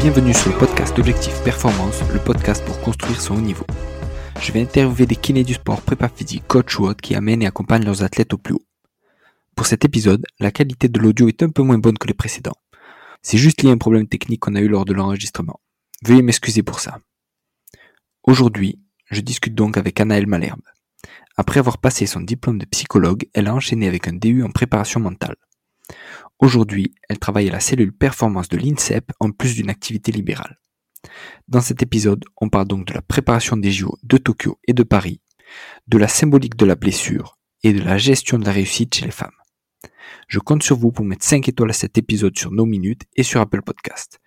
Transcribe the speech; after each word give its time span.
Bienvenue 0.00 0.32
sur 0.32 0.50
le 0.50 0.56
podcast 0.56 0.98
Objectif 0.98 1.44
Performance, 1.44 2.00
le 2.10 2.18
podcast 2.18 2.64
pour 2.64 2.80
construire 2.80 3.20
son 3.20 3.34
haut 3.34 3.40
niveau. 3.42 3.66
Je 4.40 4.50
vais 4.50 4.62
interviewer 4.62 5.04
des 5.04 5.14
kinés 5.14 5.44
du 5.44 5.52
sport, 5.52 5.82
prépa 5.82 6.08
physique, 6.08 6.44
coach 6.48 6.78
ou 6.78 6.86
autres 6.86 7.02
qui 7.02 7.14
amènent 7.14 7.42
et 7.42 7.46
accompagnent 7.46 7.84
leurs 7.84 8.02
athlètes 8.02 8.32
au 8.32 8.38
plus 8.38 8.54
haut. 8.54 8.64
Pour 9.54 9.66
cet 9.66 9.84
épisode, 9.84 10.24
la 10.38 10.52
qualité 10.52 10.88
de 10.88 10.98
l'audio 10.98 11.28
est 11.28 11.42
un 11.42 11.50
peu 11.50 11.62
moins 11.62 11.76
bonne 11.76 11.98
que 11.98 12.06
les 12.06 12.14
précédents. 12.14 12.56
C'est 13.20 13.36
juste 13.36 13.60
lié 13.60 13.68
à 13.68 13.72
un 13.72 13.76
problème 13.76 14.08
technique 14.08 14.40
qu'on 14.40 14.54
a 14.54 14.62
eu 14.62 14.68
lors 14.68 14.86
de 14.86 14.94
l'enregistrement. 14.94 15.60
Veuillez 16.02 16.22
m'excuser 16.22 16.62
pour 16.62 16.80
ça. 16.80 17.00
Aujourd'hui, 18.22 18.80
je 19.10 19.20
discute 19.20 19.54
donc 19.54 19.76
avec 19.76 20.00
Anaëlle 20.00 20.26
Malherbe. 20.26 20.62
Après 21.36 21.60
avoir 21.60 21.76
passé 21.76 22.06
son 22.06 22.22
diplôme 22.22 22.56
de 22.56 22.64
psychologue, 22.64 23.28
elle 23.34 23.48
a 23.48 23.54
enchaîné 23.54 23.86
avec 23.86 24.08
un 24.08 24.14
DU 24.14 24.44
en 24.44 24.50
préparation 24.50 24.98
mentale. 24.98 25.36
Aujourd'hui, 26.40 26.94
elle 27.10 27.18
travaille 27.18 27.50
à 27.50 27.52
la 27.52 27.60
cellule 27.60 27.92
performance 27.92 28.48
de 28.48 28.56
l'INSEP 28.56 29.12
en 29.20 29.30
plus 29.30 29.54
d'une 29.54 29.68
activité 29.68 30.10
libérale. 30.10 30.58
Dans 31.48 31.60
cet 31.60 31.82
épisode, 31.82 32.24
on 32.40 32.48
parle 32.48 32.66
donc 32.66 32.86
de 32.86 32.94
la 32.94 33.02
préparation 33.02 33.58
des 33.58 33.70
JO 33.70 33.98
de 34.02 34.16
Tokyo 34.16 34.58
et 34.66 34.72
de 34.72 34.82
Paris, 34.82 35.20
de 35.86 35.98
la 35.98 36.08
symbolique 36.08 36.56
de 36.56 36.64
la 36.64 36.76
blessure 36.76 37.38
et 37.62 37.74
de 37.74 37.82
la 37.82 37.98
gestion 37.98 38.38
de 38.38 38.46
la 38.46 38.52
réussite 38.52 38.94
chez 38.94 39.04
les 39.04 39.10
femmes. 39.10 39.30
Je 40.28 40.38
compte 40.38 40.62
sur 40.62 40.76
vous 40.76 40.92
pour 40.92 41.04
mettre 41.04 41.24
5 41.24 41.46
étoiles 41.48 41.70
à 41.70 41.74
cet 41.74 41.98
épisode 41.98 42.38
sur 42.38 42.52
nos 42.52 42.64
minutes 42.64 43.02
et 43.16 43.22
sur 43.22 43.40
Apple 43.40 43.62
Podcast. 43.62 44.18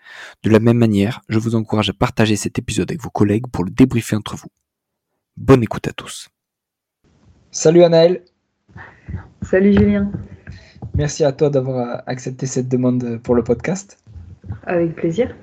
De 0.43 0.51
la 0.51 0.59
même 0.59 0.77
manière, 0.77 1.21
je 1.29 1.39
vous 1.39 1.55
encourage 1.55 1.89
à 1.89 1.93
partager 1.93 2.35
cet 2.35 2.59
épisode 2.59 2.91
avec 2.91 3.01
vos 3.01 3.09
collègues 3.09 3.47
pour 3.51 3.63
le 3.63 3.71
débriefer 3.71 4.15
entre 4.15 4.35
vous. 4.35 4.49
Bonne 5.35 5.63
écoute 5.63 5.87
à 5.87 5.93
tous. 5.93 6.29
Salut 7.49 7.83
Anaël. 7.83 8.23
Salut 9.41 9.73
Julien. 9.73 10.11
Merci 10.95 11.23
à 11.23 11.31
toi 11.31 11.49
d'avoir 11.49 12.03
accepté 12.05 12.45
cette 12.45 12.69
demande 12.69 13.19
pour 13.23 13.33
le 13.33 13.43
podcast. 13.43 13.97
Avec 14.67 14.95
plaisir. 14.95 15.33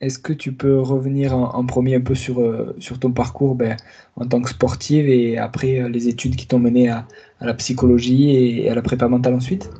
Est-ce 0.00 0.18
que 0.18 0.32
tu 0.32 0.52
peux 0.52 0.78
revenir 0.80 1.36
en, 1.36 1.66
premier 1.66 1.96
un 1.96 2.00
peu 2.00 2.14
sur, 2.14 2.40
euh, 2.40 2.74
sur 2.78 2.98
ton 3.00 3.10
parcours 3.10 3.54
ben, 3.54 3.76
en 4.16 4.26
tant 4.26 4.40
que 4.40 4.48
sportive 4.48 5.08
et 5.08 5.36
après 5.36 5.80
euh, 5.80 5.88
les 5.88 6.08
études 6.08 6.36
qui 6.36 6.46
t'ont 6.46 6.60
mené 6.60 6.88
à, 6.88 7.04
la 7.40 7.52
psychologie 7.54 8.60
et, 8.60 8.70
à 8.70 8.74
la 8.74 8.82
prépa 8.82 9.08
mentale 9.08 9.34
ensuite? 9.34 9.70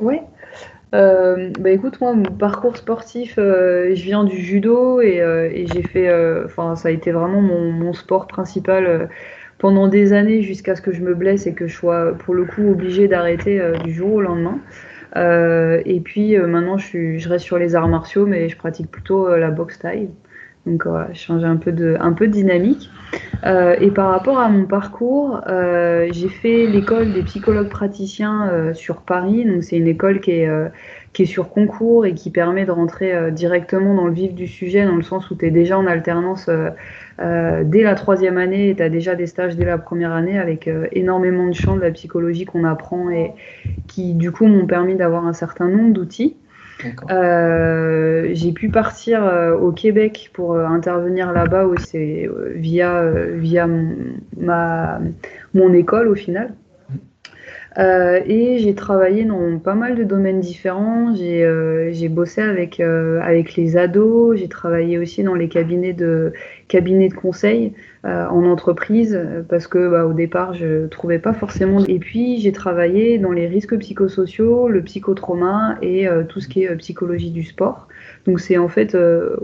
Oui. 0.00 0.16
Euh, 0.94 1.50
bah 1.60 1.70
écoute, 1.70 2.00
moi, 2.00 2.14
mon 2.14 2.24
parcours 2.24 2.78
sportif, 2.78 3.34
je 3.36 4.02
viens 4.02 4.24
du 4.24 4.38
judo 4.38 5.02
et, 5.02 5.66
j'ai 5.72 5.82
fait, 5.82 6.44
enfin, 6.46 6.74
ça 6.74 6.88
a 6.88 6.90
été 6.90 7.12
vraiment 7.12 7.42
mon, 7.42 7.70
mon 7.70 7.92
sport 7.92 8.26
principal 8.26 9.10
pendant 9.58 9.88
des 9.88 10.12
années 10.12 10.42
jusqu'à 10.42 10.76
ce 10.76 10.82
que 10.82 10.92
je 10.92 11.02
me 11.02 11.14
blesse 11.14 11.46
et 11.46 11.52
que 11.52 11.66
je 11.66 11.74
sois 11.74 12.14
pour 12.14 12.34
le 12.34 12.44
coup 12.44 12.70
obligée 12.70 13.08
d'arrêter 13.08 13.60
euh, 13.60 13.76
du 13.78 13.92
jour 13.92 14.14
au 14.14 14.20
lendemain. 14.20 14.58
Euh, 15.16 15.82
et 15.84 16.00
puis 16.00 16.36
euh, 16.36 16.46
maintenant, 16.46 16.78
je, 16.78 16.86
suis, 16.86 17.18
je, 17.18 17.28
reste 17.28 17.44
sur 17.44 17.58
les 17.58 17.74
arts 17.74 17.88
martiaux, 17.88 18.26
mais 18.26 18.48
je 18.48 18.56
pratique 18.56 18.90
plutôt 18.90 19.34
la 19.36 19.50
boxe 19.50 19.78
taille. 19.78 20.08
Donc 20.66 20.86
voilà, 20.86 21.08
je 21.12 21.32
un 21.32 21.56
peu 21.56 21.72
de, 21.72 21.96
un 21.98 22.12
peu 22.12 22.26
de 22.26 22.32
dynamique. 22.32 22.90
et 23.44 23.90
par 23.90 24.10
rapport 24.10 24.38
à 24.38 24.50
mon 24.50 24.66
parcours, 24.66 25.40
j'ai 25.46 26.28
fait 26.28 26.66
l'école 26.66 27.14
des 27.14 27.22
psychologues 27.22 27.70
praticiens 27.70 28.74
sur 28.74 28.96
Paris. 29.00 29.46
Donc 29.46 29.64
c'est 29.64 29.78
une 29.78 29.86
école 29.86 30.20
qui 30.20 30.32
est 30.32 30.50
qui 31.14 31.22
est 31.22 31.26
sur 31.26 31.48
concours 31.48 32.04
et 32.04 32.12
qui 32.12 32.30
permet 32.30 32.66
de 32.66 32.70
rentrer 32.70 33.32
directement 33.32 33.94
dans 33.94 34.04
le 34.04 34.12
vif 34.12 34.34
du 34.34 34.46
sujet, 34.46 34.84
dans 34.84 34.96
le 34.96 35.02
sens 35.02 35.30
où 35.30 35.36
tu 35.36 35.46
es 35.46 35.50
déjà 35.50 35.78
en 35.78 35.86
alternance 35.86 36.50
euh, 37.20 37.62
dès 37.64 37.82
la 37.82 37.94
troisième 37.94 38.38
année, 38.38 38.74
tu 38.76 38.82
as 38.82 38.88
déjà 38.88 39.14
des 39.14 39.26
stages 39.26 39.56
dès 39.56 39.64
la 39.64 39.78
première 39.78 40.12
année 40.12 40.38
avec 40.38 40.68
euh, 40.68 40.86
énormément 40.92 41.46
de 41.46 41.52
champs 41.52 41.76
de 41.76 41.80
la 41.80 41.90
psychologie 41.90 42.44
qu'on 42.44 42.64
apprend 42.64 43.10
et 43.10 43.32
qui, 43.86 44.14
du 44.14 44.30
coup, 44.30 44.46
m'ont 44.46 44.66
permis 44.66 44.94
d'avoir 44.94 45.26
un 45.26 45.32
certain 45.32 45.68
nombre 45.68 45.92
d'outils. 45.92 46.36
Euh, 47.10 48.28
j'ai 48.34 48.52
pu 48.52 48.68
partir 48.68 49.20
au 49.60 49.72
Québec 49.72 50.30
pour 50.32 50.56
intervenir 50.56 51.32
là-bas 51.32 51.64
aussi 51.64 52.28
via, 52.54 53.02
via 53.34 53.68
ma, 54.36 55.00
mon 55.54 55.72
école 55.72 56.06
au 56.06 56.14
final. 56.14 56.54
Euh, 57.78 58.20
et 58.26 58.58
j'ai 58.58 58.74
travaillé 58.74 59.24
dans 59.24 59.58
pas 59.58 59.74
mal 59.74 59.94
de 59.94 60.02
domaines 60.02 60.40
différents. 60.40 61.14
J'ai 61.14 61.44
euh, 61.44 62.08
bossé 62.10 62.40
avec, 62.40 62.80
euh, 62.80 63.20
avec 63.22 63.54
les 63.54 63.76
ados, 63.76 64.36
j'ai 64.36 64.48
travaillé 64.48 64.98
aussi 64.98 65.22
dans 65.22 65.34
les 65.34 65.48
cabinets 65.48 65.92
de, 65.92 66.32
cabinets 66.66 67.08
de 67.08 67.14
conseil 67.14 67.72
en 68.04 68.44
entreprise 68.46 69.20
parce 69.50 69.66
que 69.66 69.90
bah, 69.90 70.06
au 70.06 70.14
départ 70.14 70.54
je 70.54 70.86
trouvais 70.86 71.18
pas 71.18 71.34
forcément. 71.34 71.84
Et 71.84 71.98
puis 71.98 72.40
j'ai 72.40 72.52
travaillé 72.52 73.18
dans 73.18 73.32
les 73.32 73.46
risques 73.46 73.76
psychosociaux, 73.76 74.68
le 74.68 74.82
psychotrauma 74.82 75.76
et 75.82 76.06
tout 76.28 76.40
ce 76.40 76.48
qui 76.48 76.64
est 76.64 76.76
psychologie 76.76 77.30
du 77.30 77.42
sport. 77.42 77.86
Donc 78.26 78.40
c'est 78.40 78.56
en 78.56 78.68
fait 78.68 78.96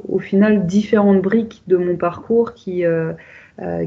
au 0.08 0.18
final 0.18 0.66
différentes 0.66 1.20
briques 1.20 1.62
de 1.66 1.76
mon 1.76 1.96
parcours 1.96 2.54
qui 2.54 2.86
euh, 2.86 3.12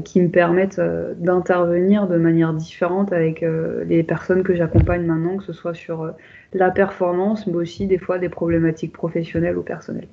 qui 0.00 0.22
me 0.22 0.28
permettent 0.28 0.78
euh, 0.78 1.12
d'intervenir 1.18 2.06
de 2.06 2.16
manière 2.16 2.54
différente 2.54 3.12
avec 3.12 3.42
euh, 3.42 3.84
les 3.84 4.02
personnes 4.02 4.42
que 4.42 4.54
j'accompagne 4.54 5.04
maintenant, 5.04 5.36
que 5.36 5.44
ce 5.44 5.52
soit 5.52 5.74
sur 5.74 6.10
la 6.54 6.70
performance, 6.70 7.46
mais 7.46 7.54
aussi 7.54 7.86
des 7.86 7.98
fois 7.98 8.18
des 8.18 8.30
problématiques 8.30 8.94
professionnelles 8.94 9.58
ou 9.58 9.62
personnelles. 9.62 10.08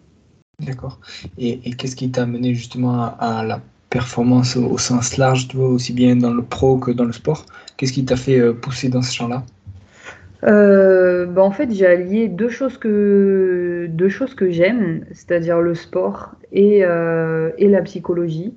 D'accord. 0.60 1.00
Et, 1.38 1.72
qu'est-ce 1.72 1.96
qui 1.96 2.12
t'a 2.12 2.24
amené 2.24 2.54
justement 2.54 3.16
à, 3.18 3.46
la 3.46 3.62
performance 3.90 4.58
au, 4.58 4.78
sens 4.78 5.16
large, 5.16 5.48
tu 5.48 5.56
vois, 5.56 5.70
aussi 5.70 5.94
bien 5.94 6.18
dans 6.18 6.34
le 6.34 6.44
pro 6.44 6.78
que 6.78 6.92
dans 6.92 7.06
le 7.06 7.14
sport? 7.14 7.46
Qu'est-ce 7.78 7.94
qui 7.94 8.04
t'a 8.04 8.18
fait 8.18 8.54
pousser 8.54 8.90
dans 8.90 9.02
ce 9.02 9.14
champ-là? 9.14 9.44
Bah 10.42 11.42
en 11.42 11.52
fait, 11.52 11.72
j'ai 11.74 11.88
allié 11.88 12.28
deux 12.28 12.50
choses 12.50 12.78
que 12.78 13.88
deux 13.90 14.10
choses 14.10 14.36
que 14.36 14.52
j'aime, 14.52 15.06
c'est-à-dire 15.12 15.60
le 15.60 15.76
sport 15.76 16.36
et, 16.52 16.80
et 16.80 17.68
la 17.70 17.82
psychologie. 17.82 18.54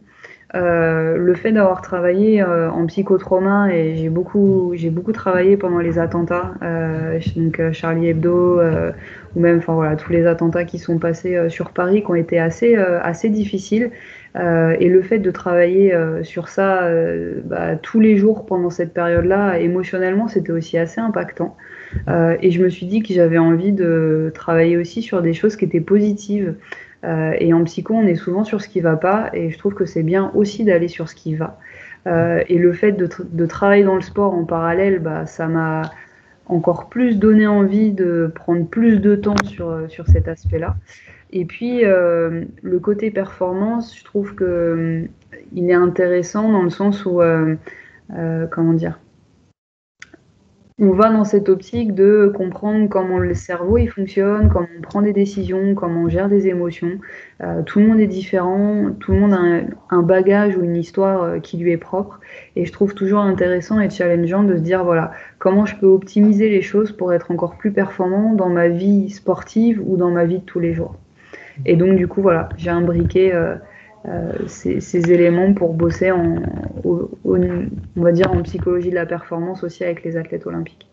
Euh, 0.55 1.19
le 1.19 1.35
fait 1.35 1.53
d'avoir 1.53 1.83
travaillé 1.83 2.41
euh, 2.41 2.71
en 2.71 2.87
psychotrauma 2.87 3.75
et 3.75 3.97
j'ai 3.97 4.09
beaucoup 4.09 4.73
j'ai 4.75 4.89
beaucoup 4.89 5.13
travaillé 5.13 5.59
pendant 5.59 5.79
les 5.79 5.99
attentats 5.99 6.55
euh, 6.63 7.21
donc 7.37 7.61
euh, 7.61 7.71
Charlie 7.73 8.09
Hebdo 8.09 8.59
ou 9.37 9.41
même 9.41 9.59
enfin 9.59 9.75
voilà 9.75 9.95
tous 9.97 10.11
les 10.11 10.27
attentats 10.27 10.65
qui 10.65 10.79
sont 10.79 10.99
passés 10.99 11.51
sur 11.51 11.71
Paris 11.73 12.03
qui 12.03 12.11
ont 12.11 12.15
été 12.15 12.39
assez 12.39 12.77
assez 12.77 13.29
difficiles. 13.29 13.91
Et 14.37 14.89
le 14.89 15.03
fait 15.03 15.19
de 15.19 15.31
travailler 15.33 15.93
sur 16.23 16.49
ça 16.49 16.89
bah, 17.45 17.77
tous 17.77 17.99
les 17.99 18.17
jours 18.17 18.47
pendant 18.47 18.71
cette 18.71 18.95
période-là 18.95 19.59
émotionnellement 19.59 20.29
c'était 20.29 20.53
aussi 20.53 20.79
assez 20.79 21.01
impactant. 21.01 21.57
Et 22.41 22.51
je 22.51 22.63
me 22.63 22.69
suis 22.69 22.87
dit 22.87 23.03
que 23.03 23.13
j'avais 23.13 23.39
envie 23.39 23.73
de 23.73 24.31
travailler 24.35 24.77
aussi 24.77 25.03
sur 25.03 25.23
des 25.23 25.35
choses 25.35 25.57
qui 25.57 25.65
étaient 25.65 25.81
positives 25.81 26.55
euh, 27.05 27.35
et 27.39 27.53
en 27.53 27.65
psycho, 27.65 27.95
on 27.95 28.07
est 28.07 28.17
souvent 28.17 28.45
sur 28.45 28.61
ce 28.61 28.69
qui 28.69 28.81
va 28.81 28.97
pas, 28.97 29.31
et 29.33 29.51
je 29.51 29.59
trouve 29.59 29.75
que 29.75 29.85
c'est 29.85 30.03
bien 30.03 30.31
aussi 30.35 30.65
d'aller 30.65 30.89
sur 30.89 31.09
ce 31.09 31.15
qui 31.15 31.35
va. 31.35 31.59
Euh, 32.07 32.43
et 32.49 32.59
le 32.59 32.73
fait 32.73 32.93
de, 32.93 33.47
travailler 33.47 33.85
dans 33.85 33.95
le 33.95 34.01
sport 34.01 34.35
en 34.35 34.45
parallèle, 34.45 34.99
bah, 34.99 35.27
ça 35.27 35.47
m'a 35.47 35.83
encore 36.47 36.89
plus 36.89 37.19
donné 37.19 37.47
envie 37.47 37.93
de 37.93 38.33
prendre 38.35 38.67
plus 38.67 39.01
de 39.01 39.15
temps 39.15 39.37
sur, 39.45 39.85
sur 39.89 40.07
cet 40.09 40.29
aspect-là. 40.29 40.77
Et 41.31 41.45
puis, 41.45 41.85
euh, 41.85 42.45
le 42.63 42.79
côté 42.79 43.11
performance, 43.11 43.97
je 43.97 44.05
trouve 44.05 44.35
que 44.35 45.05
il 45.53 45.71
est 45.71 45.75
intéressant 45.75 46.51
dans 46.51 46.63
le 46.63 46.71
sens 46.71 47.05
où, 47.05 47.21
comment 48.51 48.73
dire, 48.73 48.99
on 50.81 50.93
va 50.93 51.11
dans 51.11 51.25
cette 51.25 51.49
optique 51.49 51.95
de 51.95 52.33
comprendre 52.35 52.89
comment 52.89 53.19
le 53.19 53.35
cerveau 53.35 53.79
il 53.79 53.89
fonctionne, 53.89 54.49
comment 54.49 54.69
on 54.79 54.81
prend 54.81 55.03
des 55.03 55.13
décisions, 55.13 55.75
comment 55.75 56.03
on 56.03 56.09
gère 56.09 56.29
des 56.29 56.47
émotions. 56.47 56.99
Euh, 57.43 57.63
tout 57.63 57.81
le 57.81 57.89
monde 57.89 57.99
est 57.99 58.07
différent, 58.07 58.91
tout 59.01 59.13
le 59.13 59.19
monde 59.19 59.33
a 59.33 59.95
un, 59.95 60.03
bagage 60.03 60.57
ou 60.57 60.63
une 60.63 60.77
histoire 60.77 61.23
euh, 61.23 61.39
qui 61.41 61.57
lui 61.57 61.73
est 61.73 61.79
propre. 61.79 62.21
Et 62.55 62.65
je 62.65 62.73
trouve 62.73 62.95
toujours 62.95 63.21
intéressant 63.21 63.81
et 63.81 63.91
challengeant 63.91 64.45
de 64.45 64.57
se 64.57 64.63
dire 64.63 64.85
voilà 64.85 65.11
comment 65.39 65.67
je 65.67 65.75
peux 65.77 65.87
optimiser 65.87 66.49
les 66.49 66.63
choses 66.63 66.93
pour 66.93 67.13
être 67.13 67.33
encore 67.33 67.57
plus 67.57 67.73
performant 67.73 68.35
dans 68.35 68.49
ma 68.49 68.69
vie 68.69 69.11
sportive 69.11 69.83
ou 69.85 69.97
dans 69.97 70.11
ma 70.11 70.25
vie 70.25 70.39
de 70.39 70.45
tous 70.45 70.61
les 70.61 70.75
jours. 70.75 70.95
Et 71.67 71.77
donc 71.77 71.97
du 71.97 72.07
coup 72.07 72.23
voilà, 72.23 72.49
j'ai 72.57 72.71
imbriqué 72.71 73.35
euh, 73.35 73.39
euh, 73.39 73.57
ces, 74.47 75.11
éléments 75.11 75.53
pour 75.55 75.75
bosser 75.75 76.11
en, 76.11 76.37
on 76.85 78.03
va 78.03 78.13
dire 78.13 78.33
en 78.33 78.43
psychologie 78.43 78.91
de 78.91 78.95
la 78.95 79.07
performance 79.07 79.63
aussi 79.65 79.85
avec 79.85 80.05
les 80.05 80.17
athlètes 80.17 80.47
olympiques. 80.47 80.89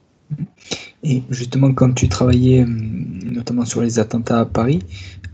Et 1.03 1.21
justement, 1.29 1.71
quand 1.73 1.93
tu 1.93 2.09
travaillais 2.09 2.63
euh, 2.63 2.67
notamment 2.67 3.65
sur 3.65 3.81
les 3.81 3.99
attentats 3.99 4.39
à 4.39 4.45
Paris, 4.45 4.79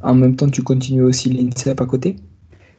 en 0.01 0.15
même 0.15 0.35
temps, 0.35 0.50
tu 0.50 0.63
continuais 0.63 1.03
aussi 1.03 1.29
l'INSEP 1.29 1.79
à 1.79 1.85
côté? 1.85 2.18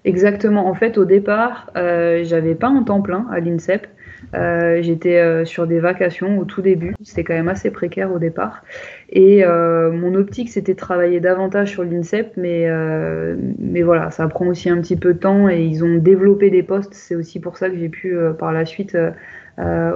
Exactement. 0.05 0.67
En 0.69 0.75
fait, 0.75 0.99
au 0.99 1.05
départ, 1.05 1.71
euh, 1.77 2.23
j'avais 2.25 2.55
pas 2.55 2.69
un 2.69 2.83
temps 2.83 3.01
plein 3.01 3.27
à 3.31 3.41
l'INSEP. 3.41 3.87
Euh, 4.35 4.83
j'étais 4.83 5.19
euh, 5.19 5.45
sur 5.45 5.67
des 5.67 5.79
vacations 5.79 6.39
au 6.39 6.45
tout 6.45 6.63
début, 6.63 6.95
c'était 7.03 7.23
quand 7.25 7.35
même 7.35 7.49
assez 7.49 7.71
précaire 7.71 8.13
au 8.13 8.19
départ. 8.19 8.65
Et 9.11 9.45
euh, 9.45 9.93
mon 9.93 10.15
optique, 10.15 10.49
c'était 10.49 10.73
de 10.73 10.79
travailler 10.79 11.21
davantage 11.21 11.71
sur 11.71 11.85
l'INSEP, 11.85 12.37
mais, 12.37 13.83
voilà, 13.83 14.11
ça 14.11 14.27
prend 14.29 14.47
aussi 14.47 14.71
un 14.71 14.81
petit 14.81 14.97
peu 14.97 15.15
de 15.15 15.19
temps 15.19 15.49
et 15.49 15.63
ils 15.63 15.85
ont 15.85 15.97
développé 15.97 16.51
des 16.51 16.63
postes. 16.63 16.95
C'est 16.95 17.15
aussi 17.15 17.41
pour 17.41 17.59
ça 17.59 17.69
que 17.69 17.77
j'ai 17.77 17.89
pu 17.89 18.17
par 18.39 18.53
la 18.53 18.65
suite 18.65 18.97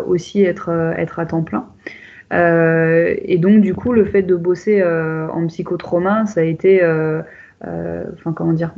aussi 0.06 0.42
être, 0.42 0.70
être 0.96 1.18
à 1.18 1.26
temps 1.26 1.42
plein. 1.42 1.66
et 2.32 3.38
donc, 3.38 3.62
du 3.62 3.74
coup, 3.74 3.92
le 3.92 4.04
fait 4.04 4.22
de 4.22 4.36
bosser 4.36 4.82
en 4.84 5.46
psychotrauma, 5.46 6.26
ça 6.26 6.40
a 6.40 6.44
été 6.44 6.84
enfin 7.64 8.32
comment 8.34 8.52
dire, 8.52 8.74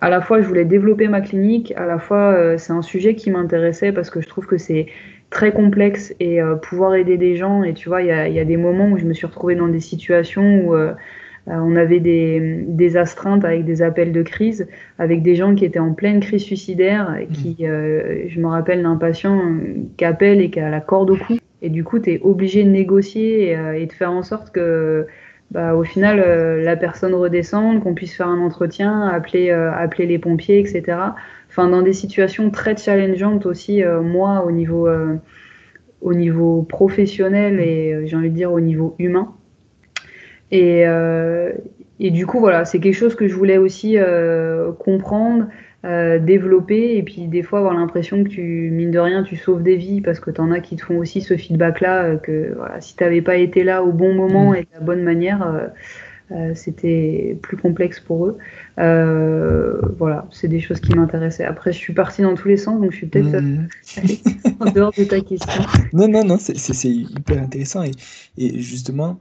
à 0.00 0.10
la 0.10 0.20
fois 0.20 0.40
je 0.40 0.46
voulais 0.46 0.64
développer 0.64 1.08
ma 1.08 1.20
clinique, 1.20 1.72
à 1.76 1.86
la 1.86 1.98
fois 1.98 2.56
c'est 2.58 2.72
un 2.72 2.82
sujet 2.82 3.14
qui 3.14 3.30
m'intéressait 3.30 3.92
parce 3.92 4.10
que 4.10 4.20
je 4.20 4.28
trouve 4.28 4.46
que 4.46 4.58
c'est 4.58 4.86
très 5.30 5.52
complexe 5.52 6.14
et 6.20 6.40
pouvoir 6.62 6.94
aider 6.94 7.16
des 7.16 7.36
gens. 7.36 7.62
Et 7.62 7.74
tu 7.74 7.88
vois, 7.88 8.02
il 8.02 8.08
y 8.08 8.12
a, 8.12 8.28
y 8.28 8.40
a, 8.40 8.44
des 8.44 8.56
moments 8.56 8.88
où 8.88 8.98
je 8.98 9.04
me 9.04 9.12
suis 9.12 9.26
retrouvée 9.26 9.54
dans 9.54 9.68
des 9.68 9.80
situations 9.80 10.64
où 10.64 10.74
euh, 11.48 11.54
on 11.54 11.74
avait 11.76 12.00
des, 12.00 12.96
astreintes 12.96 13.44
avec 13.44 13.64
des 13.64 13.82
appels 13.82 14.12
de 14.12 14.22
crise, 14.22 14.68
avec 14.98 15.22
des 15.22 15.34
gens 15.34 15.54
qui 15.54 15.64
étaient 15.64 15.78
en 15.78 15.94
pleine 15.94 16.20
crise 16.20 16.42
suicidaire, 16.42 17.16
et 17.16 17.26
qui, 17.26 17.56
mmh. 17.60 17.64
euh, 17.64 18.28
je 18.28 18.40
me 18.40 18.46
rappelle 18.46 18.82
d'un 18.82 18.96
patient 18.96 19.40
qui 19.96 20.04
appelle 20.04 20.40
et 20.40 20.50
qui 20.50 20.60
a 20.60 20.70
la 20.70 20.80
corde 20.80 21.10
au 21.10 21.16
cou. 21.16 21.38
Et 21.62 21.70
du 21.70 21.84
coup, 21.84 21.98
tu 21.98 22.12
es 22.12 22.20
obligé 22.22 22.64
de 22.64 22.70
négocier 22.70 23.56
euh, 23.56 23.72
et, 23.72 23.86
de 23.86 23.92
faire 23.92 24.12
en 24.12 24.22
sorte 24.22 24.52
que, 24.52 25.06
bah, 25.50 25.74
au 25.74 25.82
final, 25.84 26.18
la 26.62 26.76
personne 26.76 27.14
redescende, 27.14 27.82
qu'on 27.82 27.94
puisse 27.94 28.16
faire 28.16 28.28
un 28.28 28.40
entretien, 28.40 29.08
appeler, 29.08 29.50
appeler 29.50 30.06
les 30.06 30.18
pompiers, 30.18 30.60
etc. 30.60 30.98
Enfin, 31.48 31.68
dans 31.68 31.82
des 31.82 31.92
situations 31.92 32.50
très 32.50 32.76
challengeantes 32.76 33.46
aussi, 33.46 33.82
moi, 34.02 34.44
au 34.46 34.52
niveau, 34.52 34.88
au 36.00 36.14
niveau 36.14 36.62
professionnel 36.62 37.58
et 37.60 38.06
j'ai 38.06 38.16
envie 38.16 38.30
de 38.30 38.34
dire 38.34 38.52
au 38.52 38.60
niveau 38.60 38.94
humain. 38.98 39.34
Et, 40.50 40.86
euh, 40.86 41.52
et 41.98 42.10
du 42.10 42.26
coup, 42.26 42.40
voilà, 42.40 42.64
c'est 42.64 42.80
quelque 42.80 42.94
chose 42.94 43.14
que 43.14 43.28
je 43.28 43.34
voulais 43.34 43.58
aussi 43.58 43.96
euh, 43.98 44.72
comprendre, 44.72 45.46
euh, 45.84 46.18
développer, 46.18 46.96
et 46.96 47.02
puis 47.02 47.26
des 47.26 47.42
fois 47.42 47.60
avoir 47.60 47.74
l'impression 47.74 48.22
que 48.22 48.28
tu, 48.28 48.70
mine 48.72 48.90
de 48.90 48.98
rien, 48.98 49.22
tu 49.22 49.36
sauves 49.36 49.62
des 49.62 49.76
vies 49.76 50.00
parce 50.00 50.20
que 50.20 50.30
tu 50.30 50.40
en 50.40 50.50
as 50.50 50.60
qui 50.60 50.76
te 50.76 50.84
font 50.84 50.98
aussi 50.98 51.20
ce 51.22 51.36
feedback-là, 51.36 52.16
que 52.16 52.52
voilà, 52.56 52.80
si 52.80 52.96
tu 52.96 53.02
n'avais 53.04 53.22
pas 53.22 53.36
été 53.36 53.64
là 53.64 53.82
au 53.82 53.92
bon 53.92 54.14
moment 54.14 54.50
mmh. 54.50 54.56
et 54.56 54.60
de 54.62 54.68
la 54.74 54.80
bonne 54.80 55.02
manière, 55.02 55.70
c'était 56.54 57.36
plus 57.42 57.56
complexe 57.56 57.98
pour 57.98 58.26
eux. 58.26 58.38
voilà, 58.76 60.26
c'est 60.30 60.48
des 60.48 60.60
choses 60.60 60.80
qui 60.80 60.94
m'intéressaient. 60.94 61.44
Après, 61.44 61.72
je 61.72 61.78
suis 61.78 61.94
partie 61.94 62.22
dans 62.22 62.34
tous 62.34 62.48
les 62.48 62.56
sens, 62.56 62.80
donc 62.80 62.92
je 62.92 62.96
suis 62.98 63.06
peut-être 63.06 63.40
mmh. 63.40 63.68
en 64.60 64.70
dehors 64.70 64.92
de 64.96 65.04
ta 65.04 65.20
question. 65.20 65.62
Non, 65.92 66.08
non, 66.08 66.24
non, 66.24 66.36
c'est 66.38 66.88
hyper 66.88 67.42
intéressant. 67.42 67.82
Et, 67.82 67.92
et 68.38 68.60
justement, 68.60 69.18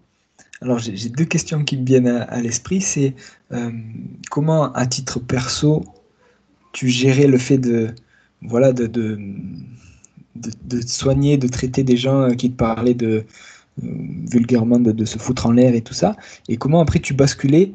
alors 0.61 0.79
j'ai 0.79 1.09
deux 1.09 1.25
questions 1.25 1.63
qui 1.63 1.77
me 1.77 1.85
viennent 1.85 2.07
à, 2.07 2.41
l'esprit. 2.41 2.81
C'est 2.81 3.15
euh, 3.51 3.71
comment, 4.29 4.73
à 4.73 4.85
titre 4.87 5.19
perso, 5.19 5.85
tu 6.71 6.89
gérais 6.89 7.27
le 7.27 7.37
fait 7.37 7.57
de, 7.57 7.89
voilà, 8.41 8.71
de, 8.71 8.87
de, 10.35 10.81
soigner, 10.85 11.37
de 11.37 11.47
traiter 11.47 11.83
des 11.83 11.97
gens 11.97 12.21
euh, 12.21 12.33
qui 12.33 12.51
te 12.51 12.55
parlaient 12.55 12.93
de 12.93 13.25
euh, 13.83 13.87
vulgairement 14.31 14.79
de, 14.79 15.05
se 15.05 15.17
foutre 15.17 15.45
en 15.47 15.51
l'air 15.51 15.73
et 15.73 15.81
tout 15.81 15.93
ça. 15.93 16.15
Et 16.47 16.57
comment 16.57 16.81
après 16.81 16.99
tu 16.99 17.13
basculais 17.13 17.73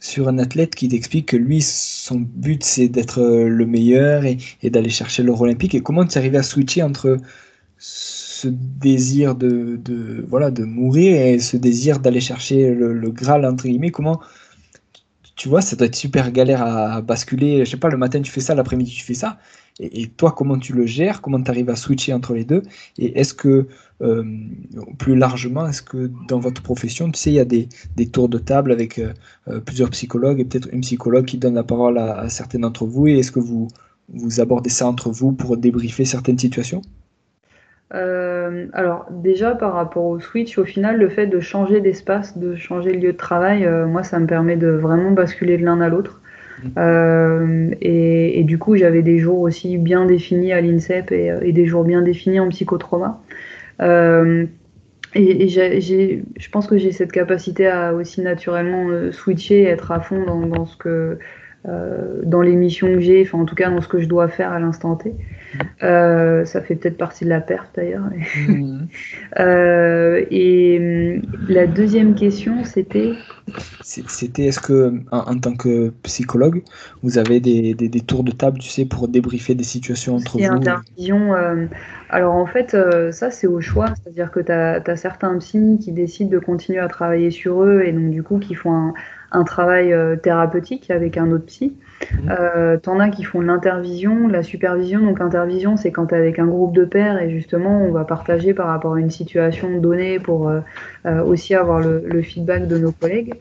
sur 0.00 0.28
un 0.28 0.38
athlète 0.38 0.74
qui 0.74 0.88
t'explique 0.88 1.26
que 1.26 1.36
lui, 1.36 1.62
son 1.62 2.20
but 2.20 2.62
c'est 2.62 2.88
d'être 2.88 3.22
le 3.22 3.66
meilleur 3.66 4.24
et, 4.24 4.38
d'aller 4.62 4.90
chercher 4.90 5.22
l'or 5.22 5.40
olympique? 5.40 5.74
Et 5.74 5.80
comment 5.80 6.04
tu 6.04 6.18
arrivais 6.18 6.38
à 6.38 6.42
switcher 6.42 6.82
entre 6.82 7.18
ce 7.78 8.48
désir 8.48 9.34
de, 9.34 10.26
voilà, 10.28 10.50
de 10.50 10.64
mourir 10.64 11.20
et 11.20 11.38
ce 11.38 11.56
désir 11.56 12.00
d'aller 12.00 12.20
chercher 12.20 12.74
le, 12.74 13.10
Graal, 13.10 13.46
entre 13.46 13.64
guillemets, 13.64 13.90
comment, 13.90 14.20
tu 15.36 15.48
vois, 15.48 15.60
ça 15.62 15.76
doit 15.76 15.86
être 15.86 15.96
super 15.96 16.30
galère 16.32 16.62
à, 16.62 17.00
basculer. 17.02 17.64
Je 17.64 17.70
sais 17.70 17.76
pas, 17.76 17.88
le 17.88 17.96
matin 17.96 18.20
tu 18.22 18.30
fais 18.30 18.40
ça, 18.40 18.54
l'après-midi 18.54 18.92
tu 18.92 19.04
fais 19.04 19.14
ça. 19.14 19.38
Et, 19.80 20.06
toi, 20.06 20.32
comment 20.32 20.58
tu 20.58 20.72
le 20.72 20.86
gères? 20.86 21.20
Comment 21.20 21.42
tu 21.42 21.50
arrives 21.50 21.68
à 21.70 21.76
switcher 21.76 22.12
entre 22.12 22.34
les 22.34 22.44
deux? 22.44 22.62
Et 22.98 23.18
est-ce 23.18 23.34
que, 23.34 23.66
euh, 24.02 24.24
plus 24.98 25.16
largement, 25.16 25.66
est-ce 25.66 25.82
que 25.82 26.10
dans 26.28 26.38
votre 26.38 26.62
profession, 26.62 27.10
tu 27.10 27.18
sais, 27.18 27.30
il 27.32 27.34
y 27.34 27.40
a 27.40 27.44
des, 27.44 27.68
tours 28.12 28.28
de 28.28 28.38
table 28.38 28.70
avec 28.70 28.98
euh, 28.98 29.12
euh, 29.48 29.60
plusieurs 29.60 29.90
psychologues 29.90 30.40
et 30.40 30.44
peut-être 30.44 30.68
une 30.72 30.82
psychologue 30.82 31.24
qui 31.24 31.38
donne 31.38 31.54
la 31.54 31.64
parole 31.64 31.98
à, 31.98 32.18
à 32.18 32.28
certains 32.28 32.60
d'entre 32.60 32.86
vous? 32.86 33.08
Et 33.08 33.18
est-ce 33.18 33.32
que 33.32 33.40
vous, 33.40 33.68
vous 34.12 34.40
abordez 34.40 34.70
ça 34.70 34.86
entre 34.86 35.10
vous 35.10 35.32
pour 35.32 35.56
débriefer 35.56 36.04
certaines 36.04 36.38
situations? 36.38 36.82
Euh, 37.92 38.66
alors 38.72 39.06
déjà 39.10 39.54
par 39.54 39.74
rapport 39.74 40.06
au 40.06 40.18
switch, 40.18 40.58
au 40.58 40.64
final, 40.64 40.96
le 40.96 41.08
fait 41.08 41.26
de 41.26 41.40
changer 41.40 41.80
d'espace, 41.80 42.38
de 42.38 42.56
changer 42.56 42.92
de 42.92 42.98
lieu 42.98 43.12
de 43.12 43.16
travail, 43.16 43.66
euh, 43.66 43.86
moi 43.86 44.02
ça 44.02 44.18
me 44.18 44.26
permet 44.26 44.56
de 44.56 44.68
vraiment 44.68 45.10
basculer 45.10 45.58
de 45.58 45.64
l'un 45.64 45.80
à 45.80 45.88
l'autre. 45.88 46.20
Mmh. 46.62 46.68
Euh, 46.78 47.68
et, 47.80 48.42
du 48.44 48.58
coup, 48.58 48.76
j'avais 48.76 49.02
des 49.02 49.18
jours 49.18 49.40
aussi 49.40 49.76
bien 49.76 50.06
définis 50.06 50.52
à 50.52 50.60
l'INSEP 50.60 51.12
et, 51.12 51.52
des 51.52 51.66
jours 51.66 51.84
bien 51.84 52.00
définis 52.00 52.40
en 52.40 52.48
psychotrauma. 52.48 53.20
et, 53.80 54.48
je 55.14 56.50
pense 56.50 56.66
que 56.66 56.78
j'ai 56.78 56.92
cette 56.92 57.12
capacité 57.12 57.66
à 57.66 57.92
aussi 57.92 58.22
naturellement 58.22 59.12
switcher, 59.12 59.64
être 59.64 59.92
à 59.92 60.00
fond 60.00 60.24
dans, 60.24 60.46
dans 60.46 60.66
ce 60.66 60.76
que 60.76 61.18
dans 61.64 62.42
les 62.42 62.56
missions 62.56 62.88
que 62.88 63.00
j'ai, 63.00 63.22
enfin 63.22 63.38
en 63.38 63.44
tout 63.44 63.54
cas 63.54 63.70
dans 63.70 63.80
ce 63.80 63.88
que 63.88 64.00
je 64.00 64.06
dois 64.06 64.28
faire 64.28 64.52
à 64.52 64.60
l'instant 64.60 64.96
T. 64.96 65.14
Euh, 65.82 66.44
ça 66.44 66.60
fait 66.60 66.74
peut-être 66.74 66.96
partie 66.96 67.24
de 67.24 67.30
la 67.30 67.40
perte 67.40 67.70
d'ailleurs. 67.76 68.04
Mhm. 68.48 68.88
Euh, 69.40 70.24
et 70.30 70.78
hum, 70.78 71.22
la 71.48 71.66
deuxième 71.66 72.14
question, 72.14 72.64
c'était? 72.64 73.14
C'était 73.82 74.44
est-ce 74.44 74.60
que, 74.60 74.92
en, 75.10 75.38
tant 75.38 75.54
que 75.54 75.90
psychologue, 76.04 76.62
vous 77.02 77.18
avez 77.18 77.40
des, 77.40 77.74
des, 77.74 78.00
tours 78.00 78.22
de 78.22 78.30
table, 78.30 78.58
tu 78.58 78.68
sais, 78.68 78.84
pour 78.84 79.08
débriefer 79.08 79.54
des 79.54 79.64
situations 79.64 80.16
entre 80.16 80.38
vous? 80.38 80.44
intervision, 80.44 81.34
euh, 81.34 81.66
Alors 82.10 82.34
en 82.34 82.46
fait, 82.46 82.76
ça 83.10 83.30
c'est 83.30 83.48
au 83.48 83.60
choix, 83.60 83.88
c'est-à-dire 84.02 84.30
que 84.30 84.40
tu 84.40 84.52
as, 84.52 84.80
as, 84.86 84.96
certains 84.96 85.36
psys 85.38 85.78
qui 85.80 85.90
décident 85.90 86.30
de 86.30 86.38
continuer 86.38 86.78
à 86.78 86.88
travailler 86.88 87.30
sur 87.30 87.64
eux 87.64 87.82
et 87.84 87.92
donc 87.92 88.10
du 88.10 88.22
coup 88.22 88.38
qui 88.38 88.54
font 88.54 88.72
un, 88.72 88.94
un 89.34 89.44
travail 89.44 89.92
euh, 89.92 90.16
thérapeutique 90.16 90.90
avec 90.90 91.18
un 91.18 91.30
autre 91.32 91.46
psy. 91.46 91.74
Mmh. 92.12 92.30
Euh, 92.30 92.76
T'en 92.78 93.00
as 93.00 93.10
qui 93.10 93.24
font 93.24 93.40
l'intervision, 93.40 94.28
la 94.28 94.42
supervision. 94.42 95.00
Donc 95.00 95.20
intervision, 95.20 95.76
c'est 95.76 95.90
quand 95.90 96.06
tu 96.06 96.14
es 96.14 96.18
avec 96.18 96.38
un 96.38 96.46
groupe 96.46 96.74
de 96.74 96.84
pairs 96.84 97.20
et 97.20 97.30
justement 97.30 97.82
on 97.82 97.90
va 97.90 98.04
partager 98.04 98.54
par 98.54 98.68
rapport 98.68 98.94
à 98.94 99.00
une 99.00 99.10
situation 99.10 99.78
donnée 99.78 100.18
pour 100.18 100.48
euh, 100.48 100.60
aussi 101.24 101.54
avoir 101.54 101.80
le, 101.80 102.04
le, 102.06 102.22
feedback 102.22 102.68
de 102.68 102.78
nos 102.78 102.92
collègues. 102.92 103.34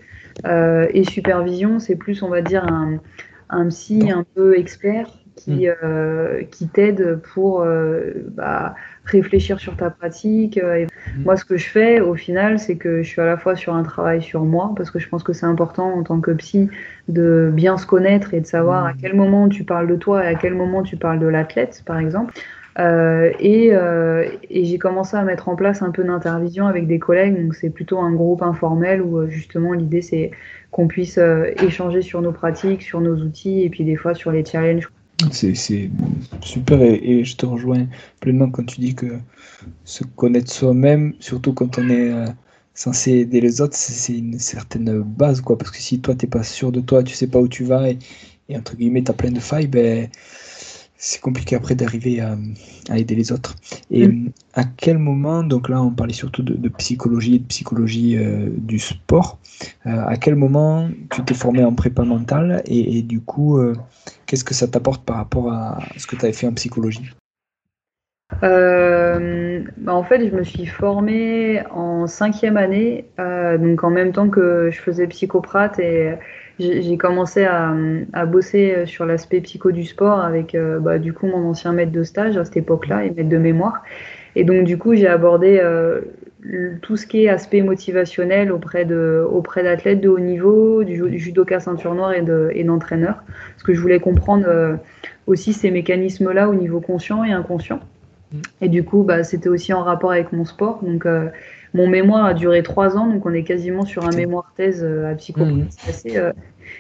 et 0.46 1.04
supervision, 1.04 1.80
c'est 1.80 1.96
plus 1.96 2.24
on 2.24 2.30
va 2.30 2.42
dire 2.42 2.66
un, 2.66 2.98
un 3.50 3.68
psy 3.68 4.12
un 4.12 4.26
peu 4.36 4.58
expert 4.58 5.08
qui, 5.36 5.68
mmh. 5.68 6.46
qui 6.52 6.68
t'aide 6.68 7.20
pour 7.34 7.66
bah, 8.32 8.76
réfléchir 9.06 9.60
sur 9.60 9.76
ta 9.76 9.90
pratique. 9.90 10.58
Et 10.58 10.86
mmh. 10.86 11.24
Moi, 11.24 11.38
ce 11.38 11.46
que 11.46 11.58
je 11.58 11.68
fais 11.68 12.00
au 12.00 12.16
final, 12.16 12.60
c'est 12.60 12.76
que 12.76 13.04
je 13.04 13.08
suis 13.08 13.22
à 13.22 13.26
la 13.26 13.38
fois 13.38 13.56
sur 13.56 13.74
un 13.74 13.84
travail 13.84 14.22
sur 14.22 14.44
moi, 14.44 14.74
parce 14.76 14.92
que 14.92 15.00
je 15.00 15.10
pense 15.10 15.24
que 15.24 15.34
c'est 15.34 15.46
important 15.46 15.94
en 15.94 16.04
tant 16.04 16.20
que 16.20 16.32
psy 16.32 16.70
de 17.08 17.52
bien 17.54 17.78
se 17.78 17.86
connaître 17.86 18.34
et 18.34 18.42
de 18.42 18.46
savoir 18.46 18.86
à 18.86 18.94
mmh. 18.94 18.98
quel 19.02 19.16
moment 19.16 19.50
tu 19.50 19.64
parles 19.64 19.88
de 19.88 19.96
toi 19.96 20.24
et 20.24 20.28
à 20.28 20.36
quel 20.36 20.54
moment 20.54 20.84
tu 20.84 20.98
parles 20.98 21.20
de 21.20 21.28
l'athlète, 21.28 21.84
par 21.86 22.00
exemple. 22.00 22.34
Euh, 22.80 23.32
et, 23.40 23.70
euh, 23.74 24.28
et 24.50 24.66
j'ai 24.66 24.80
commencé 24.80 25.16
à 25.16 25.24
mettre 25.24 25.48
en 25.48 25.56
place 25.56 25.82
un 25.82 25.92
peu 25.92 26.04
d'intervision 26.04 26.68
avec 26.68 26.88
des 26.88 27.00
collègues. 27.00 27.40
Donc 27.42 27.56
c'est 27.56 27.70
plutôt 27.70 28.00
un 28.00 28.12
groupe 28.12 28.42
informel 28.42 29.02
où 29.02 29.20
euh, 29.20 29.30
justement 29.30 29.74
l'idée 29.74 30.02
c'est 30.02 30.32
qu'on 30.72 30.88
puisse 30.88 31.20
euh, 31.20 31.52
échanger 31.62 32.02
sur 32.02 32.22
nos 32.22 32.32
pratiques, 32.32 32.82
sur 32.82 33.00
nos 33.00 33.16
outils 33.18 33.62
et 33.62 33.70
puis 33.70 33.84
des 33.84 33.96
fois 33.96 34.16
sur 34.16 34.32
les 34.32 34.44
challenges 34.44 34.90
c'est 35.32 35.54
super 36.42 36.82
et, 36.82 37.24
je 37.24 37.36
te 37.36 37.46
rejoins 37.46 37.88
pleinement 38.20 38.50
quand 38.50 38.66
tu 38.66 38.82
dis 38.82 38.96
que 38.96 39.20
se 39.86 40.04
connaître 40.04 40.52
soi-même, 40.52 41.14
surtout 41.20 41.54
quand 41.54 41.78
on 41.78 41.90
est 41.90 42.12
euh, 42.12 42.28
censé 42.74 43.12
aider 43.12 43.40
les 43.40 43.62
autres, 43.62 43.76
c'est 43.76 44.18
une 44.18 44.40
certaine 44.40 45.02
base 45.02 45.42
quoi. 45.42 45.58
Parce 45.58 45.72
que 45.72 45.78
si 45.78 46.00
toi 46.02 46.16
t'es 46.16 46.28
pas 46.28 46.44
sûr 46.44 46.72
de 46.72 46.82
toi, 46.82 47.04
tu 47.04 47.14
sais 47.14 47.28
pas 47.28 47.40
où 47.40 47.48
tu 47.48 47.64
vas 47.64 47.90
et, 47.90 47.98
entre 48.56 48.76
guillemets 48.76 49.04
t'as 49.04 49.14
plein 49.14 49.32
de 49.32 49.40
failles, 49.40 49.68
ben 49.68 50.10
c'est 51.06 51.20
compliqué 51.20 51.58
après 51.58 51.76
d'arriver 51.76 52.22
à, 52.22 52.38
aider 52.98 53.14
les 53.14 53.34
autres. 53.34 53.56
Et 53.92 54.08
mm. 54.08 54.32
à 54.54 54.64
quel 54.64 54.98
moment, 54.98 55.44
donc 55.44 55.68
là 55.68 55.82
on 55.82 55.92
parlait 55.92 56.14
surtout 56.14 56.44
de, 56.44 56.70
psychologie 56.70 57.36
et 57.36 57.40
de 57.40 57.46
psychologie 57.46 58.18
euh, 58.18 58.48
du 58.58 58.80
sport, 58.80 59.38
euh, 59.86 60.06
à 60.08 60.16
quel 60.16 60.36
moment 60.36 60.90
tu 61.12 61.22
t'es 61.26 61.34
formé 61.34 61.62
en 61.66 61.74
prépa 61.74 62.04
mentale 62.04 62.64
et, 62.66 63.02
du 63.02 63.20
coup, 63.20 63.58
euh, 63.58 63.74
qu'est-ce 64.26 64.46
que 64.46 64.54
ça 64.54 64.70
t'apporte 64.70 65.04
par 65.04 65.18
rapport 65.18 65.52
à 65.52 65.80
ce 65.98 66.08
que 66.08 66.16
tu 66.16 66.24
avais 66.24 66.34
fait 66.34 66.48
en 66.48 66.54
psychologie? 66.54 67.12
Bah, 68.42 69.94
en 69.94 70.04
fait, 70.04 70.30
je 70.30 70.34
me 70.34 70.44
suis 70.44 70.66
formée 70.66 71.62
en 71.70 72.08
cinquième 72.08 72.56
année, 72.56 73.06
donc 73.18 73.84
en 73.84 73.90
même 73.90 74.14
temps 74.14 74.30
que 74.30 74.70
je 74.72 74.80
faisais 74.80 75.08
psychoprate 75.08 75.80
et 75.80 76.16
j'ai 76.60 76.98
commencé 76.98 77.46
à, 77.46 77.74
à, 78.14 78.26
bosser 78.26 78.74
euh, 78.76 78.86
sur 78.86 79.06
l'aspect 79.06 79.42
psycho 79.42 79.72
du 79.72 79.86
sport 79.86 80.20
avec 80.20 80.54
euh, 80.54 80.80
bah, 80.80 81.00
du 81.00 81.14
coup 81.14 81.26
mon 81.26 81.50
ancien 81.50 81.72
maître 81.72 81.92
de 81.92 82.04
stage 82.04 82.38
à 82.38 82.46
cette 82.46 82.58
époque-là 82.58 83.06
et 83.06 83.10
maître 83.10 83.30
de 83.30 83.38
mémoire. 83.38 83.84
Et 84.36 84.44
donc 84.44 84.64
du 84.64 84.78
coup 84.78 84.94
j'ai 84.94 85.08
abordé 85.08 85.60
euh, 85.62 86.02
tout 86.82 86.96
ce 86.98 87.08
qui 87.08 87.24
est 87.24 87.30
aspect 87.30 87.62
motivationnel 87.62 88.52
auprès 88.52 88.86
de 88.86 89.26
auprès 89.28 89.64
d'athlètes 89.64 90.02
de 90.02 90.10
haut 90.10 90.20
niveau, 90.20 90.84
du, 90.84 91.02
du 91.10 91.18
judoka 91.18 91.60
ceinture 91.60 91.96
noire 91.96 92.14
et 92.14 92.64
d'entraîneurs, 92.64 93.24
parce 93.52 93.64
que 93.64 93.74
je 93.74 93.80
voulais 93.80 94.00
comprendre 94.00 94.78
aussi 95.26 95.54
ces 95.54 95.72
mécanismes-là 95.72 96.50
au 96.50 96.56
niveau 96.56 96.82
conscient 96.82 97.24
et 97.24 97.32
inconscient. 97.32 97.80
Mm. 98.32 98.38
Et 98.62 98.70
du 98.70 98.84
coup, 98.84 99.04
bah, 99.04 99.24
c'était 99.24 99.48
aussi 99.48 99.72
en 99.72 99.84
rapport 99.84 100.12
avec 100.12 100.34
mon 100.34 100.44
sport. 100.44 100.84
Donc, 100.84 101.08
mon 101.74 101.88
mémoire 101.88 102.26
a 102.26 102.34
duré 102.34 102.64
trois 102.64 102.98
ans, 102.98 103.08
donc 103.08 103.26
on 103.26 103.34
est 103.34 103.44
quasiment 103.44 103.86
sur 103.86 104.06
un 104.06 104.16
mémoire 104.16 104.54
thèse 104.56 104.84
à 104.84 105.16
psycho. 105.16 105.46
Mhm. 105.46 105.68
C'est 105.70 105.90
assez, 105.90 106.32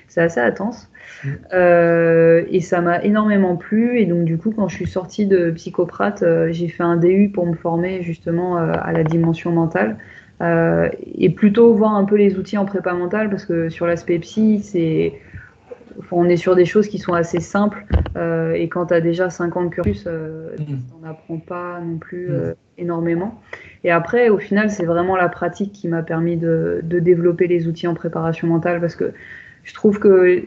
c'est 0.07 0.21
assez 0.21 0.39
intense. 0.39 0.89
Mm. 1.23 1.29
Euh, 1.53 2.43
et 2.49 2.61
ça 2.61 2.81
m'a 2.81 3.03
énormément 3.03 3.55
plu. 3.55 3.99
Et 3.99 4.05
donc, 4.05 4.25
du 4.25 4.37
coup, 4.37 4.51
quand 4.55 4.67
je 4.67 4.75
suis 4.75 4.87
sortie 4.87 5.25
de 5.25 5.51
psychoprate, 5.51 6.23
euh, 6.23 6.51
j'ai 6.51 6.67
fait 6.67 6.83
un 6.83 6.97
DU 6.97 7.29
pour 7.33 7.45
me 7.45 7.55
former 7.55 8.03
justement 8.03 8.57
euh, 8.57 8.71
à 8.81 8.91
la 8.91 9.03
dimension 9.03 9.51
mentale. 9.51 9.97
et 10.41 11.29
plutôt 11.29 11.73
voir 11.73 11.95
un 11.95 12.03
peu 12.03 12.15
les 12.15 12.37
outils 12.37 12.57
en 12.57 12.65
prépa 12.65 12.93
mentale 12.93 13.29
parce 13.29 13.45
que 13.45 13.69
sur 13.69 13.87
l'aspect 13.87 14.19
psy, 14.19 14.59
c'est. 14.59 15.13
on 16.11 16.27
est 16.27 16.35
sur 16.35 16.55
des 16.55 16.65
choses 16.65 16.89
qui 16.89 16.99
sont 16.99 17.13
assez 17.13 17.39
simples 17.39 17.85
et 18.55 18.67
quand 18.67 18.87
tu 18.87 18.93
as 18.93 18.99
déjà 18.99 19.29
50 19.29 19.71
cursus, 19.71 20.05
mm. 20.05 20.65
tu 20.65 20.71
n'en 20.73 21.09
apprends 21.09 21.37
pas 21.37 21.79
non 21.79 21.97
plus 21.97 22.27
mm. 22.27 22.55
énormément. 22.77 23.41
Et 23.83 23.91
après, 23.91 24.29
au 24.29 24.37
final, 24.37 24.69
c'est 24.69 24.85
vraiment 24.85 25.15
la 25.15 25.29
pratique 25.29 25.71
qui 25.73 25.87
m'a 25.87 26.03
permis 26.03 26.37
de, 26.37 26.81
développer 26.83 27.47
les 27.47 27.67
outils 27.67 27.87
en 27.87 27.93
préparation 27.93 28.47
mentale 28.47 28.79
parce 28.79 28.95
que 28.95 29.13
je 29.63 29.73
trouve 29.73 29.99
que 29.99 30.43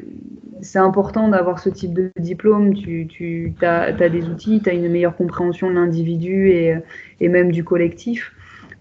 c'est 0.62 0.78
important 0.78 1.28
d'avoir 1.28 1.58
ce 1.58 1.68
type 1.68 1.92
de 1.92 2.10
diplôme. 2.18 2.74
Tu, 2.74 3.54
as, 3.62 3.92
des 3.92 4.24
outils, 4.26 4.60
tu 4.62 4.70
as 4.70 4.72
une 4.72 4.90
meilleure 4.90 5.16
compréhension 5.16 5.68
de 5.68 5.74
l'individu 5.74 6.50
et, 6.50 7.28
même 7.28 7.52
du 7.52 7.62
collectif. 7.64 8.32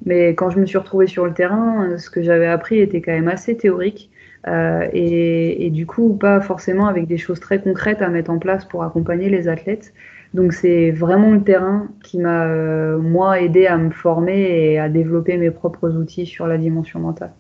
Mais 0.05 0.35
quand 0.35 0.49
je 0.49 0.59
me 0.59 0.65
suis 0.65 0.77
retrouvée 0.77 1.07
sur 1.07 1.25
le 1.25 1.33
terrain, 1.33 1.97
ce 1.97 2.09
que 2.09 2.21
j'avais 2.21 2.47
appris 2.47 2.79
était 2.79 3.01
quand 3.01 3.13
même 3.13 3.27
assez 3.27 3.57
théorique. 3.57 4.09
Euh, 4.47 4.87
et, 4.93 5.69
du 5.71 5.85
coup, 5.85 6.13
pas 6.13 6.39
forcément 6.39 6.87
avec 6.87 7.07
des 7.07 7.17
choses 7.17 7.39
très 7.39 7.59
concrètes 7.59 8.01
à 8.01 8.09
mettre 8.09 8.31
en 8.31 8.37
place 8.37 8.63
pour 8.65 8.83
accompagner 8.83 9.29
les 9.29 9.47
athlètes. 9.47 9.93
Donc 10.35 10.51
c'est 10.51 10.91
vraiment 10.91 11.31
le 11.31 11.41
terrain 11.41 11.87
qui 12.03 12.19
m'a, 12.19 12.45
euh, 12.45 12.97
moi, 12.99 13.39
aidé 13.39 13.67
à 13.67 13.77
me 13.77 13.89
former 13.89 14.37
et 14.37 14.77
à 14.77 14.89
développer 14.89 15.37
mes 15.37 15.49
propres 15.49 15.89
outils 15.95 16.25
sur 16.25 16.45
la 16.45 16.57
dimension 16.57 16.99
mentale. 16.99 17.31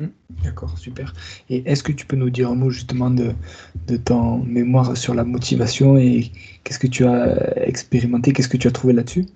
Mmh. 0.00 0.06
D'accord, 0.42 0.78
super. 0.78 1.12
Et 1.50 1.70
est-ce 1.70 1.82
que 1.82 1.92
tu 1.92 2.06
peux 2.06 2.16
nous 2.16 2.30
dire 2.30 2.50
un 2.50 2.54
mot 2.54 2.70
justement 2.70 3.10
de, 3.10 3.32
de 3.88 3.96
ton 3.98 4.38
mémoire 4.38 4.96
sur 4.96 5.12
la 5.12 5.24
motivation 5.24 5.98
et 5.98 6.32
qu'est-ce 6.64 6.78
que 6.78 6.86
tu 6.86 7.04
as 7.04 7.68
expérimenté, 7.68 8.32
qu'est-ce 8.32 8.48
que 8.48 8.56
tu 8.56 8.68
as 8.68 8.70
trouvé 8.70 8.94
là-dessus? 8.94 9.26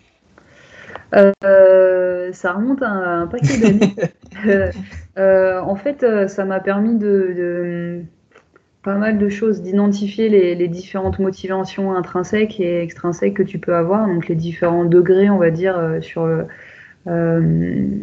Euh, 1.15 2.33
Ça 2.33 2.53
remonte 2.53 2.83
à 2.83 2.89
un, 2.89 3.27
paquet 3.27 3.59
d'années. 3.59 3.95
Euh, 5.17 5.61
en 5.61 5.77
fait, 5.77 6.03
euh, 6.03 6.27
ça 6.27 6.45
m'a 6.45 6.59
permis 6.59 6.99
de, 6.99 8.03
pas 8.85 8.95
mal 8.97 9.19
de 9.19 9.29
choses, 9.29 9.63
d'identifier 9.63 10.29
les, 10.29 10.55
les, 10.55 10.69
différentes 10.69 11.19
motivations 11.19 11.95
intrinsèques 11.95 12.61
et 12.61 12.83
extrinsèques 12.83 13.35
que 13.35 13.43
tu 13.43 13.59
peux 13.59 13.75
avoir, 13.75 14.07
donc 14.07 14.29
les 14.29 14.35
différents 14.35 14.85
degrés, 14.85 15.31
on 15.31 15.39
va 15.39 15.51
dire, 15.51 15.99
sur, 16.01 16.27
le, 16.27 16.47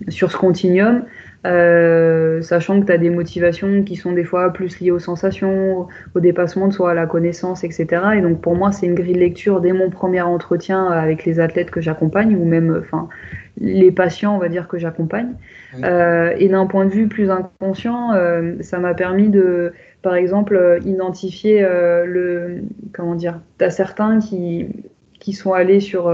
sur 0.10 0.32
ce 0.32 0.38
continuum. 0.38 1.06
Euh, 1.44 2.42
sachant 2.42 2.80
que 2.80 2.86
tu 2.86 2.92
as 2.92 3.00
des 3.00 3.10
motivations 3.10 3.84
qui 3.84 3.96
sont 3.96 4.12
des 4.12 4.24
fois 4.24 4.54
plus 4.54 4.80
liées 4.80 4.92
aux 4.92 5.00
sensations, 5.00 5.88
au 6.14 6.20
dépassement 6.20 6.68
de 6.68 6.74
soi, 6.74 6.92
à 6.92 6.94
la 6.94 7.08
connaissance, 7.08 7.64
etc. 7.64 7.88
Et 8.16 8.22
donc 8.22 8.42
pour 8.42 8.56
moi, 8.56 8.72
c'est 8.72 8.86
une 8.86 8.94
grille 8.94 9.14
de 9.14 9.20
lecture 9.20 9.60
dès 9.60 9.74
mon 9.74 9.90
premier 9.90 10.22
entretien 10.22 10.86
avec 10.86 11.26
les 11.26 11.40
athlètes 11.40 11.72
que 11.72 11.82
j'accompagne, 11.82 12.36
ou 12.36 12.46
même 12.46 12.78
enfin, 12.80 13.10
les 13.60 13.92
patients, 13.92 14.36
on 14.36 14.40
va 14.40 14.50
dire, 14.50 14.68
que 14.68 14.78
j'accompagne. 14.78 15.34
Euh, 15.84 16.36
et 16.38 16.48
d'un 16.48 16.68
point 16.68 16.86
de 16.86 16.92
vue 16.92 17.08
plus 17.08 17.32
inconscient, 17.32 18.14
euh, 18.14 18.56
ça 18.62 18.78
m'a 18.78 18.94
permis 18.94 19.30
de, 19.30 19.74
par 20.04 20.14
exemple, 20.14 20.80
identifier 20.86 21.62
le... 21.62 22.62
Comment 22.94 23.16
dire 23.16 23.40
Tu 23.58 23.66
as 23.66 23.72
certains 23.72 24.20
qui, 24.20 24.68
qui 25.20 25.34
sont 25.34 25.54
allés 25.54 25.80
sur 25.80 26.08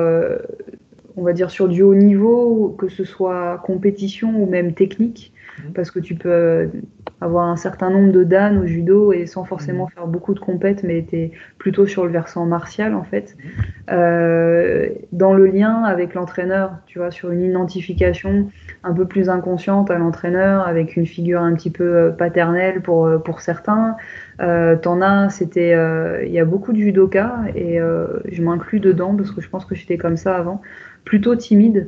on 1.18 1.24
va 1.24 1.34
dire, 1.34 1.50
sur 1.50 1.68
du 1.68 1.82
haut 1.82 1.96
niveau, 1.96 2.76
que 2.78 2.88
ce 2.88 3.04
soit 3.04 3.62
compétition 3.66 4.42
ou 4.42 4.46
même 4.46 4.74
technique, 4.74 5.34
mhm. 5.60 5.74
parce 5.74 5.92
que 5.92 6.00
tu 6.00 6.16
peux 6.16 6.70
avoir 7.20 7.48
un 7.48 7.56
certain 7.56 7.90
nombre 7.90 8.12
de 8.12 8.24
dan 8.24 8.60
au 8.60 8.68
judo 8.68 9.12
et 9.12 9.26
sans 9.26 9.44
forcément 9.44 9.86
mhm. 9.86 9.90
faire 9.90 10.08
beaucoup 10.08 10.34
de 10.36 10.40
compètes, 10.40 10.84
mais 10.84 11.06
tu 11.10 11.16
es 11.18 11.32
plutôt 11.58 11.88
sur 11.88 12.06
le 12.06 12.12
versant 12.12 12.46
martial 12.46 12.94
en 12.94 13.04
fait. 13.04 13.36
Mhm. 13.38 13.52
Euh, 13.92 14.90
dans 15.12 15.34
le 15.34 15.48
lien 15.48 15.84
avec 15.84 16.14
l'entraîneur, 16.14 16.74
tu 16.86 17.00
vois, 17.00 17.10
sur 17.10 17.32
une 17.32 17.42
identification 17.42 18.50
un 18.84 18.94
peu 18.94 19.06
plus 19.06 19.30
inconsciente 19.30 19.90
à 19.90 19.98
l'entraîneur, 19.98 20.68
avec 20.68 20.96
une 20.96 21.08
figure 21.08 21.42
un 21.42 21.54
petit 21.56 21.72
peu 21.72 21.84
euh, 21.84 22.10
paternelle 22.12 22.82
pour, 22.82 23.06
euh, 23.06 23.18
pour 23.18 23.42
certains. 23.42 23.96
T'en 24.40 25.02
as, 25.02 25.30
c'était, 25.30 25.72
il 26.26 26.32
y 26.32 26.40
a 26.40 26.46
beaucoup 26.46 26.72
de 26.74 26.78
judokas 26.78 27.40
et 27.56 27.80
je 27.80 28.42
m'inclus 28.42 28.80
dedans 28.80 29.16
parce 29.16 29.32
que 29.32 29.42
je 29.42 29.50
pense 29.50 29.66
que 29.66 29.76
j'étais 29.76 29.98
comme 29.98 30.18
ça 30.18 30.36
avant. 30.36 30.62
Plutôt 31.04 31.36
timide. 31.36 31.88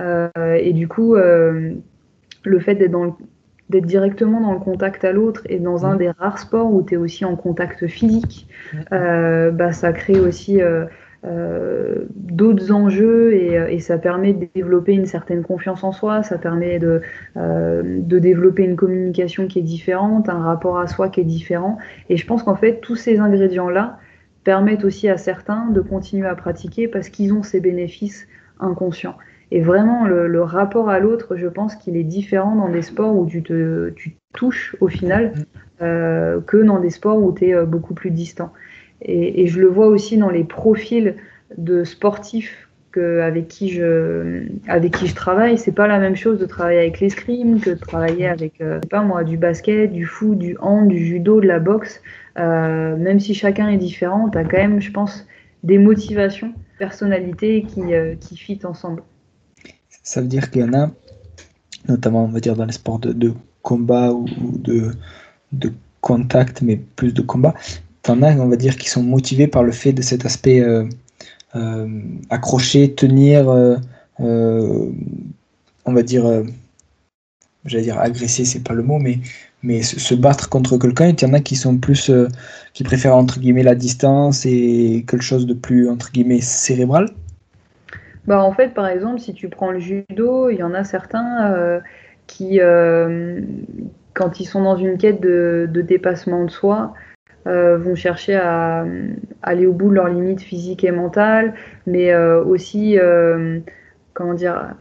Euh, 0.00 0.28
et 0.58 0.72
du 0.72 0.88
coup, 0.88 1.14
euh, 1.14 1.72
le 2.44 2.60
fait 2.60 2.74
d'être 2.74 2.90
dans 2.90 3.16
d'être 3.68 3.86
directement 3.86 4.40
dans 4.40 4.52
le 4.52 4.58
contact 4.58 5.04
à 5.04 5.12
l'autre 5.12 5.42
et 5.48 5.60
dans 5.60 5.86
un 5.86 5.94
des 5.94 6.10
rares 6.10 6.40
sports 6.40 6.72
où 6.72 6.82
tu 6.82 6.94
es 6.94 6.96
aussi 6.96 7.24
en 7.24 7.36
contact 7.36 7.86
physique, 7.86 8.48
euh, 8.92 9.52
bah, 9.52 9.72
ça 9.72 9.92
crée 9.92 10.18
aussi 10.18 10.58
d'autres 11.22 12.72
enjeux 12.72 13.34
et, 13.34 13.78
ça 13.80 13.98
permet 13.98 14.32
de 14.32 14.46
développer 14.54 14.92
une 14.92 15.04
certaine 15.04 15.42
confiance 15.42 15.84
en 15.84 15.92
soi, 15.92 16.22
ça 16.22 16.38
permet 16.38 16.78
de, 16.78 17.02
de 17.36 18.18
développer 18.18 18.62
une 18.62 18.76
communication 18.76 19.46
qui 19.46 19.58
est 19.58 19.62
différente, 19.62 20.28
un 20.30 20.42
rapport 20.42 20.78
à 20.78 20.86
soi 20.86 21.10
qui 21.10 21.20
est 21.20 21.24
différent. 21.24 21.76
Et 22.08 22.16
je 22.16 22.26
pense 22.26 22.42
qu'en 22.42 22.56
fait, 22.56 22.80
tous 22.80 22.96
ces 22.96 23.18
ingrédients-là 23.18 23.98
permettent 24.44 24.84
aussi 24.84 25.08
à 25.08 25.18
certains 25.18 25.66
de 25.66 25.80
continuer 25.80 26.26
à 26.26 26.34
pratiquer 26.34 26.88
parce 26.88 27.08
qu'ils 27.08 27.32
ont 27.32 27.42
ces 27.42 27.60
bénéfices 27.60 28.26
inconscient. 28.58 29.16
Et 29.52 29.60
vraiment, 29.60 30.06
le, 30.06 30.42
rapport 30.42 30.88
à 30.88 31.00
l'autre, 31.00 31.36
je 31.36 31.48
pense 31.48 31.74
qu'il 31.74 31.96
est 31.96 32.04
différent 32.04 32.54
dans 32.54 32.68
des 32.68 32.82
sports 32.82 33.16
où 33.16 33.26
tu 33.26 33.42
te 33.42 33.90
tu 33.90 34.16
touches 34.32 34.76
au 34.80 34.86
final 34.86 35.32
mm. 35.34 35.42
euh, 35.82 36.40
que 36.40 36.56
dans 36.58 36.78
des 36.78 36.90
sports 36.90 37.20
où 37.20 37.32
tu 37.32 37.46
es 37.46 37.54
euh, 37.54 37.66
beaucoup 37.66 37.94
plus 37.94 38.10
distant. 38.10 38.52
Et, 39.02 39.46
je 39.46 39.60
le 39.60 39.68
vois 39.68 39.86
aussi 39.86 40.16
dans 40.16 40.30
les 40.30 40.44
profils 40.44 41.16
de 41.56 41.84
sportifs 41.84 42.68
avec, 42.96 43.46
qui 43.46 43.68
je, 43.68 44.46
avec 44.66 44.96
qui 44.98 45.06
je 45.06 45.14
travaille. 45.14 45.56
C'est 45.58 45.72
pas 45.72 45.86
la 45.86 46.00
même 46.00 46.16
chose 46.16 46.40
de 46.40 46.46
travailler 46.46 46.80
avec 46.80 47.00
l'escrime 47.00 47.60
que 47.60 47.70
de 47.70 47.78
travailler 47.78 48.26
avec, 48.26 48.60
euh, 48.60 48.80
pas 48.80 49.02
moi, 49.02 49.22
du 49.22 49.36
basket, 49.36 49.92
du 49.92 50.04
foot, 50.06 50.36
du 50.36 50.56
hand, 50.58 50.88
du 50.88 50.98
judo, 50.98 51.40
de 51.40 51.46
la 51.46 51.60
boxe. 51.60 52.02
même 52.36 53.20
si 53.20 53.32
chacun 53.34 53.68
est 53.68 53.76
différent, 53.76 54.28
tu 54.28 54.38
as 54.38 54.44
quand 54.44 54.58
même, 54.58 54.80
je 54.80 54.90
pense, 54.90 55.26
des 55.62 55.78
motivations 55.78 56.52
personnalités 56.78 57.62
qui, 57.62 57.94
euh, 57.94 58.14
qui 58.16 58.36
fit 58.36 58.60
ensemble. 58.64 59.02
Ça 60.02 60.20
veut 60.20 60.28
dire 60.28 60.50
qu'il 60.50 60.62
y 60.62 60.64
en 60.64 60.72
a, 60.72 60.90
notamment 61.88 62.24
on 62.24 62.28
va 62.28 62.40
dire 62.40 62.56
dans 62.56 62.64
les 62.64 62.72
sports 62.72 62.98
de, 62.98 63.32
combat 63.62 64.12
ou, 64.12 64.26
de, 64.58 64.90
de 65.52 65.72
contact, 66.00 66.62
mais 66.62 66.76
plus 66.76 67.12
de 67.12 67.20
combat, 67.20 67.54
en 68.08 68.22
as, 68.22 68.36
on 68.36 68.48
va 68.48 68.56
dire, 68.56 68.76
qui 68.76 68.88
sont 68.88 69.02
motivés 69.02 69.46
par 69.46 69.62
le 69.62 69.72
fait 69.72 69.92
de 69.92 70.02
cet 70.02 70.24
aspect 70.24 70.60
euh, 70.60 70.84
euh, 71.54 71.88
accrocher, 72.30 72.94
tenir, 72.94 73.48
on 74.18 74.92
va 75.86 76.02
dire, 76.02 76.44
j'allais 77.64 77.84
dire 77.84 77.98
agresser, 77.98 78.44
c'est 78.44 78.62
pas 78.62 78.74
le 78.74 78.82
mot, 78.82 78.98
mais 78.98 79.18
mais 79.62 79.82
se, 79.82 80.14
battre 80.14 80.48
contre 80.48 80.78
quelqu'un, 80.78 81.08
il 81.08 81.20
y 81.20 81.24
en 81.26 81.34
a 81.34 81.40
qui 81.40 81.54
sont 81.56 81.76
plus, 81.76 82.08
euh, 82.08 82.28
qui 82.72 82.82
préfèrent 82.82 83.16
entre 83.16 83.38
guillemets 83.38 83.62
la 83.62 83.74
distance 83.74 84.46
et 84.46 85.04
quelque 85.06 85.22
chose 85.22 85.46
de 85.46 85.54
plus 85.54 85.88
entre 85.88 86.10
guillemets 86.12 86.40
cérébral. 86.40 87.10
Bah 88.26 88.42
en 88.42 88.52
fait, 88.52 88.74
par 88.74 88.86
exemple, 88.86 89.20
si 89.20 89.34
tu 89.34 89.48
prends 89.48 89.70
le 89.70 89.80
judo, 89.80 90.50
il 90.50 90.56
y 90.56 90.62
en 90.62 90.74
a 90.74 90.84
certains 90.84 91.52
euh, 91.52 91.80
qui, 92.26 92.60
euh, 92.60 93.40
quand 94.14 94.40
ils 94.40 94.46
sont 94.46 94.62
dans 94.62 94.76
une 94.76 94.96
quête 94.98 95.20
de, 95.20 95.68
dépassement 95.74 96.44
de 96.44 96.50
soi, 96.50 96.94
vont 97.46 97.94
chercher 97.94 98.36
à, 98.36 98.84
aller 99.42 99.66
au 99.66 99.72
bout 99.72 99.90
de 99.90 99.94
leurs 99.94 100.08
limites 100.08 100.42
physiques 100.42 100.84
et 100.84 100.90
mentales, 100.90 101.54
mais 101.86 102.14
aussi, 102.14 102.98
comment 104.14 104.34
dire, 104.34 104.74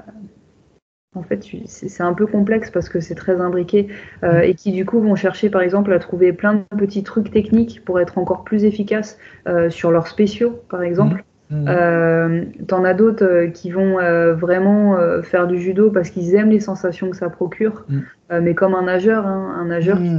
en 1.16 1.24
fait, 1.24 1.44
c'est 1.66 2.04
un 2.04 2.14
peu 2.14 2.28
complexe 2.28 2.70
parce 2.70 2.88
que 2.88 3.00
c'est 3.00 3.16
très 3.16 3.42
imbriqué 3.42 3.88
euh, 4.24 4.40
mm. 4.40 4.44
et 4.44 4.54
qui 4.54 4.72
du 4.72 4.86
coup 4.86 5.00
vont 5.00 5.16
chercher 5.16 5.50
par 5.50 5.62
exemple 5.62 5.92
à 5.92 6.00
trouver 6.00 6.34
plein 6.34 6.54
de 6.54 6.78
petits 6.78 7.04
trucs 7.04 7.32
techniques 7.32 7.84
pour 7.84 8.00
être 8.00 8.18
encore 8.18 8.44
plus 8.44 8.64
efficaces 8.64 9.18
euh, 9.48 9.70
sur 9.70 9.92
leurs 9.92 10.08
spéciaux 10.08 10.62
par 10.70 10.84
exemple. 10.84 11.24
Mm. 11.50 11.64
Mm. 11.64 11.66
Euh, 11.68 12.46
T'en 12.68 12.84
as 12.84 12.94
d'autres 12.94 13.26
euh, 13.26 13.48
qui 13.48 13.72
vont 13.72 13.98
vraiment 14.36 14.98
faire 15.24 15.48
du 15.48 15.60
judo 15.60 15.90
parce 15.90 16.10
qu'ils 16.10 16.36
aiment 16.36 16.52
les 16.52 16.60
sensations 16.60 17.10
que 17.10 17.18
ça 17.18 17.30
procure, 17.30 17.86
mais 18.32 18.54
comme 18.54 18.76
un 18.76 18.84
nageur, 18.84 19.26
hein, 19.26 19.56
un 19.60 19.66
nageur 19.66 19.98
qui 19.98 20.12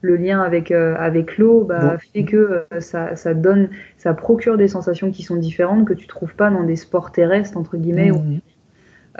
le 0.00 0.16
lien 0.16 0.40
avec 0.40 0.70
avec 0.70 1.38
l'eau 1.38 1.64
bah, 1.64 1.96
fait 2.12 2.24
que 2.24 2.64
ça, 2.78 3.16
ça, 3.16 3.34
donne, 3.34 3.68
ça 3.96 4.14
procure 4.14 4.56
des 4.56 4.68
sensations 4.68 5.10
qui 5.10 5.22
sont 5.22 5.36
différentes 5.36 5.86
que 5.86 5.94
tu 5.94 6.06
trouves 6.06 6.34
pas 6.34 6.50
dans 6.50 6.62
des 6.62 6.76
sports 6.76 7.12
terrestres 7.12 7.56
entre 7.56 7.76
guillemets. 7.76 8.12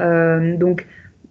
Euh, 0.00 0.56
donc, 0.56 0.86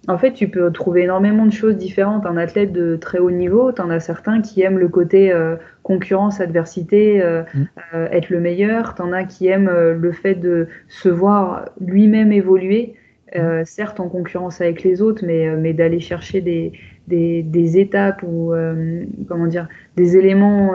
en 0.08 0.18
fait, 0.18 0.34
tu 0.34 0.48
peux 0.48 0.72
trouver 0.72 1.04
énormément 1.04 1.46
de 1.46 1.52
choses 1.52 1.78
différentes. 1.78 2.26
Un 2.26 2.38
athlète 2.38 2.72
de 2.72 2.96
très 2.96 3.20
haut 3.20 3.32
niveau, 3.32 3.72
tu 3.72 3.82
en 3.82 3.90
as 3.90 4.00
certains 4.00 4.42
qui 4.42 4.62
aiment 4.62 4.80
le 4.80 4.88
côté 4.88 5.32
euh, 5.32 5.56
concurrence, 5.84 6.40
adversité, 6.40 7.22
euh, 7.22 7.44
mm. 7.54 7.66
être 8.12 8.30
le 8.30 8.40
meilleur. 8.40 8.96
Tu 8.96 9.02
en 9.02 9.12
as 9.12 9.26
qui 9.26 9.48
aiment 9.48 9.70
le 9.70 10.12
fait 10.12 10.36
de 10.36 10.68
se 10.88 11.10
voir 11.10 11.66
lui-même 11.80 12.32
évoluer 12.32 12.96
euh, 13.36 13.64
certes 13.66 14.00
en 14.00 14.08
concurrence 14.08 14.62
avec 14.62 14.84
les 14.84 15.02
autres, 15.02 15.26
mais, 15.26 15.48
euh, 15.48 15.58
mais 15.60 15.74
d'aller 15.74 16.00
chercher 16.00 16.40
des, 16.40 16.72
des, 17.08 17.42
des, 17.44 17.78
étapes 17.78 18.24
ou 18.24 18.54
euh, 18.54 19.06
comment 19.28 19.48
dire, 19.48 19.68
des 19.96 20.18
éléments 20.18 20.74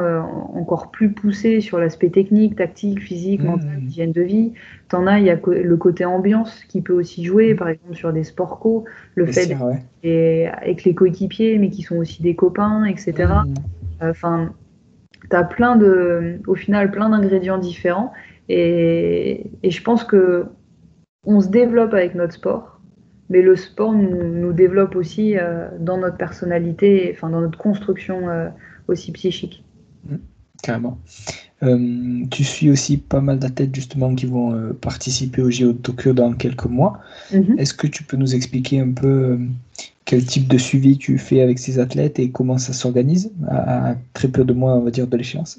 encore 0.55 0.91
plus 0.91 1.13
poussés 1.13 1.61
sur 1.61 1.79
l'aspect 1.79 2.11
technique, 2.11 2.57
tactique, 2.57 3.01
physique, 3.01 3.43
mmh. 3.43 3.47
mental, 3.47 3.83
hygiène 3.83 4.13
de 4.13 4.23
vie. 4.23 4.53
T'en 4.89 5.07
as, 5.07 5.19
il 5.19 5.27
y 5.27 5.31
a 5.31 5.39
le 5.45 5.77
côté 5.77 6.05
ambiance 6.05 6.65
qui 6.65 6.81
peut 6.81 6.93
aussi 6.93 7.25
jouer, 7.25 7.55
mmh. 7.55 7.57
par 7.57 7.69
exemple 7.69 7.95
sur 7.95 8.13
des 8.13 8.25
sports 8.25 8.59
co, 8.59 8.85
le 9.15 9.27
fait 9.27 9.43
sûr, 9.43 9.59
ouais. 10.03 10.51
avec 10.57 10.85
les 10.85 10.95
coéquipiers, 10.95 11.59
mais 11.59 11.71
qui 11.71 11.83
sont 11.83 11.97
aussi 11.97 12.23
des 12.23 12.35
copains, 12.35 12.85
etc. 12.85 13.13
Mmh. 13.25 13.55
Enfin, 14.01 14.53
tu 15.31 15.37
as 15.37 15.45
plein 15.45 15.77
de, 15.77 16.41
au 16.47 16.55
final, 16.55 16.91
plein 16.91 17.11
d'ingrédients 17.11 17.59
différents. 17.59 18.13
Et, 18.49 19.51
et 19.63 19.71
je 19.71 19.83
pense 19.83 20.05
que 20.05 20.47
on 21.25 21.41
se 21.41 21.49
développe 21.49 21.95
avec 21.95 22.15
notre 22.15 22.33
sport, 22.33 22.72
mais 23.33 23.41
le 23.41 23.57
sport 23.57 23.95
nous, 23.95 24.53
développe 24.53 24.95
aussi 24.95 25.39
euh, 25.39 25.67
dans 25.81 25.97
notre 25.97 26.19
personnalité, 26.19 27.11
enfin 27.15 27.31
dans 27.31 27.41
notre 27.41 27.59
construction 27.59 28.29
euh, 28.29 28.49
aussi 28.89 29.11
psychique. 29.13 29.65
Mmh, 30.07 30.17
carrément. 30.63 30.99
Euh, 31.63 32.25
tu 32.31 32.45
suis 32.45 32.71
aussi 32.71 32.99
pas 32.99 33.23
mal 33.23 33.39
d'athlètes 33.39 33.75
justement 33.75 34.15
qui 34.15 34.27
vont 34.27 34.75
participer 34.81 35.41
au 35.41 35.51
JO 35.51 35.73
de 35.73 35.79
Tokyo 35.79 36.13
dans 36.13 36.35
quelques 36.35 36.67
mois. 36.67 37.01
Mmh. 37.33 37.59
Est-ce 37.59 37.73
que 37.73 37.87
tu 37.87 38.05
peux 38.05 38.19
nous 38.19 38.35
expliquer 38.35 38.81
un 38.81 38.93
peu 38.93 39.39
quel 40.05 40.25
type 40.25 40.47
de 40.49 40.59
suivi 40.59 40.99
tu 40.99 41.17
fais 41.17 41.41
avec 41.41 41.59
ces 41.59 41.79
athlètes 41.79 42.19
et 42.19 42.31
comment 42.31 42.59
ça 42.59 42.75
s'organise 42.75 43.33
à, 43.49 43.95
très 44.13 44.29
peu 44.29 44.45
de 44.45 44.53
mois, 44.53 44.75
on 44.75 44.83
va 44.83 44.91
dire, 44.91 45.07
de 45.07 45.17
l'échéance? 45.17 45.59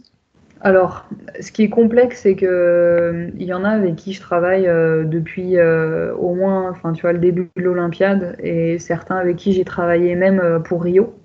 Alors, 0.64 1.06
ce 1.42 1.52
qui 1.52 1.64
est 1.64 1.70
complexe, 1.70 2.22
c'est 2.22 2.36
que 2.36 2.46
euh, 2.46 3.30
il 3.38 3.44
y 3.44 3.54
en 3.54 3.66
a 3.66 3.70
avec 3.70 3.98
qui 3.98 4.14
je 4.14 4.22
travaille 4.22 4.66
euh, 4.66 5.04
depuis 5.04 5.58
euh, 5.58 6.16
au 6.16 6.34
moins, 6.36 6.72
enfin, 6.72 6.94
tu 6.94 7.02
vois, 7.02 7.12
le 7.12 7.20
début 7.20 7.50
de 7.58 7.62
l'Olympiade, 7.62 8.38
et 8.40 8.80
certains 8.80 9.18
avec 9.18 9.36
qui 9.36 9.52
j'ai 9.52 9.66
travaillé 9.66 10.16
même 10.16 10.62
pour 10.64 10.84
Rio, 10.84 11.16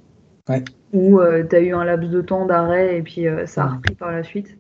où 0.93 1.21
tu 1.49 1.57
as 1.57 1.61
eu 1.61 1.73
un 1.73 1.85
laps 1.85 2.11
de 2.11 2.21
temps 2.21 2.47
d'arrêt 2.47 2.97
et 2.97 3.03
puis 3.03 3.27
ça 3.47 3.65
a 3.65 3.67
repris 3.69 3.95
par 3.95 4.11
la 4.11 4.25
suite. 4.25 4.57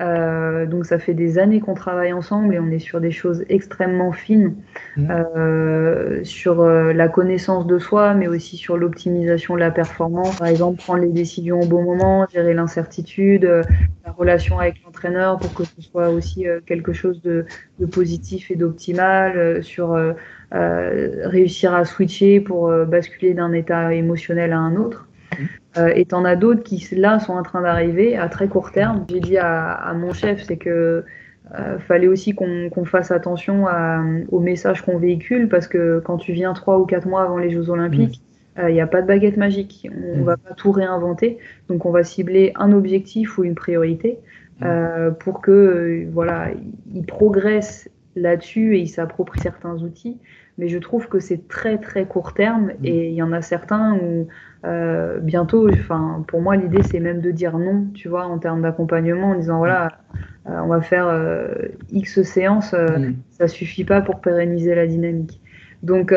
Euh, 0.00 0.64
donc 0.66 0.86
ça 0.86 0.98
fait 0.98 1.12
des 1.12 1.38
années 1.38 1.60
qu'on 1.60 1.74
travaille 1.74 2.12
ensemble 2.12 2.54
et 2.54 2.58
on 2.58 2.70
est 2.70 2.78
sur 2.78 3.00
des 3.00 3.10
choses 3.10 3.44
extrêmement 3.48 4.12
fines, 4.12 4.54
mmh. 4.96 5.10
euh, 5.10 6.24
sur 6.24 6.62
euh, 6.62 6.92
la 6.92 7.08
connaissance 7.08 7.66
de 7.66 7.78
soi, 7.78 8.14
mais 8.14 8.26
aussi 8.26 8.56
sur 8.56 8.78
l'optimisation 8.78 9.54
de 9.54 9.60
la 9.60 9.70
performance. 9.70 10.38
Par 10.38 10.48
exemple, 10.48 10.78
prendre 10.78 11.02
les 11.02 11.12
décisions 11.12 11.60
au 11.60 11.66
bon 11.66 11.82
moment, 11.82 12.26
gérer 12.32 12.54
l'incertitude, 12.54 13.44
la 13.44 14.12
relation 14.12 14.58
avec 14.58 14.82
l'entraîneur 14.84 15.38
pour 15.38 15.52
que 15.52 15.64
ce 15.64 15.82
soit 15.82 16.08
aussi 16.08 16.46
quelque 16.66 16.92
chose 16.92 17.20
de, 17.22 17.44
de 17.78 17.86
positif 17.86 18.50
et 18.50 18.56
d'optimal, 18.56 19.62
sur 19.62 19.96
réussir 20.50 21.74
à 21.74 21.84
switcher 21.84 22.40
pour 22.40 22.70
basculer 22.86 23.34
d'un 23.34 23.52
état 23.52 23.94
émotionnel 23.94 24.52
à 24.52 24.58
un 24.58 24.76
autre. 24.76 25.09
Euh, 25.76 25.92
et 25.94 26.04
t'en 26.04 26.24
as 26.24 26.36
d'autres 26.36 26.62
qui, 26.62 26.86
là, 26.96 27.20
sont 27.20 27.32
en 27.32 27.42
train 27.42 27.62
d'arriver 27.62 28.16
à 28.16 28.28
très 28.28 28.48
court 28.48 28.72
terme. 28.72 29.06
J'ai 29.08 29.20
dit 29.20 29.38
à, 29.38 29.92
mon 29.94 30.12
chef, 30.12 30.42
c'est 30.42 30.56
que 30.56 31.04
euh, 31.54 31.78
fallait 31.78 32.08
aussi 32.08 32.34
qu'on 32.34 32.70
qu 32.70 32.84
fasse 32.84 33.10
attention 33.10 33.66
à, 33.66 34.02
au 34.30 34.40
message 34.40 34.82
qu'on 34.82 34.98
véhicule 34.98 35.48
parce 35.48 35.66
que 35.66 36.00
quand 36.04 36.16
tu 36.16 36.32
viens 36.32 36.52
trois 36.52 36.78
ou 36.78 36.86
quatre 36.86 37.08
mois 37.08 37.22
avant 37.22 37.38
les 37.38 37.50
Jeux 37.50 37.70
Olympiques, 37.70 38.22
il 38.56 38.64
mmh. 38.64 38.72
n'y 38.72 38.80
euh, 38.80 38.84
a 38.84 38.86
pas 38.86 39.02
de 39.02 39.06
baguette 39.06 39.36
magique. 39.36 39.88
On 39.90 40.16
ne 40.16 40.22
mmh. 40.22 40.24
va 40.24 40.36
pas 40.36 40.54
tout 40.54 40.72
réinventer. 40.72 41.38
Donc, 41.68 41.86
on 41.86 41.90
va 41.90 42.04
cibler 42.04 42.52
un 42.56 42.72
objectif 42.72 43.38
ou 43.38 43.44
une 43.44 43.54
priorité 43.54 44.18
mmh. 44.60 44.64
euh, 44.64 45.10
pour 45.10 45.40
que 45.40 45.50
euh, 45.50 46.06
voilà, 46.12 46.48
il 46.92 47.04
progresse 47.04 47.88
là-dessus 48.16 48.76
et 48.76 48.80
il 48.80 48.88
s'approprie 48.88 49.40
certains 49.40 49.76
outils. 49.82 50.18
Mais 50.58 50.68
je 50.68 50.78
trouve 50.78 51.08
que 51.08 51.20
c'est 51.20 51.48
très 51.48 51.78
très 51.78 52.04
court 52.04 52.34
terme 52.34 52.72
et 52.84 53.08
il 53.08 53.14
y 53.14 53.22
en 53.22 53.32
a 53.32 53.40
certains 53.40 53.94
où 53.94 54.28
euh, 54.64 55.18
bientôt, 55.20 55.70
enfin, 55.70 56.24
pour 56.28 56.42
moi, 56.42 56.56
l'idée, 56.56 56.82
c'est 56.82 57.00
même 57.00 57.20
de 57.20 57.30
dire 57.30 57.58
non, 57.58 57.86
tu 57.94 58.08
vois, 58.08 58.26
en 58.26 58.38
termes 58.38 58.62
d'accompagnement, 58.62 59.30
en 59.30 59.34
disant, 59.34 59.58
voilà, 59.58 59.92
euh, 60.48 60.60
on 60.62 60.68
va 60.68 60.82
faire 60.82 61.08
euh, 61.08 61.48
X 61.90 62.22
séances, 62.22 62.74
mm. 62.74 63.14
ça 63.30 63.48
suffit 63.48 63.84
pas 63.84 64.02
pour 64.02 64.20
pérenniser 64.20 64.74
la 64.74 64.86
dynamique. 64.86 65.40
Donc, 65.82 66.14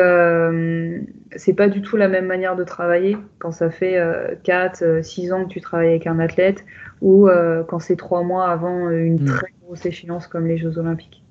c'est 1.36 1.54
pas 1.54 1.68
du 1.68 1.80
tout 1.80 1.96
la 1.96 2.06
même 2.06 2.26
manière 2.26 2.54
de 2.54 2.64
travailler 2.64 3.16
quand 3.38 3.50
ça 3.50 3.70
fait 3.70 3.98
4, 4.42 5.02
6 5.02 5.32
ans 5.32 5.44
que 5.44 5.48
tu 5.48 5.62
travailles 5.62 5.88
avec 5.88 6.06
un 6.06 6.18
athlète 6.18 6.66
ou 7.00 7.30
quand 7.66 7.78
c'est 7.78 7.96
3 7.96 8.24
mois 8.24 8.50
avant 8.50 8.90
une 8.90 9.22
mm. 9.22 9.24
très 9.24 9.54
grosse 9.62 9.86
échéance 9.86 10.26
comme 10.26 10.46
les 10.46 10.58
Jeux 10.58 10.76
Olympiques. 10.76 11.23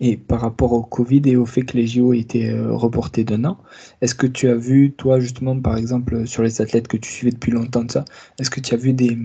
Et 0.00 0.16
par 0.16 0.40
rapport 0.40 0.72
au 0.72 0.82
Covid 0.82 1.22
et 1.26 1.36
au 1.36 1.46
fait 1.46 1.62
que 1.62 1.76
les 1.76 1.86
JO 1.86 2.12
étaient 2.12 2.50
euh, 2.50 2.72
reportés 2.74 3.24
d'un 3.24 3.44
an, 3.44 3.58
est-ce 4.00 4.14
que 4.14 4.26
tu 4.26 4.48
as 4.48 4.54
vu, 4.54 4.92
toi 4.92 5.20
justement, 5.20 5.58
par 5.58 5.76
exemple, 5.76 6.26
sur 6.26 6.42
les 6.42 6.60
athlètes 6.60 6.88
que 6.88 6.96
tu 6.96 7.10
suivais 7.10 7.32
depuis 7.32 7.52
longtemps 7.52 7.86
ça, 7.88 8.04
est-ce 8.38 8.50
que 8.50 8.60
tu 8.60 8.74
as 8.74 8.76
vu 8.76 8.92
des, 8.92 9.16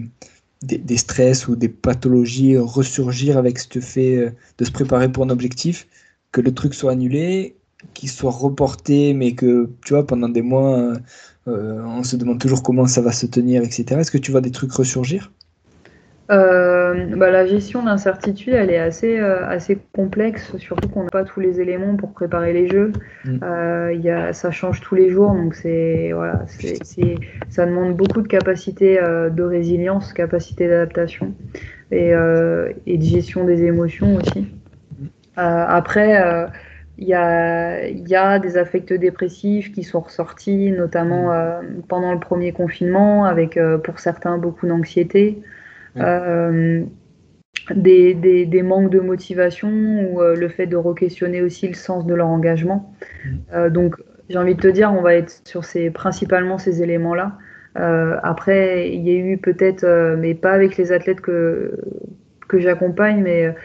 des, 0.61 0.97
stress 0.97 1.47
ou 1.47 1.55
des 1.55 1.69
pathologies 1.69 2.57
ressurgir 2.57 3.37
avec 3.37 3.59
ce 3.59 3.79
fait 3.79 4.17
euh, 4.17 4.31
de 4.57 4.65
se 4.65 4.71
préparer 4.71 5.11
pour 5.11 5.23
un 5.23 5.29
objectif, 5.29 5.87
que 6.31 6.41
le 6.41 6.53
truc 6.53 6.73
soit 6.73 6.91
annulé, 6.91 7.55
qu'il 7.93 8.09
soit 8.09 8.31
reporté, 8.31 9.13
mais 9.13 9.33
que, 9.33 9.69
tu 9.85 9.93
vois, 9.93 10.05
pendant 10.05 10.29
des 10.29 10.41
mois, 10.41 10.93
euh, 11.47 11.81
on 11.85 12.03
se 12.03 12.15
demande 12.15 12.39
toujours 12.39 12.63
comment 12.63 12.87
ça 12.87 13.01
va 13.01 13.11
se 13.11 13.25
tenir, 13.25 13.63
etc. 13.63 13.99
Est-ce 13.99 14.11
que 14.11 14.17
tu 14.17 14.31
vois 14.31 14.41
des 14.41 14.51
trucs 14.51 14.71
ressurgir? 14.71 15.31
Euh, 16.29 16.76
bah, 17.15 17.31
la 17.31 17.45
gestion 17.45 17.83
d'incertitude, 17.83 18.53
elle 18.53 18.69
est 18.69 18.77
assez, 18.77 19.19
euh, 19.19 19.47
assez 19.47 19.77
complexe, 19.93 20.55
surtout 20.57 20.89
qu'on 20.89 21.03
n'a 21.03 21.09
pas 21.09 21.23
tous 21.23 21.39
les 21.39 21.61
éléments 21.61 21.95
pour 21.95 22.11
préparer 22.11 22.53
les 22.53 22.67
jeux. 22.67 22.91
Mm. 23.25 23.39
Euh, 23.43 23.93
y 23.93 24.09
a, 24.09 24.33
ça 24.33 24.51
change 24.51 24.81
tous 24.81 24.95
les 24.95 25.09
jours, 25.09 25.31
donc 25.33 25.55
c'est 25.55 26.11
voilà, 26.13 26.43
c'est, 26.47 27.15
ça 27.49 27.65
demande 27.65 27.95
beaucoup 27.95 28.21
de 28.21 28.27
capacité 28.27 29.01
euh, 29.01 29.29
de 29.29 29.43
résilience, 29.43 30.13
capacité 30.13 30.67
d'adaptation 30.67 31.33
et, 31.91 32.13
euh, 32.13 32.71
et, 32.85 32.97
de 32.97 33.03
gestion 33.03 33.45
des 33.45 33.63
émotions 33.63 34.15
aussi. 34.17 34.41
Mm. 34.99 35.05
après, 35.35 36.49
il 36.97 37.07
y 37.07 37.13
a, 37.13 37.87
y 37.89 38.15
a, 38.15 38.39
des 38.39 38.57
affects 38.57 38.93
dépressifs 38.93 39.71
qui 39.71 39.83
sont 39.83 40.01
ressortis, 40.01 40.71
notamment 40.71 41.31
mm. 41.31 41.83
pendant 41.87 42.13
le 42.13 42.19
premier 42.19 42.51
confinement, 42.51 43.25
avec 43.25 43.59
pour 43.83 43.99
certains 43.99 44.37
beaucoup 44.37 44.67
d'anxiété. 44.67 45.41
Euh, 45.95 46.83
des, 47.75 48.13
des, 48.13 48.45
des, 48.45 48.63
manques 48.63 48.91
de 48.91 48.99
motivation 48.99 49.69
ou 49.69 50.21
euh, 50.21 50.35
le 50.35 50.47
fait 50.47 50.67
de 50.67 50.77
re-questionner 50.77 51.41
aussi 51.41 51.67
le 51.67 51.73
sens 51.73 52.05
de 52.05 52.13
leur 52.13 52.27
engagement. 52.27 52.93
Mm. 53.25 53.29
Euh, 53.53 53.69
donc, 53.69 53.95
j'ai 54.29 54.37
envie 54.37 54.55
de 54.55 54.61
te 54.61 54.67
dire, 54.67 54.93
on 54.93 55.01
va 55.01 55.15
être 55.15 55.41
sur 55.45 55.65
ces, 55.65 55.89
principalement 55.89 56.57
ces 56.57 56.81
éléments-là. 56.81 57.37
après, 58.23 58.89
il 58.89 59.07
y 59.07 59.11
a 59.11 59.19
eu 59.19 59.37
peut-être, 59.37 59.85
mais 60.17 60.33
pas 60.33 60.51
avec 60.51 60.77
les 60.77 60.91
athlètes 60.91 61.21
que, 61.21 61.79
que 62.47 62.59
j'accompagne, 62.59 63.21
mais 63.21 63.55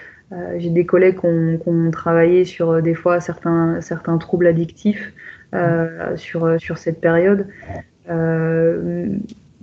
j'ai 0.58 0.70
des 0.70 0.86
collègues 0.86 1.18
qui 1.18 1.26
ont, 1.26 1.58
qui 1.58 1.68
ont, 1.68 1.90
travaillé 1.90 2.44
sur 2.44 2.82
des 2.82 2.94
fois 2.94 3.20
certains, 3.20 3.80
certains 3.80 4.18
troubles 4.18 4.46
addictifs 4.46 5.12
mm. 5.52 6.16
sur, 6.16 6.60
sur 6.60 6.78
cette 6.78 7.00
période 7.00 7.46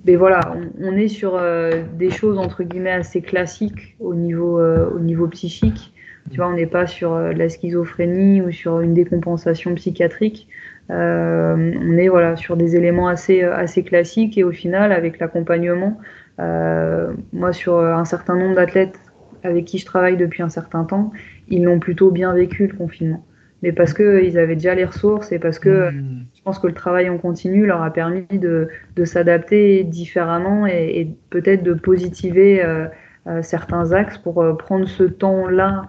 mais 0.06 0.16
voilà, 0.16 0.56
on, 0.80 0.96
est 0.96 1.08
sur 1.08 1.36
euh, 1.36 1.84
des 1.98 2.10
choses 2.10 2.38
entre 2.38 2.64
guillemets 2.64 2.92
assez 2.92 3.22
classiques 3.22 3.96
au 4.00 4.14
niveau, 4.14 4.60
euh, 4.60 4.90
au 4.90 5.00
niveau 5.00 5.28
psychique. 5.28 5.94
Tu 6.32 6.38
vois, 6.38 6.48
on 6.48 6.54
n'est 6.54 6.68
pas 6.68 6.88
sur 6.88 7.14
euh, 7.14 7.34
la 7.34 7.50
schizophrénie 7.50 8.42
ou 8.42 8.52
sur 8.52 8.80
une 8.82 8.94
décompensation 8.94 9.74
psychiatrique. 9.76 10.48
on 10.90 11.98
est 11.98 12.08
voilà 12.08 12.36
sur 12.36 12.56
des 12.58 12.76
éléments 12.76 13.08
assez, 13.08 13.42
assez 13.44 13.84
classiques 13.84 14.38
et 14.38 14.44
au 14.44 14.52
final, 14.52 14.92
avec 14.92 15.20
l'accompagnement, 15.20 16.00
moi 16.38 17.54
sur 17.54 17.80
un 17.80 18.06
certain 18.06 18.36
nombre 18.36 18.56
d'athlètes 18.56 19.00
avec 19.44 19.66
qui 19.66 19.78
je 19.78 19.86
travaille 19.86 20.18
depuis 20.18 20.42
un 20.42 20.50
certain 20.50 20.84
temps, 20.84 21.12
ils 21.48 21.64
l'ont 21.64 21.80
plutôt 21.80 22.12
bien 22.12 22.34
vécu 22.34 22.68
le 22.68 22.76
confinement 22.76 23.24
mais 23.62 23.72
parce 23.72 23.93
qu'ils 23.93 24.38
avaient 24.38 24.56
déjà 24.56 24.76
les 24.76 24.86
ressources 24.86 25.32
et 25.32 25.39
parce 25.39 25.60
que 25.60 25.91
mmh. 25.91 26.26
je 26.36 26.41
pense 26.43 26.60
que 26.60 26.67
le 26.67 26.74
travail 26.74 27.10
en 27.10 27.17
continu 27.17 27.65
leur 27.65 27.82
a 27.82 27.91
permis 27.91 28.26
de, 28.32 28.69
de 28.95 29.06
s'adapter 29.06 29.84
différemment 29.84 30.65
et, 30.65 31.02
et 31.02 31.15
peut-être 31.30 31.63
de 31.63 31.74
positiver 31.74 32.63
euh, 32.63 32.88
euh, 33.28 33.41
certains 33.43 33.91
axes 33.91 34.17
pour 34.17 34.41
euh, 34.41 34.54
prendre 34.54 34.88
ce 34.88 35.04
temps-là, 35.04 35.86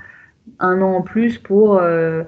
un 0.59 0.83
an 0.83 0.96
en 0.96 1.02
plus, 1.02 1.38
pour 1.38 1.78
euh, 1.78 2.24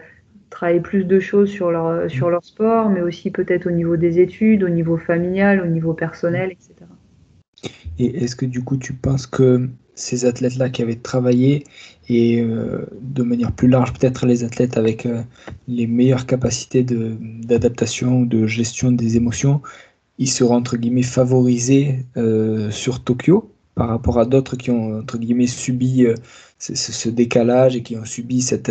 travailler 0.48 0.80
plus 0.80 1.04
de 1.04 1.18
choses 1.18 1.50
sur 1.50 1.70
leur, 1.70 2.10
sur 2.10 2.30
leur 2.30 2.44
sport, 2.44 2.88
mais 2.88 3.00
aussi 3.00 3.30
peut-être 3.30 3.66
au 3.66 3.70
niveau 3.70 3.96
des 3.96 4.20
études, 4.20 4.62
au 4.62 4.68
niveau 4.68 4.96
familial, 4.96 5.60
au 5.60 5.66
niveau 5.66 5.92
personnel, 5.92 6.52
etc. 6.52 6.74
Et 7.98 8.24
est-ce 8.24 8.36
que 8.36 8.46
du 8.46 8.62
coup 8.62 8.76
tu 8.76 8.94
penses 8.94 9.26
que 9.26 9.68
ces 9.94 10.24
athlètes-là 10.24 10.70
qui 10.70 10.82
avaient 10.82 10.94
travaillé 10.94 11.64
et 12.12 12.40
euh, 12.40 12.86
de 13.00 13.22
manière 13.22 13.52
plus 13.52 13.68
large 13.68 13.92
peut-être 13.92 14.26
les 14.26 14.44
athlètes 14.44 14.76
avec 14.76 15.06
euh, 15.06 15.22
les 15.68 15.86
meilleures 15.86 16.26
capacités 16.26 16.84
d'adaptation 16.84 18.20
ou 18.20 18.26
de 18.26 18.46
gestion 18.46 18.92
des 18.92 19.16
émotions, 19.16 19.62
ils 20.18 20.28
seront 20.28 20.56
entre 20.56 20.76
guillemets 20.76 21.02
favorisés 21.02 22.04
euh, 22.16 22.70
sur 22.70 23.02
Tokyo 23.02 23.50
par 23.74 23.88
rapport 23.88 24.18
à 24.18 24.26
d'autres 24.26 24.56
qui 24.56 24.70
ont 24.70 24.98
entre 24.98 25.18
guillemets 25.18 25.46
subi 25.46 26.06
ce, 26.58 26.74
ce, 26.74 27.08
décalage 27.08 27.76
et 27.76 27.82
qui 27.82 27.96
ont 27.96 28.04
subi 28.04 28.42
cette 28.42 28.70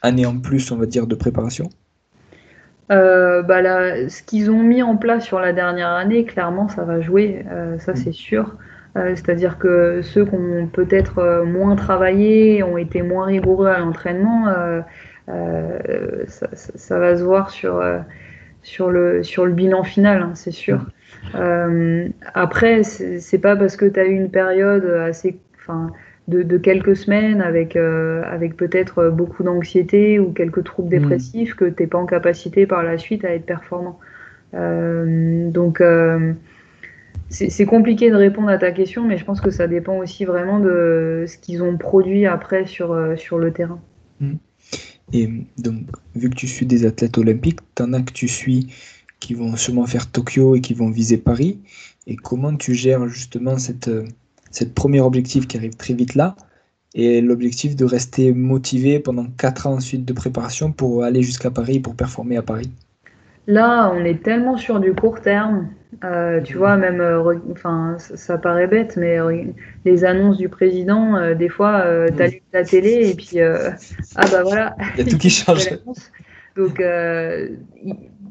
année 0.00 0.24
en 0.24 0.38
plus 0.38 0.72
on 0.72 0.76
va 0.76 0.86
dire 0.86 1.06
de 1.06 1.14
préparation? 1.14 1.68
Bah 2.88 3.60
là, 3.60 4.08
ce 4.08 4.22
qu'ils 4.22 4.50
ont 4.50 4.62
mis 4.62 4.82
en 4.82 4.96
place 4.96 5.26
sur 5.26 5.38
la 5.38 5.52
dernière 5.52 5.90
année, 5.90 6.24
clairement, 6.24 6.68
ça 6.68 6.84
va 6.84 7.02
jouer, 7.02 7.44
ça 7.80 7.92
mm. 7.92 7.96
c'est 7.96 8.12
sûr. 8.12 8.56
C'est-à-dire 9.14 9.58
que 9.58 10.02
ceux 10.02 10.24
qui 10.24 10.34
ont 10.34 10.66
peut-être 10.66 11.44
moins 11.44 11.76
travaillé, 11.76 12.62
ont 12.62 12.78
été 12.78 13.02
moins 13.02 13.26
rigoureux 13.26 13.68
à 13.68 13.78
l'entraînement, 13.78 14.46
ça, 15.26 16.48
ça, 16.52 16.98
va 16.98 17.16
se 17.16 17.22
voir 17.22 17.50
sur, 17.50 17.82
sur, 18.62 18.90
le, 18.90 19.22
sur 19.22 19.46
le 19.46 19.52
bilan 19.52 19.82
final, 19.82 20.22
hein, 20.22 20.32
c'est 20.34 20.50
sûr. 20.50 20.86
Euh, 21.34 22.08
après, 22.34 22.82
c'est 22.82 23.38
pas 23.38 23.56
parce 23.56 23.76
que 23.76 23.86
tu 23.86 23.98
as 23.98 24.06
eu 24.06 24.14
une 24.14 24.30
période 24.30 24.84
assez, 24.84 25.38
enfin, 25.58 25.90
de, 26.28 26.42
de, 26.42 26.58
quelques 26.58 26.96
semaines 26.96 27.40
avec, 27.40 27.76
euh, 27.76 28.22
avec 28.26 28.56
peut-être 28.56 29.10
beaucoup 29.10 29.42
d'anxiété 29.42 30.18
ou 30.18 30.32
quelques 30.32 30.64
troubles 30.64 30.88
mm. 30.88 31.00
dépressifs 31.00 31.54
que 31.54 31.64
tu 31.64 31.82
n'es 31.82 31.86
pas 31.86 31.98
en 31.98 32.06
capacité 32.06 32.66
par 32.66 32.82
la 32.82 32.98
suite 32.98 33.24
à 33.24 33.34
être 33.34 33.46
performant. 33.46 33.98
Euh, 34.54 35.50
donc, 35.50 35.82
c'est 37.30 37.66
compliqué 37.66 38.10
de 38.10 38.16
répondre 38.16 38.48
à 38.48 38.58
ta 38.58 38.72
question, 38.72 39.04
mais 39.04 39.18
je 39.18 39.24
pense 39.24 39.40
que 39.40 39.50
ça 39.50 39.66
dépend 39.66 39.98
aussi 39.98 40.24
vraiment 40.24 40.60
de 40.60 41.24
ce 41.28 41.36
qu'ils 41.36 41.62
ont 41.62 41.76
produit 41.76 42.26
après 42.26 42.66
sur, 42.66 42.96
sur 43.16 43.38
le 43.38 43.52
terrain. 43.52 43.80
Mm. 44.20 44.34
Et 45.12 45.28
donc, 45.58 45.86
vu 46.14 46.30
que 46.30 46.34
tu 46.34 46.46
suis 46.46 46.66
des 46.66 46.84
athlètes 46.84 47.18
olympiques, 47.18 47.60
tu 47.74 47.82
en 47.82 47.92
as 47.92 48.02
que 48.02 48.12
tu 48.12 48.28
suis 48.28 48.68
qui 49.20 49.34
vont 49.34 49.56
sûrement 49.56 49.86
faire 49.86 50.10
Tokyo 50.10 50.54
et 50.54 50.60
qui 50.60 50.74
vont 50.74 50.90
viser 50.90 51.18
Paris. 51.18 51.60
Et 52.06 52.16
comment 52.16 52.54
tu 52.56 52.74
gères 52.74 53.08
justement 53.08 53.58
cette, 53.58 53.90
cette 54.50 54.74
premier 54.74 55.00
objectif 55.00 55.46
qui 55.46 55.56
arrive 55.56 55.76
très 55.76 55.94
vite 55.94 56.14
là 56.14 56.36
et 56.94 57.20
l'objectif 57.20 57.76
de 57.76 57.84
rester 57.84 58.32
motivé 58.32 58.98
pendant 58.98 59.26
4 59.26 59.66
ans 59.66 59.74
ensuite 59.74 60.04
de 60.04 60.12
préparation 60.12 60.72
pour 60.72 61.04
aller 61.04 61.22
jusqu'à 61.22 61.50
Paris, 61.50 61.80
pour 61.80 61.94
performer 61.94 62.36
à 62.36 62.42
Paris? 62.42 62.70
Là, 63.48 63.90
on 63.94 64.04
est 64.04 64.22
tellement 64.22 64.58
sur 64.58 64.78
du 64.78 64.94
court 64.94 65.22
terme. 65.22 65.70
Euh, 66.04 66.42
tu 66.42 66.56
vois, 66.56 66.76
même, 66.76 67.00
euh, 67.00 67.34
enfin, 67.50 67.96
ça, 67.98 68.36
paraît 68.36 68.66
bête, 68.66 68.96
mais 68.96 69.18
les 69.86 70.04
annonces 70.04 70.36
du 70.36 70.50
président, 70.50 71.16
euh, 71.16 71.34
des 71.34 71.48
fois, 71.48 71.82
tu 72.14 72.22
allumes 72.22 72.40
la 72.52 72.62
télé 72.62 73.10
et 73.10 73.14
puis, 73.14 73.40
ah 73.40 74.24
bah 74.30 74.42
voilà. 74.42 74.76
Il 74.96 75.04
y 75.04 75.08
a 75.08 75.10
tout 75.10 75.18
qui 75.18 75.30
change. 75.30 75.70
Donc, 76.56 76.80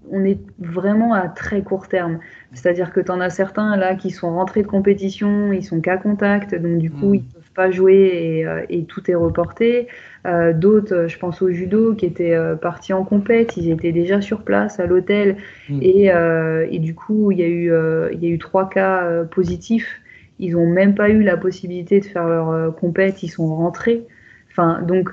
on 0.09 0.23
est 0.23 0.39
vraiment 0.59 1.13
à 1.13 1.27
très 1.27 1.63
court 1.63 1.87
terme. 1.87 2.19
C'est-à-dire 2.53 2.93
que 2.93 2.99
tu 2.99 3.11
en 3.11 3.19
as 3.19 3.31
certains 3.31 3.75
là 3.75 3.95
qui 3.95 4.11
sont 4.11 4.35
rentrés 4.35 4.61
de 4.61 4.67
compétition, 4.67 5.51
ils 5.51 5.65
sont 5.65 5.81
qu'à 5.81 5.97
contact, 5.97 6.53
donc 6.53 6.77
du 6.77 6.91
coup, 6.91 7.13
mm. 7.13 7.15
ils 7.15 7.36
pas 7.57 7.71
jouer 7.71 8.11
et, 8.13 8.47
euh, 8.47 8.83
tout 8.87 9.11
est 9.11 9.15
reporté. 9.15 9.87
Euh, 10.25 10.53
d'autres, 10.53 10.93
euh, 10.93 11.07
je 11.07 11.17
pense 11.17 11.41
au 11.41 11.51
judo, 11.51 11.95
qui 11.95 12.05
étaient 12.05 12.37
partis 12.61 12.93
en 12.93 13.03
compète, 13.03 13.57
ils 13.57 13.69
étaient 13.69 13.91
déjà 13.91 14.21
sur 14.21 14.43
place 14.43 14.79
à 14.79 14.85
l'hôtel 14.85 15.37
mm. 15.67 15.79
et, 15.81 16.79
du 16.79 16.95
coup, 16.95 17.31
il 17.31 17.39
y, 17.39 17.43
a 17.43 17.47
eu, 17.47 17.73
il 18.13 18.23
y 18.23 18.27
a 18.27 18.29
eu 18.29 18.37
trois 18.37 18.69
cas 18.69 19.23
positifs. 19.25 20.01
Ils 20.39 20.53
n'ont 20.53 20.69
même 20.69 20.93
pas 20.93 21.09
eu 21.09 21.23
la 21.23 21.35
possibilité 21.35 21.99
de 21.99 22.05
faire 22.05 22.27
leur 22.27 22.75
compète, 22.75 23.23
ils 23.23 23.29
sont 23.29 23.47
rentrés. 23.55 24.05
Enfin, 24.51 24.81
donc 24.83 25.09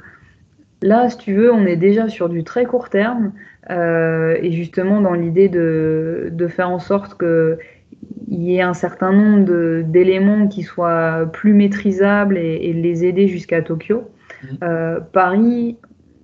là, 0.83 1.09
si 1.09 1.17
tu 1.17 1.33
veux, 1.33 1.51
on 1.51 1.65
est 1.65 1.77
déjà 1.77 2.09
sur 2.11 2.29
du 2.29 2.45
très 2.45 2.67
court 2.67 2.91
terme. 2.91 3.33
Euh, 3.71 4.37
et 4.43 4.53
justement 4.53 5.01
dans 5.01 5.15
l'idée 5.15 5.49
de, 5.49 6.29
de, 6.31 6.49
faire 6.49 6.69
en 6.69 6.79
sorte 6.79 7.15
qu'il 8.25 8.43
y 8.43 8.57
ait 8.57 8.63
un 8.63 8.75
certain 8.75 9.13
nombre 9.13 9.83
d'éléments 9.83 10.49
qui 10.49 10.63
soient 10.63 11.29
plus 11.33 11.55
maîtrisables 11.55 12.37
et, 12.39 12.61
et 12.63 12.73
les 12.73 13.05
aider 13.05 13.29
jusqu'à 13.29 13.63
Tokyo. 13.63 14.11
Mmh. 14.43 14.47
Euh, 14.63 15.01
Paris, 15.01 15.79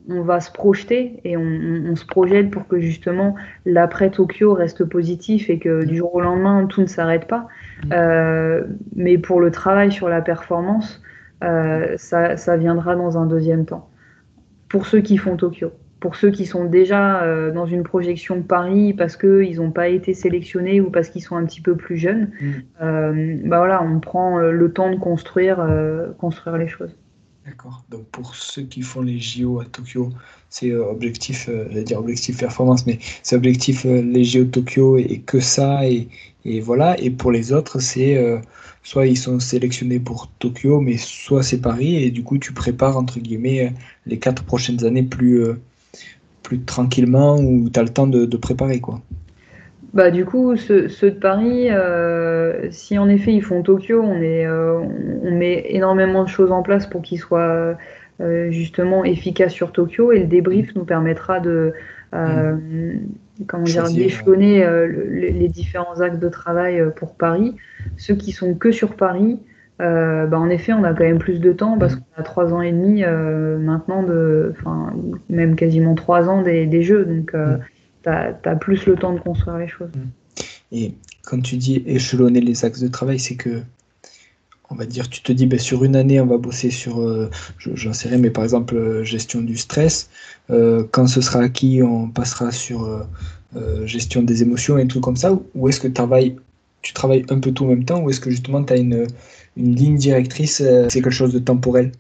on 0.09 0.23
va 0.23 0.41
se 0.41 0.51
projeter 0.51 1.21
et 1.25 1.37
on, 1.37 1.43
on, 1.43 1.97
se 1.97 2.05
projette 2.05 2.51
pour 2.51 2.67
que 2.67 2.81
justement 2.81 3.35
l'après 3.65 4.11
Tokyo 4.11 4.55
reste 4.55 4.85
positif 4.85 5.51
et 5.51 5.59
que 5.59 5.85
du 5.85 5.97
jour 5.97 6.15
au 6.15 6.21
lendemain 6.21 6.67
tout 6.67 6.81
ne 6.81 6.87
s'arrête 6.87 7.27
pas. 7.27 7.49
Mmh. 7.85 7.89
Euh, 7.93 8.65
mais 8.97 9.19
pour 9.19 9.41
le 9.41 9.51
travail 9.51 9.93
sur 9.93 10.09
la 10.09 10.21
performance, 10.21 11.03
euh, 11.43 11.95
ça, 11.97 12.37
ça, 12.37 12.57
viendra 12.57 12.97
dans 12.97 13.17
un 13.17 13.27
deuxième 13.27 13.65
temps. 13.65 13.89
Pour 14.69 14.87
ceux 14.87 15.01
qui 15.01 15.17
font 15.17 15.37
Tokyo 15.37 15.73
pour 16.01 16.17
ceux 16.17 16.31
qui 16.31 16.47
sont 16.47 16.65
déjà 16.65 17.23
euh, 17.23 17.53
dans 17.53 17.67
une 17.67 17.83
projection 17.83 18.43
Paris 18.43 18.95
parce 18.95 19.17
qu'ils 19.17 19.57
n'ont 19.57 19.71
pas 19.71 19.89
été 19.89 20.15
sélectionnés 20.15 20.81
ou 20.81 20.91
parce 20.91 21.11
qu'ils 21.11 21.23
sont 21.23 21.37
un 21.37 21.45
petit 21.45 21.61
peu 21.61 21.77
plus 21.77 21.99
jeunes, 21.99 22.31
mm. 22.41 22.51
euh, 22.83 23.37
bah 23.45 23.59
voilà, 23.59 23.83
on 23.83 24.01
prend 24.01 24.39
euh, 24.39 24.51
le 24.51 24.73
temps 24.73 24.91
de 24.91 24.97
construire, 24.97 25.59
construire 26.19 26.57
les 26.57 26.69
choses. 26.69 26.97
D'accord. 27.47 27.85
Donc 27.91 28.07
pour 28.07 28.35
ceux 28.35 28.63
qui 28.63 28.83
font 28.83 29.03
les 29.03 29.19
JO 29.19 29.61
à 29.61 29.65
Tokyo, 29.65 30.11
c'est 30.49 30.75
objectif, 30.75 31.49
j'allais 31.49 31.85
dire 31.85 31.99
objectif 31.99 32.39
performance, 32.39 32.87
mais 32.87 32.99
c'est 33.23 33.37
objectif 33.37 33.85
les 33.85 34.25
JO 34.25 34.45
de 34.45 34.51
Tokyo 34.51 34.97
et, 34.99 35.21
que 35.21 35.41
ça 35.41 35.87
et, 35.89 36.09
et, 36.45 36.61
voilà. 36.61 36.99
Et 37.01 37.11
pour 37.11 37.33
les 37.33 37.53
autres, 37.53 37.81
c'est 37.81 38.41
soit 38.83 39.07
ils 39.07 39.17
sont 39.17 39.41
sélectionnés 39.41 40.01
pour 40.01 40.29
Tokyo, 40.39 40.81
mais 40.81 40.97
soit 40.97 41.43
c'est 41.43 41.61
Paris 41.61 41.97
et 41.97 42.11
du 42.11 42.23
coup 42.23 42.39
tu 42.39 42.53
prépares 42.53 42.97
entre 42.97 43.19
guillemets 43.19 43.73
les 44.07 44.19
quatre 44.19 44.45
prochaines 44.45 44.85
années 44.85 45.03
plus 45.03 45.45
plus 46.51 46.65
tranquillement 46.65 47.39
ou 47.39 47.71
tu 47.71 47.79
as 47.79 47.85
le 47.85 47.91
temps 47.91 48.09
de, 48.09 48.37
préparer 48.37 48.81
quoi 48.81 49.01
bah, 49.95 50.11
du 50.11 50.25
coup, 50.25 50.57
ceux, 50.57 50.89
de 50.89 51.11
Paris, 51.11 51.69
euh, 51.71 52.69
si 52.71 52.97
en 52.97 53.09
effet 53.09 53.33
ils 53.33 53.43
font 53.43 53.63
Tokyo, 53.63 54.01
on, 54.01 54.21
est, 54.21 54.47
euh, 54.47 54.79
on 55.23 55.37
met 55.37 55.65
énormément 55.69 56.23
de 56.23 56.29
choses 56.29 56.53
en 56.53 56.63
place 56.63 56.87
pour 56.87 57.03
qu'ils 57.03 57.19
soient 57.19 57.77
euh, 58.21 58.51
justement 58.51 59.05
efficaces 59.05 59.53
sur 59.53 59.73
Tokyo 59.73 60.13
et 60.13 60.21
le 60.21 60.27
débrief 60.27 60.75
nous 60.77 60.85
permettra 60.85 61.41
de 61.41 61.73
mmh. 62.13 63.47
comment 63.49 63.65
dire, 63.65 63.91
d'échelonner 63.91 64.65
les 65.09 65.49
différents 65.49 66.01
axes 66.01 66.19
de 66.19 66.29
travail 66.29 66.83
pour 66.97 67.15
Paris. 67.15 67.57
Ceux 67.97 68.15
qui 68.15 68.31
sont 68.31 68.55
que 68.55 68.71
sur 68.71 68.95
Paris, 68.95 69.39
euh, 69.81 70.27
bah, 70.27 70.39
en 70.39 70.51
effet, 70.51 70.73
on 70.73 70.85
a 70.85 70.93
quand 70.93 71.05
même 71.05 71.19
plus 71.19 71.41
de 71.41 71.53
temps 71.53 71.79
parce 71.79 71.95
mm. 71.95 71.99
qu'on 71.99 72.21
a 72.21 72.23
trois 72.23 72.53
ans 72.53 72.61
et 72.61 72.73
demi 72.73 73.03
euh, 73.03 73.59
maintenant, 73.59 74.03
de, 74.03 74.55
même 75.29 75.57
quasiment 75.57 75.95
trois 75.95 76.29
ans 76.29 76.43
des, 76.43 76.83
jeux. 76.83 77.05
Donc, 77.05 77.35
euh, 77.35 77.57
mm. 77.57 77.61
tu 78.03 78.49
as, 78.49 78.57
plus 78.57 78.87
le 78.87 78.97
temps 78.97 79.13
de 79.13 79.21
construire 79.21 79.59
les 79.59 79.69
choses. 79.69 79.91
Mm. 79.95 80.43
Et 80.73 80.95
quand 81.25 81.41
tu 81.41 81.57
dis 81.57 81.83
échelonner 81.87 82.41
les 82.41 82.65
axes 82.65 82.81
de 82.81 82.89
travail, 82.89 83.19
c'est 83.19 83.37
que, 83.37 83.63
on 84.71 84.75
va 84.75 84.87
dire, 84.87 85.09
tu 85.09 85.23
te 85.23 85.33
dis, 85.33 85.47
ben, 85.47 85.59
sur 85.59 85.83
une 85.83 85.97
année, 85.97 86.21
on 86.21 86.27
va 86.27 86.37
bosser 86.37 86.71
sur, 86.71 87.29
j'en 87.59 87.93
sais 87.93 88.09
rien, 88.09 88.19
mais 88.19 88.31
par 88.31 88.45
exemple, 88.45 89.03
gestion 89.03 89.41
du 89.41 89.57
stress. 89.57 90.11
quand 90.49 91.07
ce 91.09 91.21
sera 91.21 91.41
acquis, 91.41 91.83
on 91.83 92.09
passera 92.09 92.53
sur 92.53 93.05
gestion 93.85 94.23
des 94.23 94.43
émotions 94.43 94.79
et 94.79 94.87
tout 94.87 95.01
comme 95.01 95.17
ça. 95.17 95.37
Ou 95.57 95.69
est-ce 95.69 95.81
que 95.81 95.89
tu 95.89 95.95
travailles, 95.95 96.37
tu 96.83 96.93
travailles 96.93 97.27
un 97.31 97.41
peu 97.41 97.51
tout 97.51 97.65
en 97.65 97.69
même 97.69 97.85
temps 97.85 98.01
Ou 98.01 98.11
est-ce 98.11 98.21
que 98.21 98.31
justement, 98.31 98.63
tu 98.63 98.73
as 98.73 98.77
une 98.77 99.09
une 99.57 99.75
ligne 99.75 99.97
directrice, 99.97 100.61
euh, 100.61 100.87
c'est 100.89 101.01
quelque 101.03 101.13
chose 101.13 101.33
de 101.33 101.39
temporel 101.39 101.93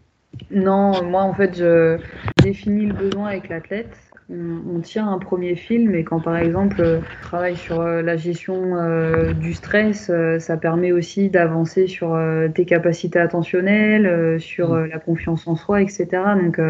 Non, 0.50 1.02
moi 1.04 1.22
en 1.22 1.34
fait, 1.34 1.56
je 1.56 1.98
définis 2.42 2.86
le 2.86 2.94
besoin 2.94 3.28
avec 3.28 3.48
l'athlète. 3.48 3.90
On, 4.32 4.78
tient 4.78 5.08
un 5.08 5.18
premier 5.18 5.56
film 5.56 5.92
et 5.96 6.04
quand 6.04 6.20
par 6.20 6.36
exemple 6.36 6.80
on 6.80 7.22
travaille 7.24 7.56
sur 7.56 7.80
euh, 7.80 8.00
la 8.00 8.16
gestion 8.16 8.76
euh, 8.76 9.32
du 9.32 9.54
stress, 9.54 10.08
ça 10.38 10.56
permet 10.56 10.92
aussi 10.92 11.30
d'avancer 11.30 11.88
sur 11.88 12.16
tes 12.54 12.64
capacités 12.64 13.18
attentionnelles, 13.18 14.38
sur 14.38 14.74
mm. 14.74 14.86
la 14.86 14.98
confiance 15.00 15.48
en 15.48 15.56
soi, 15.56 15.82
etc. 15.82 16.06
Donc 16.40 16.60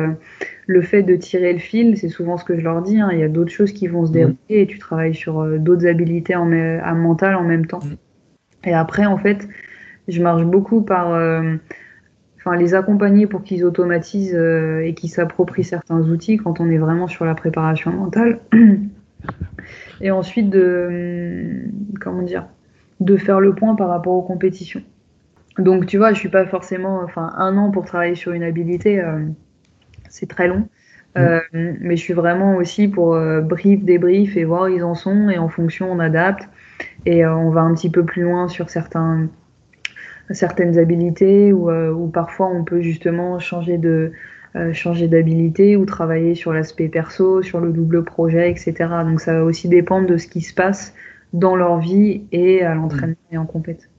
le 0.66 0.80
fait 0.80 1.02
de 1.02 1.16
tirer 1.16 1.52
le 1.52 1.58
fil, 1.58 1.98
c'est 1.98 2.08
souvent 2.08 2.38
ce 2.38 2.44
que 2.44 2.56
je 2.58 2.62
leur 2.62 2.80
dis, 2.80 2.98
hein. 2.98 3.10
il 3.12 3.18
y 3.18 3.24
a 3.24 3.28
d'autres 3.28 3.52
choses 3.52 3.72
qui 3.72 3.88
vont 3.88 4.06
se 4.06 4.10
mm. 4.10 4.14
dérouler 4.14 4.36
et 4.48 4.66
tu 4.66 4.78
travailles 4.78 5.14
sur 5.14 5.44
d'autres 5.58 5.86
habilités 5.86 6.36
en, 6.36 6.46
mentales 6.46 7.36
en 7.36 7.44
même 7.44 7.66
temps. 7.66 7.80
Mm. 7.80 8.68
Et 8.68 8.72
après, 8.72 9.04
en 9.04 9.18
fait, 9.18 9.46
je 10.08 10.22
marche 10.22 10.44
beaucoup 10.44 10.82
par 10.82 11.12
euh, 11.12 11.56
enfin, 12.38 12.56
les 12.56 12.74
accompagner 12.74 13.26
pour 13.26 13.42
qu'ils 13.42 13.64
automatisent 13.64 14.34
euh, 14.34 14.80
et 14.80 14.94
qu'ils 14.94 15.10
s'approprient 15.10 15.64
certains 15.64 16.00
outils 16.00 16.36
quand 16.36 16.60
on 16.60 16.70
est 16.70 16.78
vraiment 16.78 17.06
sur 17.06 17.24
la 17.24 17.34
préparation 17.34 17.92
mentale. 17.92 18.40
Et 20.00 20.10
ensuite 20.10 20.48
de 20.48 21.64
comment 22.00 22.22
dire 22.22 22.46
de 23.00 23.16
faire 23.16 23.40
le 23.40 23.54
point 23.54 23.74
par 23.74 23.88
rapport 23.88 24.14
aux 24.14 24.22
compétitions. 24.22 24.82
Donc 25.58 25.86
tu 25.86 25.98
vois, 25.98 26.12
je 26.12 26.18
suis 26.18 26.28
pas 26.30 26.46
forcément 26.46 27.02
enfin 27.02 27.32
un 27.36 27.56
an 27.58 27.70
pour 27.70 27.84
travailler 27.84 28.14
sur 28.14 28.32
une 28.32 28.42
habilité, 28.42 29.00
euh, 29.00 29.26
c'est 30.08 30.28
très 30.28 30.48
long. 30.48 30.68
Mm. 31.16 31.38
mais 31.80 31.96
je 31.96 32.02
suis 32.02 32.12
vraiment 32.12 32.54
aussi 32.54 32.86
pour 32.86 33.18
brief, 33.42 33.82
débrief 33.82 34.36
et 34.36 34.44
voir 34.44 34.62
où 34.62 34.68
ils 34.68 34.84
en 34.84 34.94
sont 34.94 35.28
et 35.28 35.38
en 35.38 35.48
fonction 35.48 35.90
on 35.90 35.98
adapte 35.98 36.48
et 37.04 37.26
on 37.26 37.50
va 37.50 37.62
un 37.62 37.74
petit 37.74 37.90
peu 37.90 38.04
plus 38.04 38.22
loin 38.22 38.46
sur 38.46 38.70
certains 38.70 39.28
certaines 40.32 40.78
habilités 40.78 41.52
ou, 41.52 41.70
euh, 41.70 41.92
ou, 41.92 42.08
parfois 42.08 42.48
on 42.48 42.64
peut 42.64 42.80
justement 42.80 43.38
changer 43.38 43.78
de 43.78 44.12
euh, 44.56 44.72
d'habilité 45.06 45.76
ou 45.76 45.84
travailler 45.84 46.34
sur 46.34 46.52
l'aspect 46.52 46.88
perso, 46.88 47.42
sur 47.42 47.60
le 47.60 47.72
double 47.72 48.04
projet, 48.04 48.50
etc. 48.50 48.74
Donc 49.04 49.20
ça 49.20 49.34
va 49.34 49.44
aussi 49.44 49.68
dépendre 49.68 50.08
de 50.08 50.16
ce 50.16 50.26
qui 50.26 50.40
se 50.40 50.52
passe 50.52 50.92
dans 51.32 51.54
leur 51.54 51.78
vie 51.78 52.22
et 52.32 52.62
à 52.62 52.74
l'entraînement 52.74 53.14
et 53.30 53.38
en 53.38 53.46
compétition. 53.46 53.90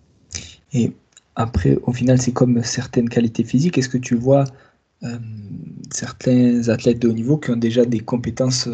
Et 0.74 0.92
après, 1.36 1.78
au 1.84 1.94
final, 1.94 2.22
c'est 2.22 2.34
comme 2.34 2.62
certaines 2.64 3.08
qualités 3.08 3.46
physiques. 3.46 3.78
Est-ce 3.78 3.88
que 3.88 3.98
tu 3.98 4.16
vois 4.16 4.44
euh, 5.04 5.08
certains 5.90 6.68
athlètes 6.68 7.00
de 7.00 7.08
haut 7.08 7.14
niveau 7.14 7.38
qui 7.38 7.52
ont 7.52 7.56
déjà 7.56 7.86
des 7.86 8.00
compétences 8.00 8.68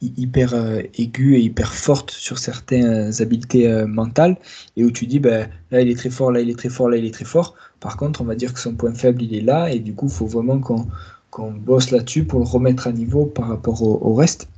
hyper 0.00 0.54
aiguë 0.96 1.36
et 1.36 1.40
hyper 1.40 1.74
forte 1.74 2.10
sur 2.10 2.38
certaines 2.38 3.10
habiletés 3.20 3.84
mentales 3.86 4.36
et 4.76 4.84
où 4.84 4.90
tu 4.90 5.06
dis 5.06 5.18
ben, 5.18 5.48
là 5.70 5.80
il 5.80 5.90
est 5.90 5.96
très 5.96 6.10
fort, 6.10 6.30
là 6.32 6.40
il 6.40 6.50
est 6.50 6.58
très 6.58 6.68
fort, 6.68 6.88
là 6.88 6.96
il 6.96 7.04
est 7.04 7.14
très 7.14 7.24
fort. 7.24 7.54
Par 7.80 7.96
contre, 7.96 8.20
on 8.20 8.24
va 8.24 8.34
dire 8.34 8.52
que 8.52 8.60
son 8.60 8.74
point 8.74 8.94
faible 8.94 9.22
il 9.22 9.34
est 9.34 9.40
là 9.40 9.70
et 9.70 9.78
du 9.78 9.94
coup 9.94 10.06
il 10.06 10.12
faut 10.12 10.26
vraiment 10.26 10.60
qu'on 10.60 11.50
bosse 11.52 11.90
là-dessus 11.90 12.24
pour 12.24 12.40
le 12.40 12.46
remettre 12.46 12.86
à 12.86 12.92
niveau 12.92 13.26
par 13.26 13.48
rapport 13.48 13.82
au, 13.82 14.14
reste. 14.14 14.48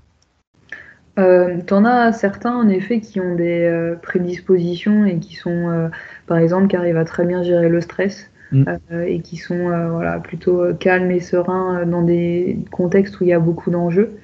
Euh, 1.18 1.58
T'en 1.66 1.84
as 1.84 2.12
certains 2.12 2.54
en 2.54 2.68
effet 2.68 3.00
qui 3.00 3.20
ont 3.20 3.34
des 3.34 3.94
prédispositions 4.02 5.04
et 5.04 5.18
qui 5.18 5.34
sont 5.34 5.90
par 6.26 6.38
exemple 6.38 6.68
qui 6.68 6.76
arrivent 6.76 6.96
à 6.96 7.04
très 7.04 7.24
bien 7.24 7.42
gérer 7.42 7.68
le 7.68 7.80
stress. 7.80 8.26
Mm. 8.52 8.64
et 9.06 9.20
qui 9.20 9.36
sont 9.36 9.68
voilà, 9.90 10.18
plutôt 10.18 10.74
calmes 10.74 11.12
et 11.12 11.20
sereins 11.20 11.86
dans 11.86 12.02
des 12.02 12.58
contextes 12.72 13.20
où 13.20 13.24
il 13.24 13.28
y 13.28 13.32
a 13.32 13.38
beaucoup 13.38 13.70
d'enjeux. 13.70 14.18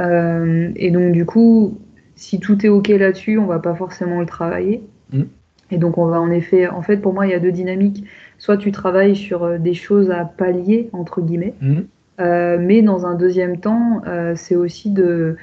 Euh, 0.00 0.70
et 0.76 0.90
donc, 0.90 1.12
du 1.12 1.24
coup, 1.24 1.78
si 2.14 2.40
tout 2.40 2.64
est 2.64 2.68
OK 2.68 2.88
là-dessus, 2.88 3.38
on 3.38 3.46
va 3.46 3.58
pas 3.58 3.74
forcément 3.74 4.20
le 4.20 4.26
travailler. 4.26 4.82
Mm. 5.12 5.22
Et 5.70 5.78
donc, 5.78 5.98
on 5.98 6.06
va 6.06 6.20
en 6.20 6.30
effet, 6.30 6.68
en 6.68 6.82
fait, 6.82 6.98
pour 6.98 7.14
moi, 7.14 7.26
il 7.26 7.30
y 7.30 7.34
a 7.34 7.40
deux 7.40 7.52
dynamiques. 7.52 8.04
Soit 8.38 8.56
tu 8.56 8.72
travailles 8.72 9.16
sur 9.16 9.44
euh, 9.44 9.58
des 9.58 9.74
choses 9.74 10.10
à 10.10 10.24
pallier, 10.24 10.90
entre 10.92 11.20
guillemets, 11.20 11.54
mm. 11.60 11.74
euh, 12.20 12.58
mais 12.60 12.82
dans 12.82 13.06
un 13.06 13.14
deuxième 13.14 13.58
temps, 13.58 14.02
c'est 14.34 14.56
aussi 14.56 14.90
de 14.90 15.36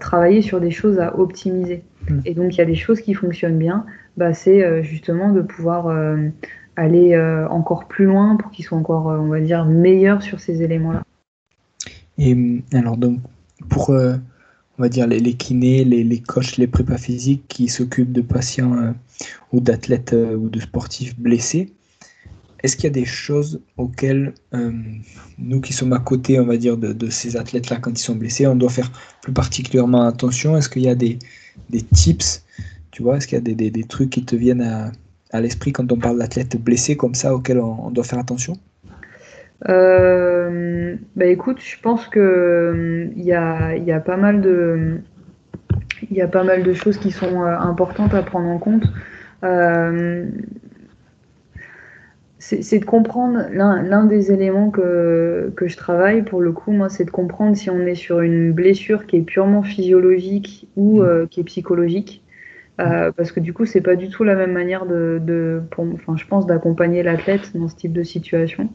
travailler 0.00 0.42
sur 0.42 0.60
des 0.60 0.70
choses 0.70 0.98
à 0.98 1.18
optimiser. 1.18 1.82
Mm. 2.08 2.18
Et 2.24 2.34
donc, 2.34 2.54
il 2.54 2.58
y 2.58 2.62
a 2.62 2.66
des 2.66 2.74
choses 2.74 3.00
qui 3.00 3.14
fonctionnent 3.14 3.58
bien, 3.58 3.86
bah, 4.16 4.34
c'est 4.34 4.82
justement 4.82 5.30
de 5.30 5.40
pouvoir 5.40 5.94
aller 6.76 7.18
encore 7.48 7.86
plus 7.86 8.04
loin 8.04 8.36
pour 8.36 8.50
qu'ils 8.50 8.64
soient 8.66 8.76
encore, 8.76 9.06
on 9.06 9.28
va 9.28 9.40
dire, 9.40 9.64
meilleurs 9.64 10.22
sur 10.22 10.40
ces 10.40 10.62
éléments-là. 10.62 11.02
Et 12.18 12.62
alors, 12.72 12.96
donc, 12.96 13.20
pour, 13.68 13.90
euh, 13.90 14.16
on 14.78 14.82
va 14.82 14.88
dire, 14.88 15.06
les, 15.06 15.20
les 15.20 15.34
kinés, 15.34 15.84
les, 15.84 16.04
les, 16.04 16.20
coachs, 16.20 16.56
les 16.56 16.66
prépas 16.66 16.98
physiques 16.98 17.44
qui 17.48 17.68
s'occupent 17.68 18.12
de 18.12 18.22
patients 18.22 18.74
euh, 18.74 18.92
ou 19.52 19.60
d'athlètes 19.60 20.12
euh, 20.12 20.36
ou 20.36 20.48
de 20.48 20.60
sportifs 20.60 21.18
blessés, 21.18 21.72
est-ce 22.62 22.76
qu'il 22.76 22.84
y 22.84 22.88
a 22.88 22.90
des 22.90 23.04
choses 23.04 23.60
auxquelles 23.76 24.32
nous 25.38 25.60
qui 25.60 25.72
sommes 25.72 25.92
à 25.92 25.98
côté, 25.98 26.40
on 26.40 26.46
va 26.46 26.56
dire, 26.56 26.76
de, 26.76 26.92
de 26.92 27.10
ces 27.10 27.36
athlètes-là 27.36 27.76
quand 27.76 27.92
ils 27.92 28.02
sont 28.02 28.16
blessés, 28.16 28.46
on 28.46 28.56
doit 28.56 28.70
faire 28.70 28.90
plus 29.22 29.32
particulièrement 29.32 30.02
attention? 30.06 30.56
Est-ce 30.56 30.68
qu'il 30.68 30.82
y 30.82 30.88
a 30.88 30.94
des, 30.94 31.18
des 31.70 31.82
tips, 31.82 32.42
tu 32.90 33.02
vois, 33.02 33.18
est-ce 33.18 33.28
qu'il 33.28 33.36
y 33.36 33.38
a 33.38 33.42
des, 33.42 33.54
des, 33.54 33.70
des, 33.70 33.84
trucs 33.84 34.10
qui 34.10 34.24
te 34.24 34.34
viennent 34.34 34.62
à, 34.62 34.90
à 35.30 35.40
l'esprit 35.40 35.72
quand 35.72 35.92
on 35.92 35.98
parle 35.98 36.18
d'athlètes 36.18 36.56
blessés 36.60 36.96
comme 36.96 37.14
ça 37.14 37.34
auxquels 37.34 37.60
on 37.60 37.90
doit 37.90 38.04
faire 38.04 38.18
attention? 38.18 38.58
Euh, 39.68 40.96
bah 41.16 41.26
écoute, 41.26 41.60
je 41.60 41.80
pense 41.80 42.06
que 42.08 43.08
il 43.16 43.24
y 43.24 43.32
a, 43.32 43.76
y 43.76 43.92
a, 43.92 44.00
pas 44.00 44.16
mal 44.16 44.40
de 44.40 44.98
il 46.10 46.16
y 46.16 46.22
a 46.22 46.28
pas 46.28 46.44
mal 46.44 46.62
de 46.62 46.72
choses 46.74 46.98
qui 46.98 47.10
sont 47.10 47.42
euh, 47.42 47.58
importantes 47.58 48.14
à 48.14 48.22
prendre 48.22 48.48
en 48.48 48.58
compte. 48.58 48.84
Euh, 49.44 50.26
c'est 52.38 52.78
de 52.78 52.84
comprendre 52.84 53.46
l'un 53.50 54.04
des 54.04 54.30
éléments 54.30 54.70
que, 54.70 55.52
que, 55.56 55.66
je 55.66 55.76
travaille 55.76 56.22
pour 56.22 56.40
le 56.40 56.52
coup, 56.52 56.70
moi, 56.70 56.88
c'est 56.88 57.04
de 57.04 57.10
comprendre 57.10 57.56
si 57.56 57.70
on 57.70 57.80
est 57.80 57.96
sur 57.96 58.20
une 58.20 58.52
blessure 58.52 59.06
qui 59.06 59.16
est 59.16 59.22
purement 59.22 59.64
physiologique 59.64 60.68
ou 60.76 61.02
mmh. 61.02 61.26
qui 61.28 61.40
est 61.40 61.44
psychologique. 61.44 62.22
Euh, 62.80 63.10
parce 63.12 63.32
que 63.32 63.40
du 63.40 63.52
coup, 63.52 63.64
c'est 63.64 63.80
pas 63.80 63.96
du 63.96 64.08
tout 64.08 64.22
la 64.24 64.34
même 64.34 64.52
manière 64.52 64.86
de, 64.86 65.20
de 65.22 65.62
pour, 65.70 65.86
enfin, 65.94 66.16
je 66.16 66.26
pense, 66.26 66.46
d'accompagner 66.46 67.02
l'athlète 67.02 67.56
dans 67.56 67.68
ce 67.68 67.76
type 67.76 67.92
de 67.92 68.02
situation. 68.02 68.70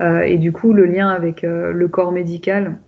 Euh, 0.00 0.20
et 0.20 0.38
du 0.38 0.52
coup, 0.52 0.72
le 0.72 0.86
lien 0.86 1.08
avec 1.08 1.44
euh, 1.44 1.72
le 1.72 1.88
corps 1.88 2.12
médical 2.12 2.78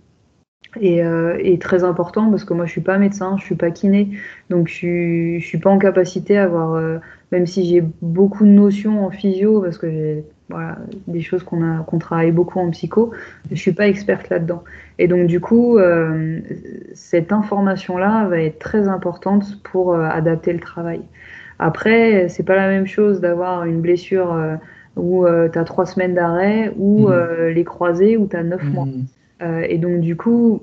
est, 0.81 1.03
euh, 1.03 1.37
est, 1.39 1.61
très 1.61 1.83
important 1.83 2.29
parce 2.29 2.43
que 2.43 2.53
moi, 2.53 2.65
je 2.65 2.71
suis 2.71 2.81
pas 2.81 2.97
médecin, 2.97 3.37
je 3.37 3.43
suis 3.43 3.55
pas 3.55 3.71
kiné, 3.71 4.17
donc 4.49 4.67
je 4.67 4.73
suis, 4.73 5.39
je 5.39 5.47
suis 5.47 5.59
pas 5.59 5.69
en 5.69 5.77
capacité 5.77 6.37
à 6.37 6.43
avoir, 6.43 6.73
euh, 6.73 6.97
même 7.31 7.45
si 7.45 7.65
j'ai 7.65 7.83
beaucoup 8.01 8.43
de 8.43 8.49
notions 8.49 9.05
en 9.05 9.11
physio, 9.11 9.61
parce 9.61 9.77
que 9.77 9.89
j'ai 9.89 10.25
voilà, 10.49 10.77
des 11.07 11.21
choses 11.21 11.43
qu'on 11.43 11.63
a 11.63 11.83
qu'on 11.83 11.97
travaille 11.97 12.31
beaucoup 12.31 12.59
en 12.59 12.69
psycho. 12.71 13.11
Je 13.49 13.55
suis 13.55 13.73
pas 13.73 13.87
experte 13.87 14.29
là-dedans. 14.29 14.63
Et 14.99 15.07
donc 15.07 15.27
du 15.27 15.39
coup, 15.39 15.77
euh, 15.77 16.39
cette 16.93 17.31
information-là 17.31 18.27
va 18.27 18.41
être 18.41 18.59
très 18.59 18.87
importante 18.87 19.61
pour 19.63 19.93
euh, 19.93 20.07
adapter 20.07 20.53
le 20.53 20.59
travail. 20.59 21.01
Après, 21.57 22.29
c'est 22.29 22.43
pas 22.43 22.55
la 22.55 22.67
même 22.67 22.85
chose 22.85 23.21
d'avoir 23.21 23.65
une 23.65 23.81
blessure 23.81 24.33
euh, 24.33 24.55
où 24.95 25.25
euh, 25.25 25.49
tu 25.49 25.57
as 25.57 25.63
trois 25.63 25.85
semaines 25.85 26.13
d'arrêt 26.13 26.73
ou 26.77 27.09
mmh. 27.09 27.47
les 27.47 27.63
croisés 27.63 28.17
où 28.17 28.27
tu 28.27 28.35
as 28.35 28.43
neuf 28.43 28.63
mmh. 28.63 28.69
mois. 28.69 28.87
et 29.67 29.77
donc 29.77 30.01
du 30.01 30.15
coup, 30.15 30.61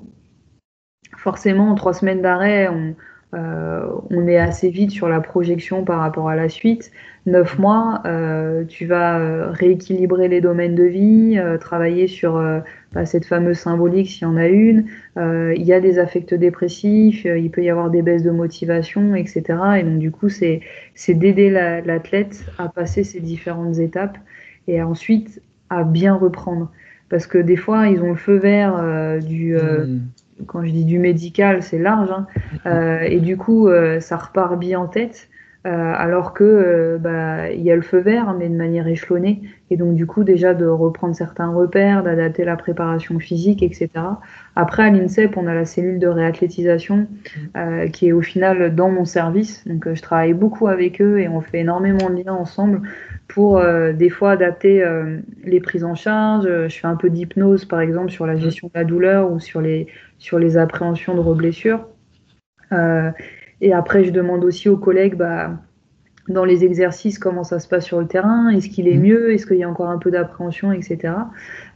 forcément, 1.17 1.69
en 1.69 1.75
trois 1.75 1.93
semaines 1.93 2.21
d'arrêt, 2.21 2.67
on, 2.69 2.95
on 3.33 4.27
est 4.27 4.37
assez 4.37 4.69
vite 4.69 4.91
sur 4.91 5.09
la 5.09 5.19
projection 5.19 5.83
par 5.83 5.99
rapport 5.99 6.29
à 6.29 6.35
la 6.35 6.49
suite 6.49 6.91
neuf 7.25 7.57
mois, 7.57 8.01
euh, 8.05 8.65
tu 8.65 8.85
vas 8.85 9.17
euh, 9.19 9.49
rééquilibrer 9.51 10.27
les 10.27 10.41
domaines 10.41 10.75
de 10.75 10.83
vie, 10.83 11.35
euh, 11.37 11.57
travailler 11.57 12.07
sur 12.07 12.33
bah, 12.91 13.05
cette 13.05 13.25
fameuse 13.25 13.57
symbolique 13.57 14.09
s'il 14.09 14.23
y 14.23 14.25
en 14.25 14.37
a 14.37 14.47
une. 14.47 14.85
il 15.17 15.63
y 15.63 15.73
a 15.73 15.79
des 15.79 15.99
affects 15.99 16.33
dépressifs, 16.33 17.25
il 17.25 17.49
peut 17.49 17.63
y 17.63 17.69
avoir 17.69 17.89
des 17.89 18.01
baisses 18.01 18.23
de 18.23 18.31
motivation, 18.31 19.15
etc. 19.15 19.43
Et 19.79 19.83
donc 19.83 19.99
du 19.99 20.11
coup, 20.11 20.29
c'est 20.29 20.61
d'aider 21.07 21.49
l'athlète 21.49 22.45
à 22.57 22.67
passer 22.69 23.03
ces 23.03 23.19
différentes 23.19 23.77
étapes 23.79 24.17
et 24.67 24.81
ensuite 24.81 25.41
à 25.69 25.83
bien 25.83 26.15
reprendre. 26.15 26.71
Parce 27.09 27.27
que 27.27 27.37
des 27.37 27.57
fois, 27.57 27.87
ils 27.87 28.01
ont 28.01 28.11
le 28.11 28.15
feu 28.15 28.37
vert 28.37 29.19
du... 29.21 29.55
Mmh. 29.55 30.01
Quand 30.45 30.63
je 30.63 30.71
dis 30.71 30.85
du 30.85 30.99
médical, 30.99 31.63
c'est 31.63 31.79
large. 31.79 32.09
Hein, 32.11 32.99
et 33.05 33.19
du 33.19 33.37
coup, 33.37 33.69
ça 33.99 34.17
repart 34.17 34.57
bien 34.57 34.79
en 34.79 34.87
tête. 34.87 35.29
Euh, 35.65 35.93
alors 35.95 36.33
que 36.33 36.43
euh, 36.43 36.97
bah, 36.97 37.49
il 37.49 37.61
y 37.61 37.71
a 37.71 37.75
le 37.77 37.81
feu 37.81 37.99
vert, 37.99 38.33
mais 38.37 38.49
de 38.49 38.55
manière 38.55 38.85
échelonnée, 38.85 39.43
et 39.69 39.77
donc 39.77 39.95
du 39.95 40.05
coup 40.05 40.25
déjà 40.25 40.53
de 40.53 40.65
reprendre 40.65 41.15
certains 41.15 41.47
repères, 41.47 42.03
d'adapter 42.03 42.43
la 42.43 42.57
préparation 42.57 43.17
physique, 43.17 43.63
etc. 43.63 43.89
Après 44.57 44.83
à 44.83 44.89
l'INSEP, 44.89 45.37
on 45.37 45.47
a 45.47 45.53
la 45.53 45.63
cellule 45.63 45.99
de 45.99 46.07
réathlétisation 46.07 47.07
euh, 47.55 47.87
qui 47.87 48.09
est 48.09 48.11
au 48.11 48.21
final 48.21 48.75
dans 48.75 48.89
mon 48.89 49.05
service, 49.05 49.65
donc 49.65 49.87
je 49.93 50.01
travaille 50.01 50.33
beaucoup 50.33 50.67
avec 50.67 51.01
eux 51.01 51.21
et 51.21 51.29
on 51.29 51.39
fait 51.39 51.59
énormément 51.59 52.09
de 52.09 52.21
liens 52.21 52.33
ensemble 52.33 52.81
pour 53.29 53.63
des 53.93 54.09
fois 54.09 54.31
adapter 54.31 54.85
les 55.43 55.59
prises 55.59 55.83
en 55.85 55.95
charge. 55.95 56.45
Je 56.45 56.77
fais 56.77 56.85
un 56.85 56.95
peu 56.95 57.09
d'hypnose 57.09 57.65
par 57.65 57.79
exemple 57.79 58.11
sur 58.11 58.27
la 58.27 58.35
gestion 58.35 58.67
de 58.67 58.77
la 58.77 58.83
douleur 58.83 59.31
ou 59.31 59.39
sur 59.39 59.59
les 59.59 59.87
sur 60.19 60.37
les 60.37 60.57
appréhensions 60.57 61.15
de 61.15 61.19
reblessures. 61.19 61.87
Et 63.63 63.71
après, 63.71 64.03
je 64.03 64.11
demande 64.11 64.43
aussi 64.43 64.67
aux 64.67 64.75
collègues, 64.75 65.15
bah, 65.15 65.51
dans 66.27 66.43
les 66.43 66.65
exercices, 66.65 67.17
comment 67.17 67.45
ça 67.45 67.59
se 67.59 67.67
passe 67.69 67.85
sur 67.85 68.01
le 68.01 68.07
terrain, 68.07 68.49
est-ce 68.49 68.67
qu'il 68.67 68.89
est 68.89 68.97
mmh. 68.97 69.01
mieux, 69.01 69.33
est-ce 69.33 69.45
qu'il 69.45 69.55
y 69.55 69.63
a 69.63 69.69
encore 69.69 69.89
un 69.89 69.97
peu 69.97 70.11
d'appréhension, 70.11 70.73
etc. 70.73 71.13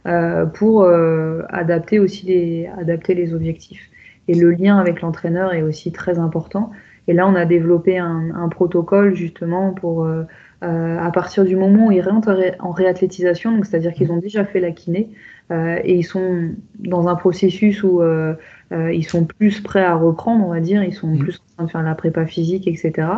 Euh, 0.06 0.44
pour 0.44 0.82
euh, 0.82 1.40
adapter 1.48 1.98
aussi 1.98 2.26
les, 2.26 2.70
adapter 2.78 3.14
les 3.14 3.32
objectifs. 3.32 3.88
Et 4.28 4.34
le 4.34 4.50
lien 4.50 4.78
avec 4.78 5.00
l'entraîneur 5.00 5.54
est 5.54 5.62
aussi 5.62 5.90
très 5.90 6.18
important. 6.18 6.72
Et 7.08 7.14
là, 7.14 7.26
on 7.26 7.34
a 7.34 7.46
développé 7.46 7.96
un, 7.96 8.34
un 8.34 8.50
protocole 8.50 9.14
justement 9.14 9.72
pour, 9.72 10.04
euh, 10.04 10.24
à 10.60 11.10
partir 11.10 11.46
du 11.46 11.56
moment 11.56 11.86
où 11.86 11.92
ils 11.92 12.02
rentrent 12.02 12.38
en 12.58 12.70
réathlétisation, 12.70 13.52
donc 13.52 13.64
c'est-à-dire 13.64 13.94
qu'ils 13.94 14.12
ont 14.12 14.18
déjà 14.18 14.44
fait 14.44 14.60
la 14.60 14.72
kiné 14.72 15.08
et 15.50 15.94
ils 15.94 16.04
sont 16.04 16.50
dans 16.78 17.08
un 17.08 17.14
processus 17.14 17.82
où 17.82 18.02
euh, 18.02 18.34
euh, 18.72 18.92
ils 18.92 19.06
sont 19.06 19.24
plus 19.24 19.60
prêts 19.60 19.84
à 19.84 19.94
reprendre, 19.94 20.44
on 20.46 20.50
va 20.50 20.60
dire, 20.60 20.82
ils 20.82 20.92
sont 20.92 21.08
mmh. 21.08 21.18
plus 21.18 21.38
en 21.38 21.56
train 21.56 21.64
de 21.64 21.70
faire 21.70 21.82
la 21.82 21.94
prépa 21.94 22.26
physique, 22.26 22.66
etc. 22.66 23.08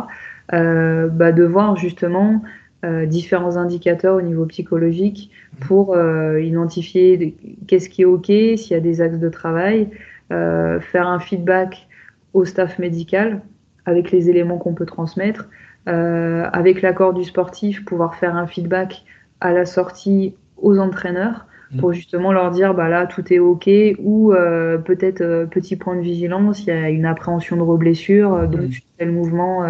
Euh, 0.53 1.07
bah, 1.07 1.31
de 1.31 1.43
voir 1.43 1.75
justement 1.75 2.41
euh, 2.85 3.05
différents 3.05 3.57
indicateurs 3.57 4.15
au 4.15 4.21
niveau 4.21 4.45
psychologique 4.45 5.31
pour 5.59 5.95
identifier 6.39 7.35
qu'est-ce 7.67 7.89
qui 7.89 8.01
est 8.01 8.05
OK, 8.05 8.25
s'il 8.25 8.71
y 8.71 8.73
a 8.73 8.79
des 8.79 9.01
axes 9.01 9.19
de 9.19 9.29
travail, 9.29 9.89
faire 10.29 11.07
un 11.07 11.19
feedback 11.19 11.87
au 12.33 12.45
staff 12.45 12.79
médical 12.79 13.41
avec 13.85 14.11
les 14.11 14.29
éléments 14.29 14.57
qu'on 14.57 14.73
peut 14.73 14.87
transmettre, 14.87 15.49
avec 15.85 16.81
l'accord 16.81 17.13
du 17.13 17.25
sportif, 17.25 17.85
pouvoir 17.85 18.15
faire 18.15 18.35
un 18.35 18.47
feedback 18.47 19.03
à 19.39 19.51
la 19.51 19.65
sortie 19.65 20.33
aux 20.57 20.79
entraîneurs 20.79 21.45
pour 21.79 21.89
mm. 21.89 21.93
justement 21.93 22.31
leur 22.31 22.51
dire 22.51 22.73
bah 22.73 22.89
là 22.89 23.05
tout 23.05 23.31
est 23.31 23.39
ok 23.39 23.69
ou 23.99 24.33
euh, 24.33 24.77
peut-être 24.77 25.21
euh, 25.21 25.45
petit 25.45 25.75
point 25.75 25.95
de 25.95 26.01
vigilance 26.01 26.61
il 26.61 26.67
y 26.67 26.71
a 26.71 26.89
une 26.89 27.05
appréhension 27.05 27.57
de 27.57 27.61
reblessure 27.61 28.33
euh, 28.33 28.47
donc 28.47 28.61
mm. 28.61 28.79
tel 28.97 29.11
mouvement 29.11 29.63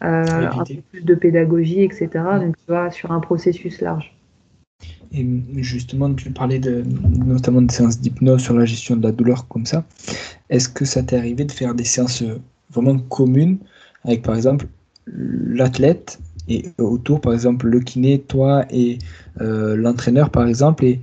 un 0.00 0.64
peu 0.64 0.74
plus 0.90 1.04
de 1.04 1.14
pédagogie 1.14 1.82
etc 1.82 2.08
mm. 2.14 2.40
donc 2.40 2.56
tu 2.56 2.64
vois 2.68 2.90
sur 2.90 3.10
un 3.12 3.20
processus 3.20 3.80
large 3.80 4.14
et 5.12 5.26
justement 5.56 6.12
tu 6.14 6.30
parlais 6.30 6.60
de 6.60 6.84
notamment 7.18 7.62
de 7.62 7.70
séances 7.70 8.00
d'hypnose 8.00 8.42
sur 8.42 8.54
la 8.54 8.64
gestion 8.64 8.96
de 8.96 9.02
la 9.02 9.12
douleur 9.12 9.48
comme 9.48 9.66
ça 9.66 9.84
est-ce 10.50 10.68
que 10.68 10.84
ça 10.84 11.02
t'est 11.02 11.16
arrivé 11.16 11.44
de 11.44 11.52
faire 11.52 11.74
des 11.74 11.84
séances 11.84 12.22
vraiment 12.70 12.96
communes 12.98 13.58
avec 14.04 14.22
par 14.22 14.36
exemple 14.36 14.66
l'athlète 15.06 16.20
et 16.48 16.66
autour 16.78 17.20
par 17.20 17.32
exemple 17.32 17.66
le 17.66 17.80
kiné 17.80 18.20
toi 18.20 18.64
et 18.70 18.98
l'entraîneur 19.40 20.30
par 20.30 20.46
exemple 20.46 20.84
et 20.84 21.00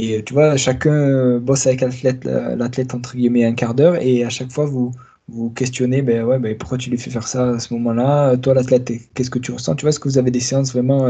Et 0.00 0.22
tu 0.22 0.32
vois, 0.32 0.56
chacun 0.56 1.38
bosse 1.38 1.66
avec 1.66 1.80
l'athlète, 1.80 2.24
l'athlète 2.24 2.94
entre 2.94 3.16
guillemets 3.16 3.44
un 3.44 3.54
quart 3.54 3.74
d'heure, 3.74 3.96
et 4.00 4.24
à 4.24 4.28
chaque 4.28 4.52
fois 4.52 4.64
vous 4.64 4.92
vous 5.28 5.50
questionnez, 5.50 6.02
ben 6.02 6.24
ouais, 6.24 6.38
ben 6.38 6.56
pourquoi 6.56 6.78
tu 6.78 6.88
lui 6.88 6.98
fais 6.98 7.10
faire 7.10 7.26
ça 7.26 7.50
à 7.50 7.58
ce 7.58 7.74
moment-là? 7.74 8.36
Toi, 8.36 8.54
l'athlète, 8.54 8.90
qu'est-ce 9.14 9.30
que 9.30 9.38
tu 9.38 9.52
ressens? 9.52 9.74
Tu 9.74 9.82
vois, 9.82 9.90
est-ce 9.90 10.00
que 10.00 10.08
vous 10.08 10.18
avez 10.18 10.30
des 10.30 10.40
séances 10.40 10.72
vraiment 10.72 11.08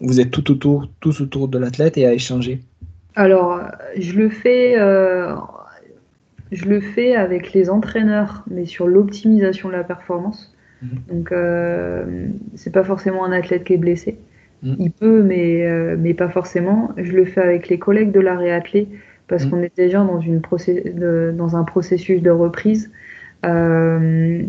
où 0.00 0.06
vous 0.06 0.20
êtes 0.20 0.30
tout 0.30 0.50
autour, 0.50 0.88
tous 1.00 1.20
autour 1.20 1.48
de 1.48 1.58
l'athlète 1.58 1.98
et 1.98 2.06
à 2.06 2.14
échanger? 2.14 2.60
Alors, 3.14 3.60
je 3.98 4.12
le 4.14 4.30
fais. 4.30 4.76
Je 6.52 6.66
le 6.66 6.80
fais 6.80 7.16
avec 7.16 7.54
les 7.54 7.70
entraîneurs, 7.70 8.44
mais 8.50 8.66
sur 8.66 8.86
l'optimisation 8.86 9.70
de 9.70 9.74
la 9.74 9.84
performance. 9.84 10.54
Mhm. 10.82 10.90
Donc, 11.10 11.32
euh, 11.32 12.26
c'est 12.54 12.72
pas 12.72 12.84
forcément 12.84 13.24
un 13.24 13.32
athlète 13.32 13.64
qui 13.64 13.72
est 13.72 13.78
blessé. 13.78 14.18
Mhm. 14.62 14.76
Il 14.78 14.90
peut, 14.90 15.22
mais, 15.22 15.66
euh, 15.66 15.96
mais 15.98 16.14
pas 16.14 16.28
forcément. 16.28 16.90
Je 16.96 17.12
le 17.12 17.24
fais 17.24 17.42
avec 17.42 17.68
les 17.68 17.78
collègues 17.78 18.12
de 18.12 18.20
la 18.20 18.36
réathlée 18.36 18.88
parce 19.28 19.44
mhm. 19.44 19.50
qu'on 19.50 19.62
est 19.62 19.76
déjà 19.76 19.98
dans, 19.98 20.20
une 20.20 20.40
dans 21.36 21.56
un 21.56 21.64
processus 21.64 22.22
de 22.22 22.30
reprise. 22.30 22.90
Euh, 23.44 24.42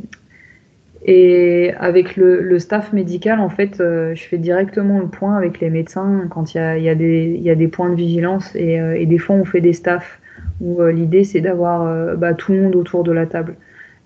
et 1.06 1.74
avec 1.80 2.16
le, 2.16 2.60
staff 2.60 2.94
médical, 2.94 3.40
en 3.40 3.50
fait, 3.50 3.82
euh, 3.82 4.16
je 4.16 4.24
fais 4.24 4.38
directement 4.38 5.00
le 5.00 5.08
point 5.08 5.36
avec 5.36 5.60
les 5.60 5.70
médecins 5.70 6.28
quand 6.30 6.54
il 6.54 6.58
y 6.58 6.62
a, 6.62 6.78
y, 6.78 6.90
a 6.90 6.94
y 6.94 7.50
a, 7.50 7.56
des 7.56 7.68
points 7.68 7.90
de 7.90 7.96
vigilance. 7.96 8.56
Et, 8.56 8.76
et, 8.76 9.06
des 9.06 9.18
fois, 9.18 9.36
on 9.36 9.46
fait 9.46 9.62
des 9.62 9.74
staffs 9.74 10.20
où 10.62 10.82
l'idée 10.84 11.24
c'est 11.24 11.42
d'avoir 11.42 12.16
bah, 12.16 12.34
tout 12.34 12.54
le 12.54 12.62
monde 12.62 12.76
autour 12.76 13.04
de 13.04 13.12
la 13.12 13.26
table. 13.26 13.56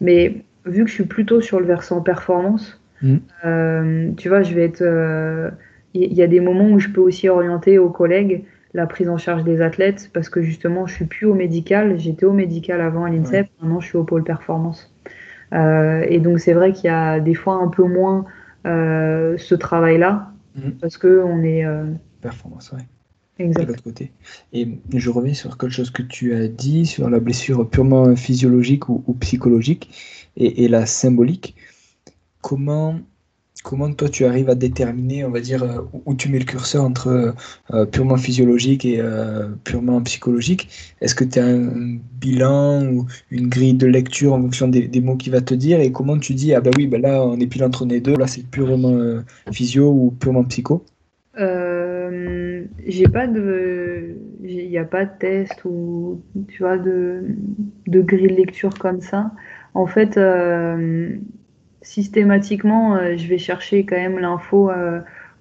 Mais 0.01 0.37
vu 0.65 0.83
que 0.83 0.89
je 0.89 0.95
suis 0.95 1.05
plutôt 1.05 1.41
sur 1.41 1.59
le 1.59 1.65
versant 1.65 2.01
performance, 2.01 2.81
mmh. 3.01 3.15
euh, 3.45 4.11
tu 4.17 4.29
vois, 4.29 4.41
je 4.41 4.53
vais 4.53 4.63
être. 4.63 4.83
Il 5.97 6.13
y, 6.13 6.21
a 6.21 6.27
des 6.27 6.39
moments 6.39 6.69
où 6.69 6.79
je 6.79 6.89
peux 6.89 7.01
aussi 7.01 7.29
orienter 7.29 7.79
aux 7.79 7.89
collègues 7.89 8.43
la 8.73 8.85
prise 8.85 9.09
en 9.09 9.17
charge 9.17 9.43
des 9.43 9.61
athlètes 9.61 10.09
parce 10.13 10.29
que 10.29 10.41
justement, 10.41 10.85
je 10.85 10.93
suis 10.93 11.05
plus 11.05 11.25
au 11.25 11.33
médical. 11.33 11.97
J'étais 11.99 12.25
au 12.25 12.33
médical 12.33 12.81
avant 12.81 13.05
à 13.05 13.09
l'INSEP, 13.09 13.47
maintenant 13.61 13.79
je 13.79 13.87
suis 13.87 13.97
au 13.97 14.03
pôle 14.03 14.23
performance. 14.23 14.93
et 15.53 16.19
donc, 16.19 16.39
c'est 16.39 16.53
vrai 16.53 16.73
qu'il 16.73 16.85
y 16.85 16.93
a 16.93 17.19
des 17.19 17.33
fois 17.33 17.55
un 17.55 17.69
peu 17.69 17.83
moins 17.83 18.25
ce 18.65 19.55
travail-là 19.55 20.31
mmh. 20.55 20.71
parce 20.81 20.97
que 20.97 21.23
on 21.25 21.43
est. 21.43 21.65
Performance, 22.21 22.71
ouais 22.73 22.83
de 23.39 23.63
l'autre 23.63 23.83
côté. 23.83 24.11
Et 24.53 24.67
je 24.93 25.09
reviens 25.09 25.33
sur 25.33 25.57
quelque 25.57 25.73
chose 25.73 25.91
que 25.91 26.01
tu 26.01 26.33
as 26.33 26.47
dit 26.47 26.85
sur 26.85 27.09
la 27.09 27.19
blessure 27.19 27.69
purement 27.69 28.15
physiologique 28.15 28.89
ou, 28.89 29.01
psychologique 29.19 29.89
et, 30.35 30.67
la 30.67 30.85
symbolique. 30.85 31.55
Comment, 32.41 32.99
comment 33.63 33.91
toi 33.93 34.09
tu 34.09 34.25
arrives 34.25 34.49
à 34.49 34.55
déterminer, 34.55 35.25
on 35.25 35.31
va 35.31 35.39
dire, 35.39 35.63
euh, 35.63 35.81
où 36.05 36.15
tu 36.15 36.29
mets 36.29 36.39
le 36.39 36.45
curseur 36.45 36.83
entre 36.83 37.33
euh, 37.73 37.85
purement 37.85 38.17
physiologique 38.17 38.85
et 38.85 38.99
euh, 38.99 39.49
purement 39.63 40.01
psychologique? 40.03 40.69
Est-ce 41.01 41.15
que 41.15 41.23
tu 41.23 41.39
as 41.39 41.45
un 41.45 41.97
bilan 42.19 42.85
ou 42.87 43.07
une 43.31 43.47
grille 43.49 43.73
de 43.73 43.87
lecture 43.87 44.33
en 44.33 44.41
fonction 44.41 44.67
des, 44.67 45.01
mots 45.01 45.15
qu'il 45.15 45.31
va 45.31 45.41
te 45.41 45.53
dire? 45.53 45.79
Et 45.79 45.91
comment 45.91 46.17
tu 46.17 46.33
dis, 46.33 46.53
ah 46.53 46.61
ben 46.61 46.71
oui, 46.77 46.87
ben 46.87 47.01
là 47.01 47.23
on 47.23 47.39
est 47.39 47.47
pile 47.47 47.63
entre 47.63 47.85
les 47.85 48.01
deux, 48.01 48.15
là 48.15 48.27
c'est 48.27 48.45
purement 48.45 49.21
physio 49.51 49.89
ou 49.89 50.11
purement 50.11 50.43
psycho? 50.45 50.85
J'ai 52.87 53.07
pas 53.07 53.27
de, 53.27 54.15
il 54.43 54.69
n'y 54.69 54.77
a 54.77 54.85
pas 54.85 55.05
de 55.05 55.11
test 55.19 55.65
ou 55.65 56.21
tu 56.47 56.63
vois 56.63 56.77
de, 56.77 57.25
de 57.87 58.01
grille 58.01 58.27
de 58.27 58.35
lecture 58.35 58.73
comme 58.79 59.01
ça. 59.01 59.31
En 59.73 59.85
fait, 59.85 60.17
systématiquement, 61.87 62.95
euh, 62.95 63.17
je 63.17 63.27
vais 63.27 63.37
chercher 63.37 63.85
quand 63.85 63.95
même 63.95 64.19
l'info 64.19 64.69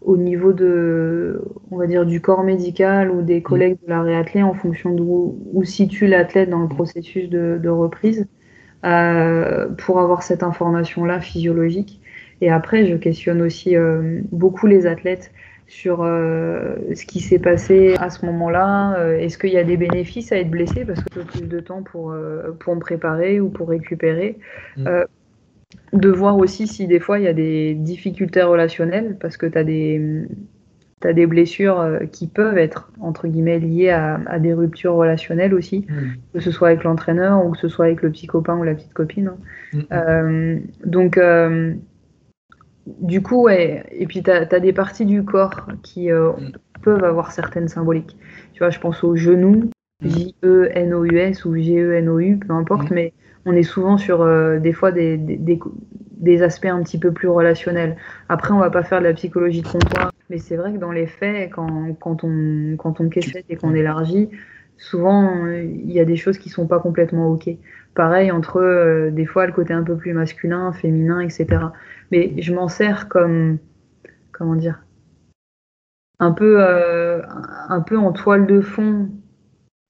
au 0.02 0.16
niveau 0.16 0.52
de, 0.52 1.42
on 1.70 1.78
va 1.78 1.86
dire, 1.86 2.06
du 2.06 2.20
corps 2.20 2.44
médical 2.44 3.10
ou 3.10 3.22
des 3.22 3.42
collègues 3.42 3.78
de 3.84 3.88
la 3.88 4.02
réathlée 4.02 4.42
en 4.42 4.54
fonction 4.54 4.94
d'où 4.94 5.36
où 5.52 5.64
situe 5.64 6.06
l'athlète 6.06 6.48
dans 6.48 6.60
le 6.60 6.68
processus 6.68 7.28
de, 7.28 7.58
de 7.60 7.68
reprise 7.68 8.26
pour 8.82 9.98
avoir 9.98 10.22
cette 10.22 10.42
information-là 10.44 11.20
physiologique. 11.20 12.00
Et 12.40 12.50
après, 12.50 12.86
je 12.86 12.94
questionne 12.94 13.42
aussi 13.42 13.74
beaucoup 14.30 14.68
les 14.68 14.86
athlètes 14.86 15.32
sur 15.66 16.02
euh, 16.02 16.76
ce 16.94 17.04
qui 17.04 17.20
s'est 17.20 17.38
passé 17.38 17.96
à 17.98 18.10
ce 18.10 18.24
moment-là. 18.26 18.98
Euh, 18.98 19.18
est-ce 19.18 19.36
qu'il 19.38 19.50
y 19.50 19.58
a 19.58 19.64
des 19.64 19.76
bénéfices 19.76 20.32
à 20.32 20.38
être 20.38 20.50
blessé 20.50 20.84
parce 20.84 21.00
que 21.00 21.06
j'ai 21.14 21.24
plus 21.24 21.48
de 21.48 21.60
temps 21.60 21.82
pour, 21.82 22.12
euh, 22.12 22.52
pour 22.60 22.74
me 22.74 22.80
préparer 22.80 23.40
ou 23.40 23.48
pour 23.48 23.68
récupérer? 23.68 24.38
Mm. 24.76 24.86
De 25.92 26.10
voir 26.10 26.36
aussi 26.36 26.66
si 26.66 26.86
des 26.86 27.00
fois 27.00 27.18
il 27.18 27.24
y 27.24 27.28
a 27.28 27.32
des 27.32 27.74
difficultés 27.74 28.42
relationnelles 28.42 29.16
parce 29.20 29.36
que 29.36 29.46
tu 29.46 29.58
as 29.58 29.64
des, 29.64 30.26
as 31.02 31.12
des 31.12 31.26
blessures 31.26 31.98
qui 32.12 32.26
peuvent 32.26 32.58
être 32.58 32.92
entre 33.00 33.26
guillemets 33.28 33.58
liées 33.58 33.90
à, 33.90 34.38
des 34.38 34.54
ruptures 34.54 34.94
relationnelles 34.94 35.54
aussi, 35.54 35.86
mm. 35.88 36.34
que 36.34 36.40
ce 36.40 36.50
soit 36.50 36.68
avec 36.68 36.84
l'entraîneur 36.84 37.44
ou 37.44 37.52
que 37.52 37.58
ce 37.58 37.68
soit 37.68 37.86
avec 37.86 38.02
le 38.02 38.10
petit 38.10 38.26
copain 38.26 38.56
ou 38.56 38.62
la 38.62 38.74
petite 38.74 38.94
copine. 38.94 39.32
Hein. 39.90 40.22
Mm. 40.22 40.60
donc 40.84 41.18
du 42.86 43.22
coup, 43.22 43.42
ouais. 43.42 43.84
Et 43.92 44.06
puis, 44.06 44.22
tu 44.22 44.30
as, 44.30 44.44
des 44.44 44.72
parties 44.72 45.04
du 45.04 45.24
corps 45.24 45.66
qui 45.82 46.10
euh, 46.10 46.32
mm. 46.32 46.52
peuvent 46.82 47.04
avoir 47.04 47.32
certaines 47.32 47.68
symboliques. 47.68 48.16
Tu 48.52 48.60
vois, 48.60 48.70
je 48.70 48.78
pense 48.78 49.02
au 49.04 49.16
genou, 49.16 49.56
mm. 49.56 49.70
J-E-N-O-U-S 50.02 51.44
ou 51.44 51.56
G-E-N-O-U, 51.56 52.38
peu 52.38 52.52
importe, 52.52 52.90
mais 52.90 53.12
on 53.44 53.52
est 53.52 53.62
souvent 53.62 53.96
sur 53.98 54.22
euh, 54.22 54.58
des 54.58 54.72
fois 54.72 54.92
des, 54.92 55.16
des, 55.16 56.42
aspects 56.42 56.66
un 56.66 56.82
petit 56.82 56.98
peu 56.98 57.12
plus 57.12 57.28
relationnels. 57.28 57.96
Après, 58.28 58.52
on 58.52 58.58
va 58.58 58.70
pas 58.70 58.82
faire 58.82 58.98
de 58.98 59.04
la 59.04 59.14
psychologie 59.14 59.62
de 59.62 59.68
comptoir, 59.68 60.12
mais 60.28 60.38
c'est 60.38 60.56
vrai 60.56 60.72
que 60.72 60.78
dans 60.78 60.92
les 60.92 61.06
faits, 61.06 61.50
quand, 61.50 61.94
quand 61.98 62.24
on, 62.24 62.76
quand 62.76 63.00
on 63.00 63.08
et 63.48 63.56
qu'on 63.56 63.74
élargit, 63.74 64.28
souvent, 64.76 65.46
il 65.46 65.90
y 65.90 66.00
a 66.00 66.04
des 66.04 66.16
choses 66.16 66.38
qui 66.38 66.50
sont 66.50 66.66
pas 66.66 66.80
complètement 66.80 67.30
OK. 67.30 67.48
Pareil 67.94 68.30
entre 68.30 68.60
euh, 68.60 69.10
des 69.10 69.24
fois 69.24 69.46
le 69.46 69.52
côté 69.52 69.72
un 69.72 69.82
peu 69.82 69.96
plus 69.96 70.12
masculin, 70.12 70.72
féminin, 70.72 71.20
etc 71.20 71.58
mais 72.10 72.40
je 72.40 72.54
m'en 72.54 72.68
sers 72.68 73.08
comme, 73.08 73.58
comment 74.32 74.54
dire, 74.54 74.82
un 76.18 76.32
peu, 76.32 76.56
euh, 76.60 77.22
un 77.68 77.80
peu 77.80 77.98
en 77.98 78.12
toile 78.12 78.46
de 78.46 78.60
fond 78.60 79.10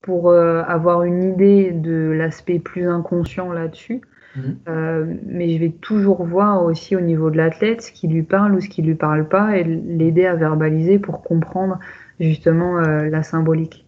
pour 0.03 0.31
euh, 0.31 0.63
avoir 0.63 1.03
une 1.03 1.23
idée 1.23 1.73
de 1.73 2.13
l'aspect 2.17 2.59
plus 2.59 2.89
inconscient 2.89 3.53
là-dessus. 3.53 4.01
Mhm. 4.37 4.59
Euh, 4.69 5.15
mais 5.27 5.51
je 5.51 5.59
vais 5.59 5.71
toujours 5.71 6.25
voir 6.25 6.63
aussi 6.65 6.95
au 6.95 7.01
niveau 7.01 7.31
de 7.31 7.37
l'athlète 7.37 7.83
ce 7.83 7.93
qui 7.93 8.07
lui 8.07 8.23
parle 8.23 8.55
ou 8.55 8.61
ce 8.61 8.69
qui 8.69 8.83
lui 8.83 8.95
parle 8.95 9.29
pas 9.29 9.57
et 9.57 9.65
l'aider 9.65 10.27
à 10.27 10.35
verbaliser 10.35 10.99
pour 10.99 11.23
comprendre 11.23 11.79
justement 12.21 12.81
la 12.81 13.23
symbolique. 13.23 13.85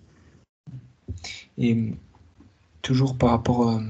Et 1.57 1.93
toujours 2.83 3.17
par 3.17 3.31
rapport, 3.31 3.81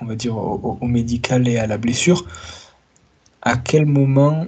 on 0.00 0.06
va 0.06 0.14
dire, 0.16 0.36
au, 0.36 0.86
médical 0.86 1.48
et 1.48 1.56
à 1.58 1.66
la 1.66 1.78
blessure, 1.78 2.26
à 3.42 3.56
quel 3.56 3.86
moment 3.86 4.46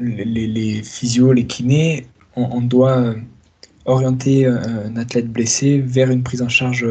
les, 0.00 0.24
les, 0.24 0.82
physios, 0.82 1.32
les 1.32 1.46
kinés, 1.46 2.06
on, 2.36 2.60
doit 2.60 3.14
orienter 3.84 4.46
un 4.46 4.96
athlète 4.96 5.30
blessé 5.30 5.78
vers 5.78 6.10
une 6.10 6.22
prise 6.22 6.42
en 6.42 6.48
charge 6.48 6.86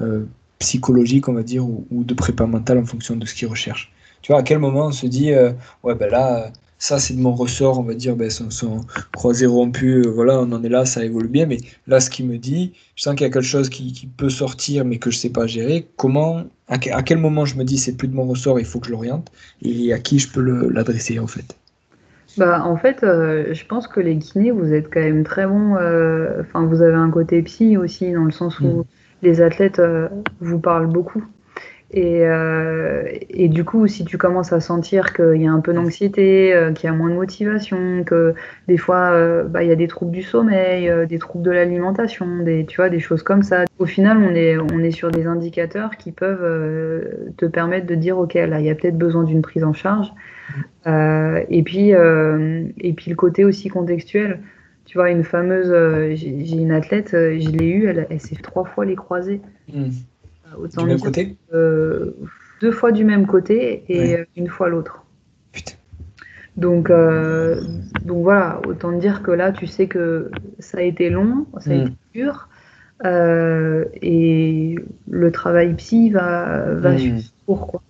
euh, 0.00 0.26
psychologique, 0.58 1.28
on 1.28 1.34
va 1.34 1.42
dire, 1.42 1.66
ou, 1.66 1.86
de 1.90 2.14
prépa 2.14 2.46
mentale 2.46 2.78
en 2.78 2.86
fonction 2.86 3.14
de 3.14 3.26
ce 3.26 3.34
qu'il 3.34 3.46
recherche. 3.46 3.92
Tu 4.22 4.32
vois, 4.32 4.40
à 4.40 4.42
quel 4.42 4.58
moment 4.58 4.86
on 4.86 4.92
se 4.92 5.06
dit, 5.06 5.32
euh, 5.32 5.52
ouais, 5.82 5.94
ben 5.94 6.10
là, 6.10 6.50
ça 6.78 6.98
c'est 6.98 7.12
de 7.14 7.20
mon 7.20 7.34
ressort, 7.34 7.78
on 7.78 7.82
va 7.82 7.92
dire, 7.92 8.16
ben, 8.16 8.30
son, 8.30 8.50
son 8.50 8.80
croisé 9.12 9.44
rompu, 9.44 10.00
euh, 10.00 10.10
voilà, 10.10 10.40
on 10.40 10.50
en 10.52 10.64
est 10.64 10.70
là, 10.70 10.86
ça 10.86 11.04
évolue 11.04 11.28
bien, 11.28 11.44
mais 11.44 11.58
là, 11.86 12.00
ce 12.00 12.08
qu'il 12.08 12.26
me 12.26 12.38
dit, 12.38 12.72
je 12.94 13.02
sens 13.02 13.14
qu'il 13.14 13.26
y 13.26 13.30
a 13.30 13.32
quelque 13.32 13.42
chose 13.42 13.68
qui, 13.68 14.08
peut 14.16 14.30
sortir, 14.30 14.86
mais 14.86 14.98
que 14.98 15.10
je 15.10 15.18
sais 15.18 15.30
pas 15.30 15.46
gérer. 15.46 15.86
Comment, 15.96 16.44
à, 16.68 16.78
quel 16.78 17.18
moment 17.18 17.44
je 17.44 17.56
me 17.56 17.64
dis, 17.64 17.76
c'est 17.76 17.96
plus 17.96 18.08
de 18.08 18.14
mon 18.14 18.26
ressort, 18.26 18.58
il 18.58 18.64
faut 18.64 18.80
que 18.80 18.86
je 18.86 18.92
l'oriente, 18.92 19.30
et 19.62 19.92
à 19.92 19.98
qui 19.98 20.18
je 20.18 20.28
peux 20.28 20.40
l'adresser, 20.70 21.18
en 21.18 21.26
fait 21.26 21.56
bah, 22.36 22.64
en 22.64 22.76
fait, 22.76 23.02
euh, 23.02 23.52
je 23.52 23.66
pense 23.66 23.88
que 23.88 24.00
les 24.00 24.18
kinés, 24.18 24.50
vous 24.50 24.72
êtes 24.72 24.92
quand 24.92 25.00
même 25.00 25.24
très 25.24 25.46
bons. 25.46 25.76
Euh, 25.76 26.40
enfin, 26.40 26.64
vous 26.66 26.82
avez 26.82 26.94
un 26.94 27.10
côté 27.10 27.42
psy 27.42 27.76
aussi, 27.76 28.12
dans 28.12 28.24
le 28.24 28.30
sens 28.30 28.60
où 28.60 28.66
mm. 28.66 28.84
les 29.22 29.40
athlètes 29.40 29.80
vous 30.40 30.58
parlent 30.58 30.88
beaucoup. 30.88 31.24
Et, 31.92 32.26
euh, 32.26 33.04
et, 33.30 33.48
du 33.48 33.64
coup, 33.64 33.86
si 33.86 34.04
tu 34.04 34.18
commences 34.18 34.52
à 34.52 34.58
sentir 34.58 35.12
qu'il 35.12 35.40
y 35.40 35.46
a 35.46 35.52
un 35.52 35.60
peu 35.60 35.72
d'anxiété, 35.72 36.52
euh, 36.52 36.72
qu'il 36.72 36.90
y 36.90 36.92
a 36.92 36.96
moins 36.96 37.10
de 37.10 37.14
motivation, 37.14 38.02
que 38.02 38.34
des 38.66 38.76
fois 38.76 39.12
euh, 39.12 39.44
bah, 39.44 39.62
il 39.62 39.68
y 39.68 39.72
a 39.72 39.76
des 39.76 39.86
troubles 39.86 40.10
du 40.10 40.22
sommeil, 40.22 40.92
des 41.06 41.18
troubles 41.18 41.44
de 41.44 41.52
l'alimentation, 41.52 42.38
des, 42.38 42.66
tu 42.66 42.76
vois, 42.76 42.88
des 42.88 42.98
choses 42.98 43.22
comme 43.22 43.44
ça. 43.44 43.64
Au 43.78 43.86
final, 43.86 44.18
on 44.18 44.34
est, 44.34 44.58
on 44.58 44.80
est 44.80 44.90
sur 44.90 45.12
des 45.12 45.26
indicateurs 45.26 45.96
qui 45.96 46.10
peuvent 46.10 47.08
te 47.36 47.46
permettre 47.46 47.86
de 47.86 47.94
dire, 47.94 48.18
OK, 48.18 48.34
là, 48.34 48.58
il 48.58 48.66
y 48.66 48.70
a 48.70 48.74
peut-être 48.74 48.98
besoin 48.98 49.22
d'une 49.22 49.42
prise 49.42 49.62
en 49.62 49.72
charge. 49.72 50.12
et, 50.86 51.62
puis, 51.64 51.90
et 51.90 52.92
puis 52.94 53.10
le 53.10 53.16
côté 53.16 53.44
aussi 53.44 53.68
contextuel. 53.68 54.40
Tu 54.86 54.98
vois, 54.98 55.10
une 55.10 55.24
fameuse, 55.24 55.72
j'ai 56.14 56.56
une 56.56 56.70
athlète, 56.70 57.10
je 57.12 57.50
l'ai 57.50 57.66
eue, 57.66 57.88
elle, 57.88 58.06
elle 58.08 58.20
s'est 58.20 58.36
trois 58.36 58.64
fois 58.64 58.84
les 58.84 58.94
croisés. 58.94 59.40
Mmh. 59.72 59.90
Autant 60.58 60.82
du 60.82 60.88
même 60.88 61.00
côté 61.00 61.36
euh, 61.52 62.12
Deux 62.60 62.72
fois 62.72 62.92
du 62.92 63.04
même 63.04 63.26
côté 63.26 63.84
et 63.88 64.16
euh, 64.16 64.24
une 64.36 64.48
fois 64.48 64.68
l'autre. 64.68 65.04
Putain. 65.52 65.74
Donc, 66.56 66.88
euh, 66.88 67.60
donc 68.04 68.22
voilà, 68.22 68.60
autant 68.66 68.92
dire 68.92 69.22
que 69.22 69.30
là, 69.30 69.52
tu 69.52 69.66
sais 69.66 69.86
que 69.88 70.30
ça 70.58 70.78
a 70.78 70.82
été 70.82 71.10
long, 71.10 71.46
ça 71.58 71.70
a 71.70 71.74
Mm. 71.74 71.80
été 71.82 71.92
dur, 72.14 72.48
euh, 73.04 73.84
et 74.00 74.76
le 75.10 75.32
travail 75.32 75.74
psy 75.74 76.10
va, 76.10 76.72
va 76.74 76.94
Mm. 76.94 76.98
suivre 76.98 77.20
pour 77.44 77.66
quoi. 77.66 77.82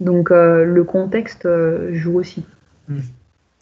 Donc 0.00 0.30
euh, 0.30 0.64
le 0.64 0.84
contexte 0.84 1.44
euh, 1.46 1.92
joue 1.94 2.18
aussi. 2.18 2.44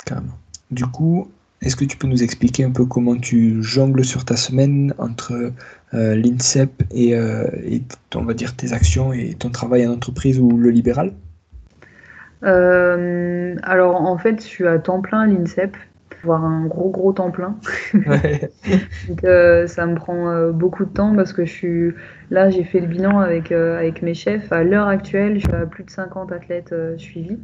Carrément. 0.04 0.38
Du 0.70 0.86
coup, 0.86 1.30
est-ce 1.64 1.76
que 1.76 1.84
tu 1.84 1.96
peux 1.96 2.06
nous 2.06 2.22
expliquer 2.22 2.64
un 2.64 2.70
peu 2.70 2.84
comment 2.84 3.16
tu 3.16 3.62
jongles 3.62 4.04
sur 4.04 4.24
ta 4.24 4.36
semaine 4.36 4.92
entre 4.98 5.52
euh, 5.94 6.14
l'INSEP 6.14 6.82
et, 6.90 7.16
euh, 7.16 7.46
et, 7.64 7.82
on 8.14 8.24
va 8.24 8.34
dire 8.34 8.54
tes 8.54 8.72
actions 8.72 9.12
et 9.12 9.34
ton 9.34 9.50
travail 9.50 9.86
en 9.86 9.92
entreprise 9.92 10.38
ou 10.38 10.56
le 10.56 10.70
libéral? 10.70 11.12
Euh, 12.42 13.56
alors 13.62 14.02
en 14.02 14.18
fait, 14.18 14.42
je 14.42 14.46
suis 14.46 14.66
à 14.66 14.78
temps 14.78 15.00
plein 15.00 15.20
à 15.20 15.26
l'INSEP, 15.26 15.74
voire 16.22 16.44
un 16.44 16.66
gros 16.66 16.90
gros 16.90 17.14
temps 17.14 17.30
plein. 17.30 17.56
Ouais. 17.94 18.50
Donc 19.08 19.20
ça 19.22 19.86
me 19.86 19.94
prend 19.94 20.50
beaucoup 20.50 20.84
de 20.84 20.90
temps 20.90 21.14
parce 21.16 21.32
que 21.32 21.46
je 21.46 21.50
suis 21.50 21.94
là, 22.30 22.50
j'ai 22.50 22.64
fait 22.64 22.80
le 22.80 22.88
bilan 22.88 23.20
avec, 23.20 23.52
avec 23.52 24.02
mes 24.02 24.14
chefs. 24.14 24.52
À 24.52 24.64
l'heure 24.64 24.88
actuelle, 24.88 25.36
je 25.36 25.46
suis 25.46 25.54
à 25.54 25.64
plus 25.64 25.84
de 25.84 25.90
50 25.90 26.30
athlètes 26.32 26.74
suivis, 26.98 27.38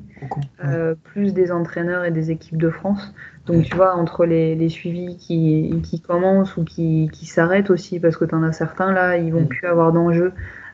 plus 1.04 1.32
des 1.32 1.52
entraîneurs 1.52 2.04
et 2.04 2.10
des 2.10 2.30
équipes 2.30 2.58
de 2.58 2.68
France. 2.68 3.14
Donc 3.50 3.64
tu 3.64 3.76
vois, 3.76 3.94
entre 3.96 4.24
les, 4.26 4.54
les 4.54 4.68
suivis 4.68 5.16
qui, 5.16 5.80
qui 5.82 6.00
commencent 6.00 6.56
ou 6.56 6.64
qui, 6.64 7.08
qui 7.12 7.26
s'arrêtent 7.26 7.70
aussi, 7.70 7.98
parce 8.00 8.16
que 8.16 8.24
tu 8.24 8.34
en 8.34 8.42
as 8.42 8.52
certains 8.52 8.92
là, 8.92 9.16
ils 9.18 9.32
vont 9.32 9.42
Mm. 9.42 9.48
plus 9.48 9.66
avoir 9.68 9.92
d'enjeux 9.92 10.32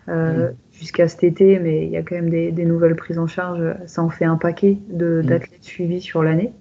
euh, 0.09 0.51
jusqu'à 0.73 1.09
cet 1.09 1.25
été, 1.25 1.59
mais 1.59 1.85
il 1.87 1.91
y 1.91 1.97
a 1.97 2.03
quand 2.03 2.15
même 2.15 2.31
des, 2.31 2.53
des 2.53 2.65
nouvelles 2.65 2.97
prises 2.97 3.19
en 3.19 3.27
charge. 3.27 3.63
Ça 3.87 4.03
en 4.03 4.11
fait 4.11 4.25
un 4.25 4.37
paquet 4.37 4.79
de- 4.89 5.23
Mm. 5.23 5.27
d'athlètes 5.27 5.65
suivis 5.65 6.01
sur 6.01 6.23
l'année. 6.23 6.53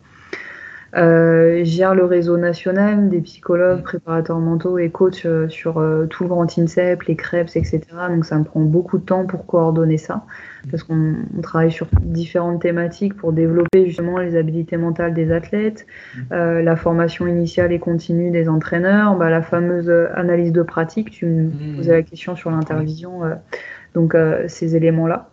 Euh, 0.98 1.64
gère 1.66 1.94
le 1.94 2.06
réseau 2.06 2.38
national 2.38 3.10
des 3.10 3.20
psychologues, 3.20 3.80
Mm. 3.80 3.84
préparateurs 3.84 4.40
mentaux 4.40 4.78
et 4.78 4.90
coachs 4.90 5.26
euh, 5.26 5.50
sur 5.50 5.78
euh, 5.78 6.06
tout 6.06 6.24
le 6.24 6.30
grand 6.30 6.58
INSEP, 6.58 7.04
les 7.04 7.16
CREPS, 7.18 7.58
etc. 7.58 7.82
Donc 8.10 8.24
ça 8.24 8.38
me 8.40 8.46
prend 8.46 8.62
beaucoup 8.62 8.98
de 8.98 9.04
temps 9.04 9.26
pour 9.26 9.46
coordonner 9.46 9.98
ça, 9.98 10.24
parce 10.72 10.84
qu'on 10.84 11.16
on 11.38 11.42
travaille 11.42 11.72
sur 11.72 11.88
différentes 12.02 12.62
thématiques 12.62 13.16
pour 13.18 13.34
développer 13.34 13.88
justement 13.88 14.20
les 14.20 14.38
habilités 14.38 14.78
mentales 14.78 15.14
des 15.14 15.32
athlètes, 15.34 15.86
Mm. 16.16 16.20
euh, 16.32 16.62
la 16.62 16.76
formation 16.78 17.28
initiale 17.28 17.74
et 17.74 17.80
continue 17.80 18.32
des 18.32 18.48
entraîneurs, 18.48 19.18
bah, 19.18 19.30
la 19.30 19.42
fameuse 19.42 19.92
analyse 20.16 20.54
de 20.54 20.62
pratique, 20.62 21.12
tu 21.12 21.26
me 21.26 21.44
Mm. 21.50 21.76
posais 21.76 21.92
la 21.92 22.04
question 22.04 22.36
sur 22.38 22.52
l'intervision, 22.52 23.26
euh, 23.26 23.34
donc 23.96 24.16
euh, 24.16 24.46
ces 24.48 24.78
éléments-là. 24.78 25.30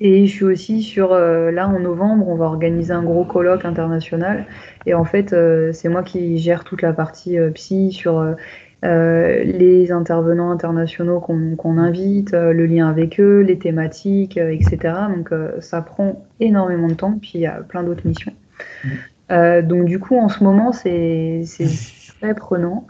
Et 0.00 0.26
je 0.26 0.32
suis 0.32 0.44
aussi 0.44 0.82
sur, 0.82 1.12
euh, 1.12 1.50
là 1.50 1.68
en 1.68 1.78
novembre, 1.78 2.28
on 2.28 2.36
va 2.36 2.46
organiser 2.46 2.92
un 2.92 3.02
gros 3.02 3.24
colloque 3.24 3.64
international. 3.64 4.46
Et 4.86 4.94
en 4.94 5.04
fait, 5.04 5.32
euh, 5.32 5.72
c'est 5.72 5.88
moi 5.88 6.02
qui 6.02 6.38
gère 6.38 6.64
toute 6.64 6.82
la 6.82 6.92
partie 6.92 7.38
euh, 7.38 7.50
psy 7.50 7.92
sur 7.92 8.34
les 8.82 9.90
intervenants 9.90 10.52
internationaux 10.52 11.18
qu'on 11.18 11.78
invite, 11.78 12.30
le 12.30 12.64
lien 12.64 12.88
avec 12.88 13.18
eux, 13.18 13.40
les 13.40 13.58
thématiques, 13.58 14.36
etc. 14.36 14.94
Donc 15.16 15.30
ça 15.58 15.82
prend 15.82 16.24
énormément 16.38 16.86
de 16.86 16.94
temps. 16.94 17.18
Puis 17.20 17.32
il 17.34 17.40
y 17.40 17.46
a 17.46 17.60
plein 17.62 17.82
d'autres 17.82 18.06
missions. 18.06 18.32
Euh, 19.30 19.62
donc 19.62 19.84
du 19.84 19.98
coup, 19.98 20.16
en 20.16 20.28
ce 20.28 20.42
moment, 20.42 20.72
c'est 20.72 21.42
très 22.20 22.34
prenant. 22.34 22.86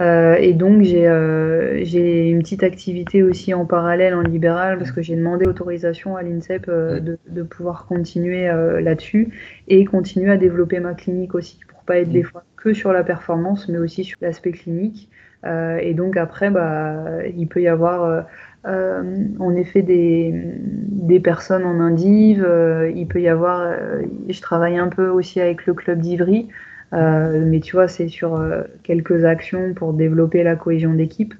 Euh, 0.00 0.36
et 0.36 0.52
donc 0.52 0.82
j'ai 0.82 1.08
euh, 1.08 1.84
j'ai 1.84 2.28
une 2.30 2.38
petite 2.38 2.62
activité 2.62 3.24
aussi 3.24 3.52
en 3.52 3.66
parallèle 3.66 4.14
en 4.14 4.20
libéral 4.20 4.78
parce 4.78 4.92
que 4.92 5.02
j'ai 5.02 5.16
demandé 5.16 5.44
autorisation 5.46 6.16
à 6.16 6.22
l'INSEP 6.22 6.66
euh, 6.68 7.00
de, 7.00 7.18
de 7.28 7.42
pouvoir 7.42 7.86
continuer 7.86 8.48
euh, 8.48 8.80
là-dessus 8.80 9.34
et 9.66 9.84
continuer 9.84 10.30
à 10.30 10.36
développer 10.36 10.78
ma 10.78 10.94
clinique 10.94 11.34
aussi 11.34 11.58
pour 11.68 11.82
pas 11.82 11.98
être 11.98 12.10
des 12.10 12.22
fois 12.22 12.44
que 12.56 12.72
sur 12.74 12.92
la 12.92 13.02
performance 13.02 13.68
mais 13.68 13.78
aussi 13.78 14.04
sur 14.04 14.18
l'aspect 14.20 14.52
clinique. 14.52 15.08
Euh, 15.46 15.78
et 15.78 15.94
donc 15.94 16.16
après, 16.16 16.50
bah, 16.50 17.24
il 17.36 17.46
peut 17.46 17.62
y 17.62 17.68
avoir 17.68 18.02
euh, 18.02 18.22
euh, 18.66 19.24
en 19.38 19.54
effet 19.54 19.82
des, 19.82 20.32
des 20.34 21.20
personnes 21.20 21.64
en 21.64 21.80
indive, 21.80 22.44
euh, 22.44 22.90
il 22.94 23.06
peut 23.06 23.20
y 23.20 23.28
avoir, 23.28 23.60
euh, 23.60 24.02
je 24.28 24.40
travaille 24.40 24.76
un 24.76 24.88
peu 24.88 25.08
aussi 25.08 25.40
avec 25.40 25.66
le 25.66 25.74
club 25.74 26.00
d'Ivry. 26.00 26.48
Euh, 26.92 27.44
mais 27.46 27.60
tu 27.60 27.76
vois, 27.76 27.88
c'est 27.88 28.08
sur 28.08 28.36
euh, 28.36 28.62
quelques 28.82 29.24
actions 29.24 29.74
pour 29.74 29.92
développer 29.92 30.42
la 30.42 30.56
cohésion 30.56 30.94
d'équipe. 30.94 31.34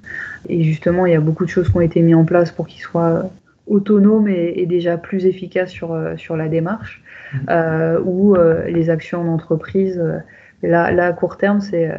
Et 0.47 0.63
justement, 0.63 1.05
il 1.05 1.13
y 1.13 1.15
a 1.15 1.19
beaucoup 1.19 1.45
de 1.45 1.49
choses 1.49 1.69
qui 1.69 1.77
ont 1.77 1.81
été 1.81 2.01
mises 2.01 2.15
en 2.15 2.25
place 2.25 2.51
pour 2.51 2.67
qu'ils 2.67 2.81
soient 2.81 3.29
autonomes 3.67 4.27
et, 4.27 4.53
et, 4.57 4.65
déjà 4.65 4.97
plus 4.97 5.25
efficaces 5.25 5.69
sur, 5.69 5.93
euh, 5.93 6.17
sur 6.17 6.35
la 6.35 6.49
démarche. 6.49 7.03
Euh, 7.49 7.99
ou 8.03 8.35
euh, 8.35 8.67
les 8.67 8.89
actions 8.89 9.21
en 9.21 9.27
entreprise, 9.27 9.99
euh, 9.99 10.17
là, 10.63 10.91
là, 10.91 11.07
à 11.07 11.13
court 11.13 11.37
terme, 11.37 11.61
c'est 11.61 11.91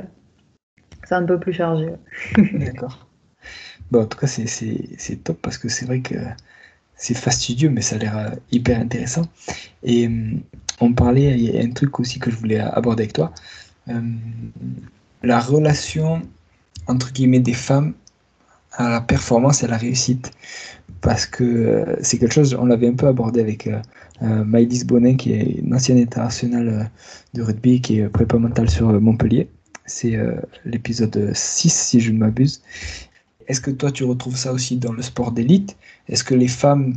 un 1.11 1.25
peu 1.25 1.39
plus 1.39 1.53
chargé. 1.53 1.89
D'accord. 2.53 3.07
Bon, 3.91 4.03
en 4.03 4.07
tout 4.07 4.19
cas, 4.19 4.27
c'est 4.27 5.25
top 5.25 5.39
parce 5.43 5.59
que 5.59 5.69
c'est 5.69 5.87
vrai 5.87 6.01
que 6.01 6.15
c'est 6.97 7.17
fastidieux, 7.17 7.71
mais 7.71 7.81
ça 7.81 7.97
a 7.97 7.99
l'air 7.99 8.19
euh, 8.19 8.31
hyper 8.53 8.79
intéressant. 8.79 9.27
Et 9.83 10.07
hum, 10.07 10.41
on 10.81 10.93
parlait, 10.93 11.39
il 11.39 11.55
y 11.55 11.59
a 11.59 11.63
un 11.63 11.71
truc 11.71 12.01
aussi 12.01 12.19
que 12.19 12.31
je 12.31 12.37
voulais 12.37 12.59
aborder 12.59 13.05
avec 13.05 13.13
toi, 13.13 13.33
euh, 13.89 14.01
la 15.23 15.41
relation 15.41 16.23
entre 16.87 17.13
guillemets 17.13 17.41
des 17.41 17.55
femmes 17.55 17.95
à 18.73 18.89
la 18.89 19.01
performance 19.01 19.63
et 19.63 19.67
à 19.67 19.69
la 19.69 19.77
réussite. 19.77 20.31
Parce 21.01 21.25
que 21.25 21.45
euh, 21.45 21.97
c'est 22.03 22.19
quelque 22.19 22.35
chose, 22.35 22.55
on 22.59 22.67
l'avait 22.67 22.89
un 22.89 22.95
peu 22.95 23.07
abordé 23.07 23.41
avec 23.41 23.67
euh, 23.67 23.81
euh, 24.23 24.85
Bonin, 24.85 25.17
qui 25.17 25.33
est 25.33 25.61
une 25.61 25.75
ancienne 25.75 25.99
internationale 25.99 26.91
de 27.35 27.43
rugby, 27.43 27.81
qui 27.81 28.01
est 28.01 28.09
prépa 28.09 28.37
mentale 28.39 28.69
sur 28.69 28.89
Montpellier. 29.01 29.49
C'est 29.87 30.17
l'épisode 30.65 31.33
6, 31.35 31.73
si 31.73 32.01
je 32.01 32.13
ne 32.13 32.19
m'abuse. 32.19 32.63
Est-ce 33.49 33.61
que 33.61 33.73
toi, 33.73 33.91
tu 33.91 34.05
retrouves 34.05 34.37
ça 34.37 34.53
aussi 34.53 34.77
dans 34.77 34.93
le 34.93 35.03
sport 35.03 35.33
d'élite? 35.33 35.77
Est-ce 36.09 36.23
que 36.23 36.35
les 36.35 36.47
femmes 36.47 36.95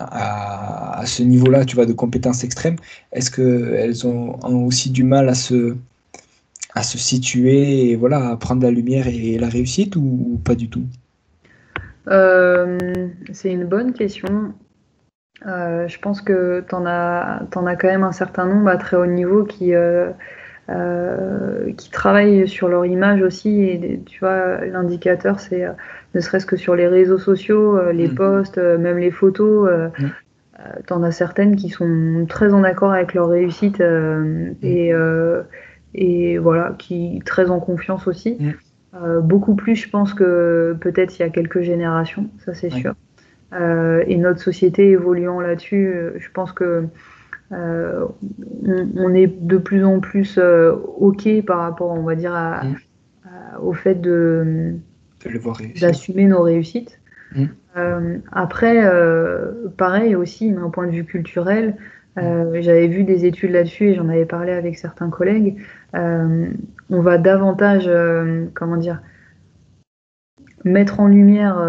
à, 0.00 1.02
ce 1.06 1.22
niveau-là, 1.22 1.64
tu 1.64 1.76
vois, 1.76 1.86
de 1.86 1.92
compétences 1.92 2.44
extrêmes, 2.44 2.76
est-ce 3.12 3.30
qu'elles 3.30 4.06
ont, 4.06 4.38
aussi 4.66 4.90
du 4.90 5.04
mal 5.04 5.28
à 5.28 5.34
se, 5.34 5.76
situer 6.82 7.96
voilà, 7.96 8.30
à 8.30 8.36
prendre 8.36 8.62
la 8.62 8.70
lumière 8.70 9.06
et 9.06 9.38
la 9.38 9.48
réussite 9.48 9.96
ou, 9.96 10.40
pas 10.44 10.54
du 10.54 10.68
tout? 10.68 10.84
Euh, 12.08 12.78
C'est 13.32 13.52
une 13.52 13.66
bonne 13.66 13.92
question. 13.92 14.54
Euh, 15.46 15.88
je 15.88 15.98
pense 15.98 16.20
que 16.20 16.64
tu 16.68 16.74
en, 16.74 16.82
en, 16.82 17.66
as 17.66 17.76
quand 17.76 17.88
même 17.88 18.04
un 18.04 18.12
certain 18.12 18.46
nombre 18.46 18.68
à 18.68 18.76
très 18.76 18.96
haut 18.96 19.06
niveau 19.06 19.44
qui, 19.44 19.74
euh, 19.74 20.10
qui 21.76 21.90
travaillent 21.90 22.48
sur 22.48 22.68
leur 22.68 22.86
image 22.86 23.22
aussi. 23.22 23.62
Et 23.62 24.00
tu 24.06 24.20
vois, 24.20 24.64
l'indicateur, 24.64 25.40
c'est 25.40 25.66
ne 26.14 26.20
serait-ce 26.20 26.46
que 26.46 26.56
sur 26.56 26.74
les 26.74 26.86
réseaux 26.86 27.18
sociaux, 27.18 27.90
les 27.90 28.08
mmh. 28.08 28.14
posts, 28.14 28.58
même 28.58 28.98
les 28.98 29.10
photos. 29.10 29.70
Mmh. 29.98 30.06
T'en 30.86 31.02
as 31.02 31.12
certaines 31.12 31.56
qui 31.56 31.70
sont 31.70 32.26
très 32.28 32.52
en 32.52 32.62
accord 32.64 32.92
avec 32.92 33.14
leur 33.14 33.28
réussite 33.28 33.80
mmh. 33.80 34.54
et, 34.62 34.92
et 35.94 36.38
voilà, 36.38 36.74
qui 36.78 37.20
très 37.24 37.50
en 37.50 37.60
confiance 37.60 38.06
aussi. 38.06 38.38
Euh, 38.94 39.20
beaucoup 39.20 39.54
plus, 39.54 39.76
je 39.76 39.88
pense, 39.88 40.14
que 40.14 40.76
peut-être 40.80 41.18
il 41.18 41.22
y 41.22 41.24
a 41.24 41.30
quelques 41.30 41.62
générations, 41.62 42.28
ça 42.44 42.54
c'est 42.54 42.70
sûr. 42.70 42.94
Euh, 43.52 44.02
et 44.06 44.16
notre 44.16 44.40
société 44.40 44.90
évoluant 44.90 45.40
là-dessus, 45.40 45.94
je 46.16 46.30
pense 46.32 46.52
que 46.52 46.84
euh, 47.52 48.06
on, 48.64 48.88
on, 48.96 49.14
est 49.14 49.26
de 49.26 49.58
plus 49.58 49.84
en 49.84 49.98
plus 49.98 50.38
euh, 50.38 50.72
ok 50.98 51.28
par 51.44 51.58
rapport, 51.58 51.90
on 51.90 52.02
va 52.02 52.14
dire, 52.14 52.34
à, 52.34 52.62
mmh. 52.62 52.76
à, 53.24 53.60
au 53.60 53.72
fait 53.72 54.00
de 54.00 54.76
d'assumer 55.80 56.26
nos 56.26 56.42
réussites. 56.42 56.98
Mmh. 57.36 58.22
après, 58.32 58.84
euh, 58.84 59.68
pareil 59.76 60.16
aussi, 60.16 60.50
d'un 60.52 60.70
point 60.70 60.86
de 60.86 60.92
vue 60.92 61.04
culturel, 61.04 61.76
euh, 62.18 62.58
j'avais 62.60 62.88
vu 62.88 63.04
des 63.04 63.24
études 63.24 63.52
là-dessus 63.52 63.90
et 63.90 63.94
j'en 63.94 64.08
avais 64.08 64.26
parlé 64.26 64.52
avec 64.52 64.76
certains 64.76 65.10
collègues. 65.10 65.56
On 65.92 67.00
va 67.02 67.18
davantage, 67.18 67.88
comment 68.54 68.76
dire, 68.76 69.02
mettre 70.64 71.00
en 71.00 71.06
lumière 71.06 71.64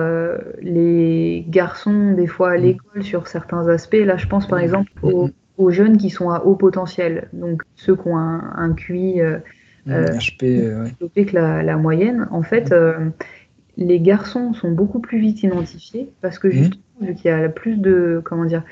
les 0.61 1.45
garçons 1.47 2.13
des 2.13 2.27
fois 2.27 2.51
à 2.51 2.57
l'école 2.57 3.03
sur 3.03 3.27
certains 3.27 3.67
aspects. 3.67 4.01
Là, 4.03 4.17
je 4.17 4.27
pense 4.27 4.47
par 4.47 4.59
exemple 4.59 4.91
aux, 5.03 5.29
aux, 5.57 5.71
jeunes 5.71 5.97
qui 5.97 6.09
sont 6.09 6.29
à 6.29 6.43
haut 6.43 6.55
potentiel, 6.55 7.27
donc 7.33 7.63
ceux 7.75 7.95
qui 7.95 8.07
ont 8.07 8.17
un, 8.17 8.53
un 8.55 8.73
QI 8.73 9.21
euh, 9.21 9.39
HP 9.87 10.43
ouais. 10.43 10.89
développé 10.89 11.25
que 11.25 11.35
la, 11.35 11.63
la, 11.63 11.77
moyenne. 11.77 12.27
En 12.31 12.43
fait, 12.43 12.73
les 13.77 13.99
garçons 13.99 14.53
sont 14.53 14.71
beaucoup 14.71 14.99
plus 14.99 15.19
vite 15.19 15.43
identifiés 15.43 16.11
parce 16.21 16.39
que 16.39 16.49
justement, 16.49 16.83
vu 17.01 17.15
qu'il 17.15 17.31
y 17.31 17.33
a 17.33 17.49
plus 17.49 17.77
de, 17.77 18.21
comment 18.23 18.45
dire, 18.45 18.63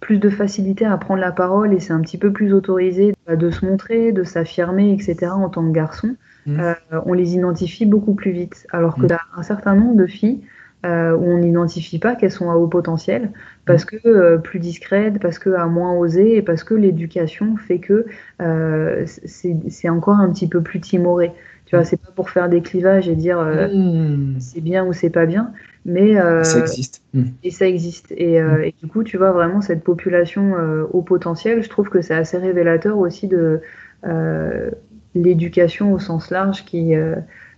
plus 0.00 0.18
de 0.18 0.30
facilité 0.30 0.84
à 0.84 0.96
prendre 0.96 1.20
la 1.20 1.32
parole 1.32 1.74
et 1.74 1.80
c'est 1.80 1.92
un 1.92 2.00
petit 2.00 2.18
peu 2.18 2.32
plus 2.32 2.52
autorisé 2.52 3.14
de 3.28 3.50
se 3.50 3.64
montrer, 3.64 4.12
de 4.12 4.22
s'affirmer, 4.22 4.92
etc. 4.92 5.32
en 5.32 5.48
tant 5.48 5.66
que 5.66 5.72
garçon, 5.72 6.16
mmh. 6.46 6.60
euh, 6.60 6.74
on 7.04 7.12
les 7.12 7.34
identifie 7.34 7.86
beaucoup 7.86 8.14
plus 8.14 8.30
vite. 8.30 8.66
Alors 8.72 8.94
que 8.96 9.06
mmh. 9.06 9.18
un 9.36 9.42
certain 9.42 9.74
nombre 9.74 9.96
de 9.96 10.06
filles, 10.06 10.42
euh, 10.86 11.12
où 11.16 11.24
on 11.24 11.38
n'identifie 11.38 11.98
pas 11.98 12.14
qu'elles 12.14 12.30
sont 12.30 12.52
à 12.52 12.54
haut 12.54 12.68
potentiel, 12.68 13.32
parce 13.64 13.84
que 13.84 13.96
euh, 14.06 14.38
plus 14.38 14.60
discrètes, 14.60 15.18
parce 15.20 15.40
que 15.40 15.50
à 15.50 15.66
moins 15.66 15.92
osé, 15.94 16.36
et 16.36 16.42
parce 16.42 16.62
que 16.62 16.74
l'éducation 16.74 17.56
fait 17.56 17.80
que 17.80 18.06
euh, 18.40 19.04
c'est 19.24 19.88
encore 19.88 20.18
un 20.20 20.30
petit 20.30 20.46
peu 20.46 20.62
plus 20.62 20.80
timoré. 20.80 21.32
Tu 21.66 21.74
vois, 21.74 21.84
c'est 21.84 21.96
pas 21.96 22.12
pour 22.14 22.30
faire 22.30 22.48
des 22.48 22.62
clivages 22.62 23.08
et 23.08 23.16
dire 23.16 23.40
mmh. 23.40 24.36
c'est 24.38 24.60
bien 24.60 24.86
ou 24.86 24.92
c'est 24.92 25.10
pas 25.10 25.26
bien, 25.26 25.52
mais 25.84 26.14
ça 26.44 26.60
existe. 26.60 27.02
Mmh. 27.12 27.24
Et 27.42 27.50
ça 27.50 27.66
existe. 27.66 28.12
Et, 28.16 28.40
mmh. 28.40 28.62
et, 28.62 28.74
du 28.80 28.88
coup, 28.88 29.02
tu 29.02 29.16
vois 29.16 29.32
vraiment 29.32 29.60
cette 29.60 29.82
population 29.82 30.54
au 30.92 31.02
potentiel. 31.02 31.62
Je 31.62 31.68
trouve 31.68 31.88
que 31.88 32.00
c'est 32.02 32.14
assez 32.14 32.38
révélateur 32.38 32.96
aussi 32.98 33.26
de 33.26 33.60
l'éducation 35.16 35.92
au 35.92 35.98
sens 35.98 36.30
large 36.30 36.64
qui, 36.64 36.94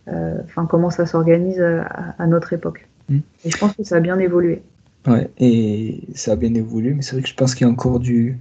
enfin, 0.06 0.66
comment 0.66 0.90
ça 0.90 1.06
s'organise 1.06 1.60
à, 1.60 2.26
notre 2.26 2.52
époque. 2.52 2.88
Mm. 3.08 3.18
Et 3.44 3.50
je 3.50 3.56
pense 3.56 3.74
que 3.74 3.84
ça 3.84 3.96
a 3.96 4.00
bien 4.00 4.18
évolué. 4.18 4.62
Ouais, 5.06 5.30
et 5.38 6.02
ça 6.14 6.32
a 6.32 6.36
bien 6.36 6.54
évolué, 6.54 6.92
mais 6.92 7.02
c'est 7.02 7.12
vrai 7.12 7.22
que 7.22 7.28
je 7.28 7.34
pense 7.34 7.54
qu'il 7.54 7.66
y 7.66 7.70
a 7.70 7.72
encore 7.72 8.00
du, 8.00 8.38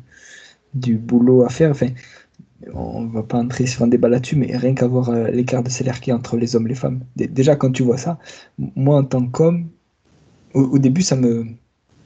du 0.74 0.97
boulot 0.97 1.43
à 1.43 1.49
faire. 1.49 1.72
Enfin, 1.72 1.88
on 2.74 3.05
va 3.05 3.24
pas 3.24 3.38
entrer 3.38 3.66
sur 3.66 3.84
un 3.84 3.88
débat 3.88 4.10
là-dessus, 4.10 4.36
mais 4.36 4.55
rien 4.55 4.74
qu'avoir 4.74 5.10
euh, 5.10 5.30
l'écart 5.30 5.64
de 5.64 5.70
salaire 5.70 5.99
qui 6.01 6.12
entre 6.12 6.38
les 6.38 6.55
hommes 6.55 6.66
et 6.68 6.70
les 6.70 6.76
femmes. 6.76 7.01
déjà, 7.16 7.55
quand 7.55 7.72
tu 7.72 7.84
vois 7.84 7.97
ça, 7.97 8.20
moi 8.57 8.97
en 8.97 9.03
tant 9.03 9.26
qu'homme, 9.28 9.70
au, 10.53 10.80
début, 10.80 11.01
ça 11.01 11.16
me. 11.16 11.45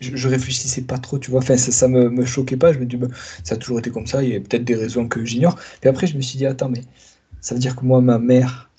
Je, 0.01 0.27
réfléchissais 0.27 0.81
pas 0.81 0.97
trop, 0.97 1.17
tu 1.17 1.31
vois. 1.31 1.39
Enfin, 1.39 1.55
ça, 1.55 1.71
ça 1.71 1.87
me, 1.87 2.09
me, 2.09 2.25
choquait 2.25 2.57
pas. 2.57 2.73
Je 2.73 2.79
me 2.79 2.85
dis, 2.85 2.97
bah, 2.97 3.07
ça 3.43 3.55
a 3.55 3.57
toujours 3.57 3.79
été 3.79 3.89
comme 3.89 4.05
ça, 4.05 4.21
il 4.21 4.29
y 4.33 4.35
a 4.35 4.39
peut-être 4.39 4.65
des 4.65 4.75
raisons 4.75 5.07
que 5.07 5.23
j'ignore. 5.23 5.55
Puis 5.79 5.89
après, 5.89 6.07
je 6.07 6.17
me 6.17 6.21
suis 6.21 6.37
dit, 6.37 6.45
attends, 6.45 6.69
mais 6.69 6.81
ça 7.39 7.55
veut 7.55 7.61
dire 7.61 7.75
que 7.75 7.85
moi, 7.85 8.01
ma 8.01 8.19
mère, 8.19 8.69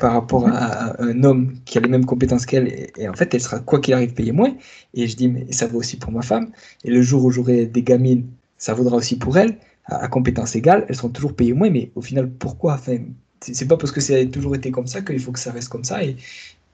par 0.00 0.14
rapport 0.14 0.48
à, 0.48 1.00
un 1.00 1.22
homme 1.24 1.54
qui 1.64 1.78
a 1.78 1.80
les 1.80 1.88
mêmes 1.88 2.06
compétences 2.06 2.46
qu'elle. 2.46 2.68
Et, 2.96 3.08
en 3.08 3.14
fait, 3.14 3.32
elle 3.34 3.40
sera, 3.40 3.60
quoi 3.60 3.80
qu'il 3.80 3.94
arrive, 3.94 4.14
payée 4.14 4.32
moins. 4.32 4.56
Et 4.94 5.06
je 5.06 5.16
dis, 5.16 5.28
mais 5.28 5.52
ça 5.52 5.66
vaut 5.66 5.78
aussi 5.78 5.96
pour 5.98 6.10
ma 6.10 6.22
femme. 6.22 6.50
Et 6.84 6.90
le 6.90 7.02
jour 7.02 7.24
où 7.24 7.30
j'aurai 7.30 7.66
des 7.66 7.82
gamines, 7.82 8.26
ça 8.58 8.74
vaudra 8.74 8.96
aussi 8.96 9.16
pour 9.18 9.38
elle. 9.38 9.58
À, 9.86 10.08
compétences 10.08 10.56
égales, 10.56 10.86
elles 10.88 10.96
seront 10.96 11.10
toujours 11.10 11.34
payées 11.34 11.52
moins. 11.52 11.70
Mais 11.70 11.90
au 11.94 12.02
final, 12.02 12.28
pourquoi? 12.30 12.74
Enfin, 12.74 12.96
C'est 13.40 13.68
pas 13.68 13.76
parce 13.76 13.92
que 13.92 14.00
ça 14.00 14.14
a 14.14 14.26
toujours 14.26 14.54
été 14.54 14.70
comme 14.70 14.86
ça 14.86 15.02
qu'il 15.02 15.20
faut 15.20 15.32
que 15.32 15.38
ça 15.38 15.52
reste 15.52 15.68
comme 15.68 15.84
ça. 15.84 16.02
Et, 16.02 16.16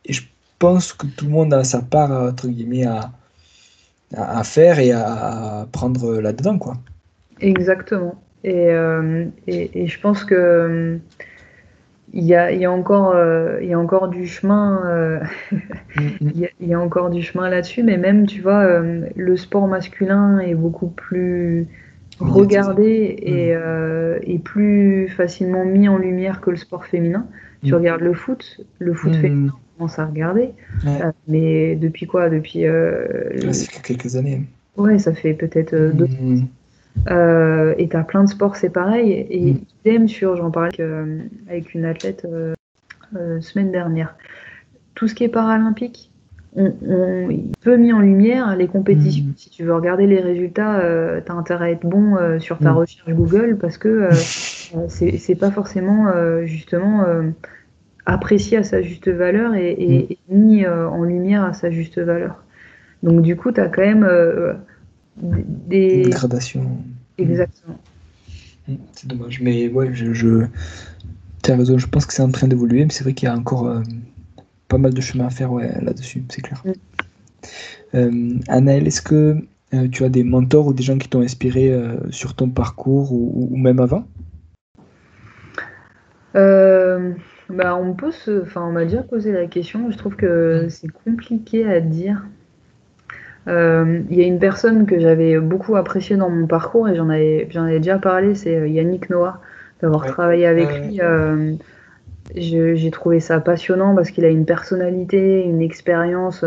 je 0.08 0.22
pense 0.58 0.92
que 0.92 1.06
tout 1.06 1.26
le 1.26 1.32
monde 1.32 1.52
a 1.52 1.64
sa 1.64 1.82
part, 1.82 2.10
entre 2.10 2.48
guillemets, 2.48 2.86
à, 2.86 3.12
à, 4.16 4.44
faire 4.44 4.78
et 4.78 4.92
à, 4.92 5.68
prendre 5.72 6.20
là-dedans. 6.20 6.58
quoi. 6.58 6.76
Exactement. 7.40 8.14
Et, 8.44 8.70
euh, 8.70 9.26
et, 9.48 9.82
et, 9.82 9.86
je 9.88 10.00
pense 10.00 10.24
que 10.24 10.98
il 12.16 12.24
y 12.24 12.34
a, 12.34 12.50
y 12.50 12.64
a, 12.64 12.72
encore, 12.72 13.12
euh, 13.14 13.58
il 13.60 13.68
y 13.68 13.74
a 13.74 13.78
encore 13.78 14.08
du 14.08 14.26
chemin, 14.26 14.80
euh, 14.86 15.20
il, 16.00 16.48
y 16.60 16.72
a, 16.72 16.80
encore 16.80 17.10
du 17.10 17.22
chemin 17.22 17.50
là-dessus, 17.50 17.82
mais 17.82 17.98
même, 17.98 18.26
tu 18.26 18.40
vois, 18.40 18.62
euh, 18.62 19.06
le 19.14 19.36
sport 19.36 19.68
masculin 19.68 20.38
est 20.38 20.54
beaucoup 20.54 20.88
plus 20.88 21.66
regardé 22.18 23.14
et, 23.20 23.54
et, 24.32 24.38
plus 24.38 25.08
facilement 25.08 25.66
mis 25.66 25.90
en 25.90 25.98
lumière 25.98 26.40
que 26.40 26.50
le 26.50 26.56
sport 26.56 26.86
féminin. 26.86 27.26
Tu 27.62 27.72
mm. 27.72 27.74
regardes 27.74 28.00
le 28.00 28.14
foot, 28.14 28.62
le 28.78 28.94
foot 28.94 29.12
mm. 29.12 29.20
féminin, 29.20 29.52
on 29.52 29.78
commence 29.78 29.98
à 29.98 30.06
regarder, 30.06 30.52
mais 31.28 31.76
depuis 31.76 32.06
quoi? 32.06 32.30
Depuis. 32.30 32.64
ça 33.52 33.70
fait 33.70 33.82
quelques 33.82 34.16
années. 34.16 34.42
Ouais, 34.78 34.98
ça 34.98 35.12
fait 35.12 35.34
peut-être 35.34 35.74
deux 35.74 36.06
mm. 36.06 36.46
Euh, 37.10 37.74
et 37.78 37.88
tu 37.88 37.96
as 37.96 38.04
plein 38.04 38.24
de 38.24 38.28
sports, 38.28 38.56
c'est 38.56 38.70
pareil. 38.70 39.26
Et 39.30 39.52
mm. 39.52 39.60
idem 39.84 40.08
sur, 40.08 40.36
j'en 40.36 40.50
parlais 40.50 40.70
avec, 41.48 41.74
une 41.74 41.84
athlète 41.84 42.26
euh, 42.30 42.54
euh, 43.16 43.40
semaine 43.40 43.70
dernière. 43.70 44.14
Tout 44.94 45.08
ce 45.08 45.14
qui 45.14 45.24
est 45.24 45.28
paralympique, 45.28 46.10
on, 46.58 46.72
peut 47.60 47.76
mis 47.76 47.92
en 47.92 48.00
lumière 48.00 48.56
les 48.56 48.66
compétitions. 48.66 49.26
Mm. 49.26 49.34
Si 49.36 49.50
tu 49.50 49.64
veux 49.64 49.74
regarder 49.74 50.06
les 50.06 50.20
résultats, 50.20 50.80
tu 51.24 51.30
as 51.30 51.34
intérêt 51.34 51.66
à 51.66 51.70
être 51.70 51.86
bon 51.86 52.16
sur 52.38 52.58
ta 52.58 52.72
mm. 52.72 52.76
recherche 52.76 53.10
Google 53.10 53.58
parce 53.60 53.76
que 53.76 54.08
c'est 54.88 55.38
pas 55.38 55.50
forcément 55.50 56.06
justement 56.46 57.04
apprécié 58.06 58.56
à 58.56 58.62
sa 58.62 58.80
juste 58.80 59.08
valeur 59.08 59.54
et, 59.54 59.70
et 59.70 60.18
mis 60.30 60.66
en 60.66 61.02
lumière 61.02 61.44
à 61.44 61.52
sa 61.52 61.70
juste 61.70 61.98
valeur. 62.00 62.42
Donc 63.02 63.20
du 63.20 63.36
coup, 63.36 63.52
tu 63.52 63.60
as 63.60 63.68
quand 63.68 63.82
même 63.82 64.08
des... 65.16 66.04
Une 66.04 66.10
gradation. 66.10 66.78
Exactement. 67.18 67.78
Mm, 68.68 68.74
c'est 68.92 69.08
dommage, 69.08 69.40
mais 69.40 69.68
ouais, 69.68 69.90
je, 69.92 70.12
je... 70.12 70.46
tu 71.42 71.50
as 71.50 71.56
raison, 71.56 71.78
je 71.78 71.86
pense 71.86 72.06
que 72.06 72.12
c'est 72.12 72.22
en 72.22 72.30
train 72.30 72.48
d'évoluer, 72.48 72.84
mais 72.84 72.90
c'est 72.90 73.04
vrai 73.04 73.14
qu'il 73.14 73.28
y 73.28 73.30
a 73.30 73.36
encore 73.36 73.66
euh, 73.66 73.82
pas 74.68 74.78
mal 74.78 74.92
de 74.92 75.00
chemin 75.00 75.26
à 75.26 75.30
faire 75.30 75.52
ouais, 75.52 75.72
là-dessus, 75.82 76.24
c'est 76.28 76.42
clair. 76.42 76.62
Mm. 76.64 76.72
Euh, 77.94 78.68
est-ce 78.68 79.02
que 79.02 79.36
euh, 79.74 79.88
tu 79.88 80.04
as 80.04 80.08
des 80.08 80.24
mentors 80.24 80.66
ou 80.66 80.72
des 80.72 80.82
gens 80.82 80.98
qui 80.98 81.08
t'ont 81.08 81.22
inspiré 81.22 81.72
sur 82.10 82.34
ton 82.34 82.50
parcours 82.50 83.12
ou, 83.12 83.48
ou 83.50 83.56
même 83.56 83.80
avant? 83.80 84.06
Bah, 87.48 87.76
on 87.76 87.94
peut 87.94 88.10
se... 88.10 88.42
enfin, 88.42 88.66
on 88.66 88.72
m'a 88.72 88.84
déjà 88.84 89.02
posé 89.02 89.32
la 89.32 89.46
question. 89.46 89.90
Je 89.90 89.96
trouve 89.96 90.16
que 90.16 90.66
mm. 90.66 90.70
c'est 90.70 90.88
compliqué 90.88 91.64
à 91.66 91.80
dire. 91.80 92.26
Euh, 93.48 94.00
il 94.10 94.18
y 94.18 94.22
a 94.22 94.26
une 94.26 94.38
personne 94.38 94.86
que 94.86 94.98
j'avais 94.98 95.38
beaucoup 95.38 95.76
appréciée 95.76 96.16
dans 96.16 96.30
mon 96.30 96.46
parcours 96.46 96.88
et 96.88 96.96
j'en 96.96 97.08
avais, 97.08 97.46
j'en 97.50 97.64
avais 97.64 97.78
déjà 97.78 97.98
parlé, 97.98 98.34
c'est 98.34 98.56
euh, 98.56 98.68
Yannick 98.68 99.08
Noah, 99.08 99.40
d'avoir 99.80 100.04
travaillé 100.04 100.46
avec 100.46 100.68
lui. 100.82 101.00
Euh, 101.00 101.54
j'ai 102.34 102.90
trouvé 102.90 103.20
ça 103.20 103.38
passionnant 103.38 103.94
parce 103.94 104.10
qu'il 104.10 104.24
a 104.24 104.28
une 104.28 104.46
personnalité, 104.46 105.44
une 105.44 105.62
expérience 105.62 106.44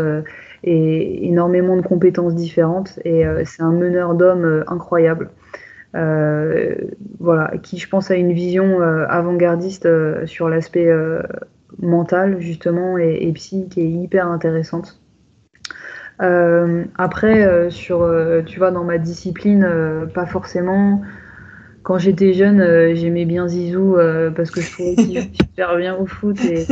et 0.62 1.26
énormément 1.26 1.74
de 1.74 1.80
compétences 1.80 2.34
différentes. 2.34 2.98
Et 3.06 3.24
c'est 3.46 3.62
un 3.62 3.72
meneur 3.72 4.14
d'hommes 4.14 4.62
incroyable. 4.66 5.30
voilà, 5.94 7.52
qui 7.62 7.78
je 7.78 7.88
pense 7.88 8.10
a 8.10 8.16
une 8.16 8.34
vision 8.34 8.82
avant-gardiste 8.82 9.88
sur 10.26 10.50
l'aspect 10.50 10.92
mental 11.78 12.42
justement 12.42 12.98
et, 12.98 13.16
et 13.22 13.32
psy 13.32 13.66
qui 13.70 13.80
est 13.80 13.90
hyper 13.90 14.26
intéressante. 14.26 14.99
Euh, 16.20 16.84
après, 16.98 17.44
euh, 17.44 17.70
sur, 17.70 18.02
euh, 18.02 18.42
tu 18.42 18.58
vois, 18.58 18.70
dans 18.70 18.84
ma 18.84 18.98
discipline, 18.98 19.68
pas 20.14 20.26
forcément. 20.26 21.02
Quand 21.82 21.98
j'étais 21.98 22.34
jeune, 22.34 22.94
j'aimais 22.94 23.24
bien 23.24 23.48
Zizou 23.48 23.96
parce 24.36 24.50
que 24.50 24.60
je 24.60 24.70
trouvais 24.70 24.94
qu'il 24.96 25.18
super 25.34 25.76
bien 25.76 25.96
au 25.96 26.06
foot 26.06 26.38
et 26.44 26.66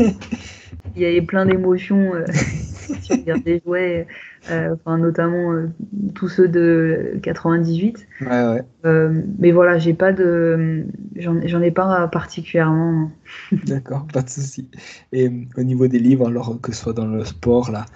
il 0.97 1.03
y 1.03 1.07
avait 1.07 1.23
plein 1.23 1.47
d'émotions 1.47 2.13
si 3.01 3.25
des 3.45 3.63
jouets, 3.65 4.07
enfin, 4.51 4.99
notamment 4.99 5.55
tous 6.15 6.29
ceux 6.29 6.47
de 6.47 7.19
98. 7.23 8.07
Ouais, 8.21 8.27
ouais. 8.29 9.09
mais 9.39 9.51
voilà, 9.51 9.79
j'ai 9.79 9.95
pas 9.95 10.13
de, 10.13 10.85
j'en 11.17 11.63
ai 11.63 11.71
pas 11.71 12.07
particulièrement. 12.09 13.11
D'accord, 13.67 14.07
pas 14.13 14.21
de 14.21 14.29
souci. 14.29 14.69
Et 15.13 15.31
au 15.57 15.63
niveau 15.63 15.89
des 15.89 15.99
livres, 15.99 16.29
alors 16.29 16.61
que 16.61 16.71
ce 16.73 16.83
soit 16.83 16.93
dans 16.93 17.07
le 17.07 17.25
sport, 17.25 17.71
là, 17.71 17.87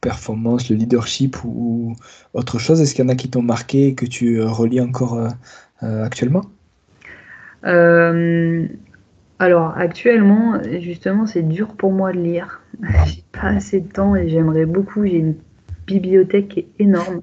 performance, 0.00 0.70
le 0.70 0.76
leadership 0.76 1.44
ou, 1.44 1.94
autre 2.34 2.58
chose? 2.58 2.80
Est-ce 2.80 2.94
qu'il 2.94 3.04
y 3.04 3.06
en 3.06 3.10
a 3.10 3.14
qui 3.14 3.30
t'ont 3.30 3.42
marqué 3.42 3.88
et 3.88 3.94
que 3.94 4.06
tu 4.06 4.40
euh, 4.40 4.46
relis 4.46 4.80
encore 4.80 5.14
euh, 5.14 5.28
euh, 5.82 6.04
actuellement? 6.04 6.42
Alors 9.40 9.76
actuellement, 9.76 10.58
justement, 10.80 11.26
c'est 11.26 11.42
dur 11.42 11.68
pour 11.68 11.92
moi 11.92 12.12
de 12.12 12.18
lire. 12.18 12.60
j'ai 13.06 13.22
pas 13.32 13.48
assez 13.48 13.80
de 13.80 13.88
temps 13.88 14.16
et 14.16 14.28
j'aimerais 14.28 14.66
beaucoup. 14.66 15.04
J'ai 15.04 15.18
une 15.18 15.34
bibliothèque 15.86 16.66
énorme. 16.78 17.22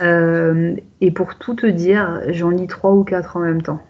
et 0.00 1.10
pour 1.10 1.38
tout 1.38 1.54
te 1.54 1.66
dire, 1.66 2.20
j'en 2.28 2.50
lis 2.50 2.66
trois 2.66 2.92
ou 2.92 3.04
quatre 3.04 3.36
en 3.36 3.40
même 3.40 3.62
temps. 3.62 3.80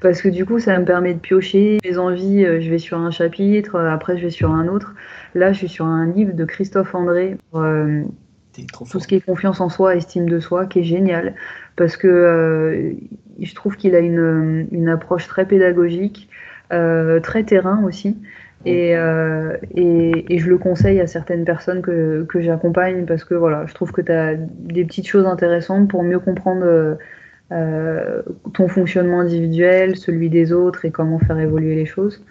Parce 0.00 0.20
que 0.20 0.28
du 0.28 0.44
coup, 0.44 0.58
ça 0.58 0.78
me 0.78 0.84
permet 0.84 1.14
de 1.14 1.18
piocher 1.18 1.78
mes 1.84 1.98
envies. 1.98 2.44
Je 2.44 2.70
vais 2.70 2.78
sur 2.78 2.98
un 2.98 3.10
chapitre, 3.10 3.80
après 3.80 4.16
je 4.18 4.24
vais 4.24 4.30
sur 4.30 4.50
un 4.50 4.68
autre. 4.68 4.94
Là, 5.36 5.52
je 5.52 5.58
suis 5.58 5.68
sur 5.68 5.84
un 5.84 6.06
livre 6.06 6.32
de 6.32 6.44
Christophe 6.46 6.94
André, 6.94 7.36
euh, 7.54 8.02
tout 8.88 9.00
ce 9.00 9.06
qui 9.06 9.16
est 9.16 9.20
confiance 9.20 9.60
en 9.60 9.68
soi, 9.68 9.96
estime 9.96 10.28
de 10.30 10.40
soi, 10.40 10.64
qui 10.64 10.80
est 10.80 10.84
génial, 10.84 11.34
parce 11.76 11.98
que 11.98 12.08
euh, 12.08 12.92
je 13.38 13.54
trouve 13.54 13.76
qu'il 13.76 13.94
a 13.94 13.98
une, 13.98 14.88
approche 14.88 15.28
très 15.28 15.46
pédagogique, 15.46 16.30
euh, 16.72 17.20
très 17.20 17.44
terrain 17.44 17.84
aussi. 17.84 18.16
Et, 18.64 18.92
et, 18.94 20.38
je 20.38 20.48
le 20.48 20.58
conseille 20.58 21.00
à 21.00 21.06
certaines 21.06 21.44
personnes 21.44 21.82
que, 21.82 22.24
que 22.28 22.40
j'accompagne 22.40 23.04
parce 23.04 23.22
que 23.22 23.34
voilà, 23.34 23.64
je 23.66 23.74
trouve 23.74 23.92
que 23.92 24.00
tu 24.00 24.10
as 24.10 24.34
des 24.34 24.84
petites 24.84 25.06
choses 25.06 25.26
intéressantes 25.26 25.88
pour 25.88 26.02
mieux 26.02 26.18
comprendre 26.18 26.96
ton 27.50 28.68
fonctionnement 28.68 29.20
individuel, 29.20 29.96
celui 29.96 30.30
des 30.30 30.52
autres 30.52 30.84
et 30.84 30.90
comment 30.90 31.18
faire 31.18 31.38
évoluer 31.38 31.74
les 31.74 31.86
choses. 31.86 32.24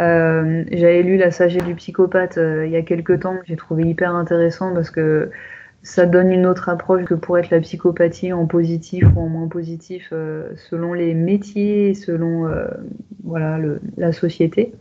Euh, 0.00 0.64
j'avais 0.70 1.02
lu 1.02 1.16
La 1.18 1.30
sagesse 1.30 1.64
du 1.64 1.74
psychopathe 1.74 2.38
euh, 2.38 2.64
il 2.64 2.72
y 2.72 2.76
a 2.76 2.82
quelques 2.82 3.20
temps, 3.20 3.36
j'ai 3.44 3.56
trouvé 3.56 3.84
hyper 3.84 4.14
intéressant 4.14 4.72
parce 4.72 4.90
que 4.90 5.30
ça 5.82 6.06
donne 6.06 6.30
une 6.30 6.46
autre 6.46 6.68
approche 6.68 7.04
que 7.04 7.14
pour 7.14 7.38
être 7.38 7.50
la 7.50 7.60
psychopathie 7.60 8.32
en 8.32 8.46
positif 8.46 9.04
ou 9.14 9.20
en 9.20 9.28
moins 9.28 9.48
positif 9.48 10.08
euh, 10.12 10.50
selon 10.56 10.94
les 10.94 11.14
métiers, 11.14 11.94
selon 11.94 12.50
voilà, 13.24 13.58
le, 13.58 13.80
la 13.96 14.12
société. 14.12 14.72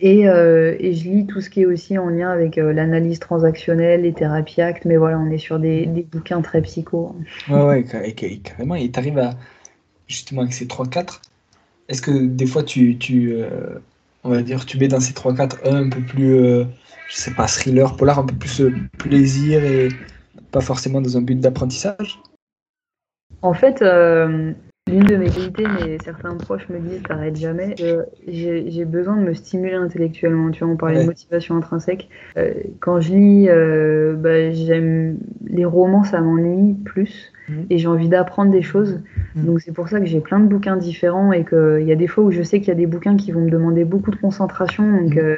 Et, 0.00 0.28
euh, 0.28 0.76
et, 0.78 0.94
je 0.94 1.08
lis 1.08 1.26
tout 1.26 1.40
ce 1.40 1.50
qui 1.50 1.62
est 1.62 1.66
aussi 1.66 1.98
en 1.98 2.08
lien 2.08 2.30
avec 2.30 2.56
euh, 2.58 2.72
l'analyse 2.72 3.18
transactionnelle, 3.18 4.02
les 4.02 4.12
thérapies 4.12 4.62
actes, 4.62 4.84
mais 4.84 4.96
voilà, 4.96 5.18
on 5.18 5.30
est 5.30 5.38
sur 5.38 5.58
des, 5.58 5.86
des 5.86 6.02
bouquins 6.02 6.40
très 6.40 6.62
psycho. 6.62 7.16
Ouais, 7.48 7.62
ouais, 7.64 8.14
carrément. 8.42 8.76
Et 8.76 8.90
tu 8.90 8.98
arrives 8.98 9.18
à, 9.18 9.30
justement, 10.06 10.42
avec 10.42 10.54
ces 10.54 10.66
3-4, 10.66 11.20
est-ce 11.88 12.02
que 12.02 12.10
des 12.10 12.46
fois 12.46 12.62
tu, 12.62 12.96
tu 12.98 13.32
euh, 13.32 13.78
on 14.22 14.30
va 14.30 14.42
dire, 14.42 14.64
tu 14.66 14.78
mets 14.78 14.88
dans 14.88 15.00
ces 15.00 15.14
3-4 15.14 15.58
un 15.64 15.86
un 15.86 15.88
peu 15.88 16.00
plus, 16.00 16.36
je 17.08 17.14
sais 17.14 17.32
pas, 17.32 17.48
thriller, 17.48 17.96
polar, 17.96 18.20
un 18.20 18.26
peu 18.26 18.36
plus 18.36 18.62
plaisir 18.98 19.64
et 19.64 19.88
pas 20.52 20.60
forcément 20.60 21.00
dans 21.00 21.16
un 21.16 21.22
but 21.22 21.40
d'apprentissage? 21.40 22.20
En 23.42 23.54
fait, 23.54 23.82
L'une 24.88 25.04
de 25.04 25.16
mes 25.16 25.28
qualités, 25.28 25.64
mais 25.64 25.98
certains 26.02 26.34
proches 26.36 26.68
me 26.68 26.78
disent 26.78 27.02
t'arrêtes 27.02 27.36
jamais. 27.36 27.74
Euh, 27.80 28.04
j'ai 28.26 28.84
besoin 28.84 29.16
de 29.16 29.22
me 29.22 29.34
stimuler 29.34 29.74
intellectuellement. 29.74 30.50
Tu 30.50 30.64
vois, 30.64 30.72
on 30.72 30.76
parlait 30.76 31.02
de 31.02 31.06
motivation 31.06 31.56
intrinsèque. 31.56 32.08
Euh, 32.36 32.54
quand 32.80 33.00
je 33.00 33.12
lis, 33.12 33.48
euh, 33.48 34.14
bah, 34.16 34.50
j'aime 34.52 35.18
les 35.46 35.64
romans, 35.64 36.04
ça 36.04 36.20
m'ennuie 36.20 36.74
plus. 36.84 37.32
Mhm. 37.48 37.66
Et 37.70 37.78
j'ai 37.78 37.88
envie 37.88 38.08
d'apprendre 38.08 38.50
des 38.50 38.62
choses. 38.62 39.00
Mhm. 39.34 39.44
Donc 39.44 39.60
c'est 39.60 39.72
pour 39.72 39.88
ça 39.88 40.00
que 40.00 40.06
j'ai 40.06 40.20
plein 40.20 40.40
de 40.40 40.46
bouquins 40.46 40.76
différents 40.76 41.32
et 41.32 41.44
qu'il 41.44 41.84
y 41.86 41.92
a 41.92 41.96
des 41.96 42.06
fois 42.06 42.24
où 42.24 42.30
je 42.30 42.42
sais 42.42 42.60
qu'il 42.60 42.68
y 42.68 42.72
a 42.72 42.74
des 42.74 42.86
bouquins 42.86 43.16
qui 43.16 43.32
vont 43.32 43.40
me 43.40 43.50
demander 43.50 43.84
beaucoup 43.84 44.10
de 44.10 44.16
concentration. 44.16 44.84
Donc 44.84 45.14
mhm 45.14 45.36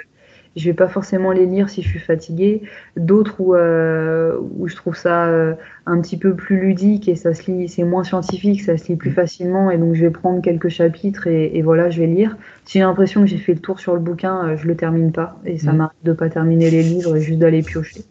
je 0.57 0.64
vais 0.64 0.74
pas 0.74 0.88
forcément 0.88 1.30
les 1.30 1.46
lire 1.46 1.68
si 1.68 1.82
je 1.82 1.88
suis 1.88 1.98
fatiguée. 2.01 2.62
D'autres 2.96 3.40
où, 3.40 3.55
euh, 3.55 4.36
où 4.59 4.68
je 4.68 4.74
trouve 4.74 4.96
ça 4.96 5.26
euh, 5.26 5.55
un 5.86 6.01
petit 6.01 6.16
peu 6.16 6.34
plus 6.34 6.61
ludique 6.61 7.09
et 7.09 7.14
ça 7.14 7.34
se 7.34 7.51
lit, 7.51 7.68
c'est 7.68 7.84
moins 7.84 8.03
scientifique, 8.03 8.62
ça 8.62 8.76
se 8.76 8.88
lit 8.88 8.96
plus 8.96 9.12
facilement 9.12 9.70
et 9.70 9.78
donc 9.78 9.94
je 9.94 10.01
vais 10.01 10.11
prendre 10.11 10.42
quelques 10.42 10.68
chapitres 10.68 11.26
et, 11.28 11.57
et 11.57 11.62
voilà, 11.62 11.90
je 11.90 12.01
vais 12.01 12.09
lire. 12.09 12.36
Si 12.64 12.78
j'ai 12.78 12.84
l'impression 12.84 13.20
que 13.20 13.28
j'ai 13.28 13.38
fait 13.38 13.55
le 13.55 13.61
tour 13.61 13.78
sur 13.78 13.94
le 13.94 14.01
bouquin, 14.01 14.48
euh, 14.48 14.57
je 14.57 14.66
le 14.66 14.76
termine 14.76 15.12
pas 15.12 15.40
et 15.44 15.59
ça 15.59 15.72
mmh. 15.72 15.76
m'arrive 15.76 15.98
de 16.03 16.12
pas 16.12 16.28
terminer 16.28 16.70
les 16.70 16.82
livres 16.82 17.16
et 17.16 17.20
juste 17.20 17.38
d'aller 17.38 17.62
piocher. 17.62 18.03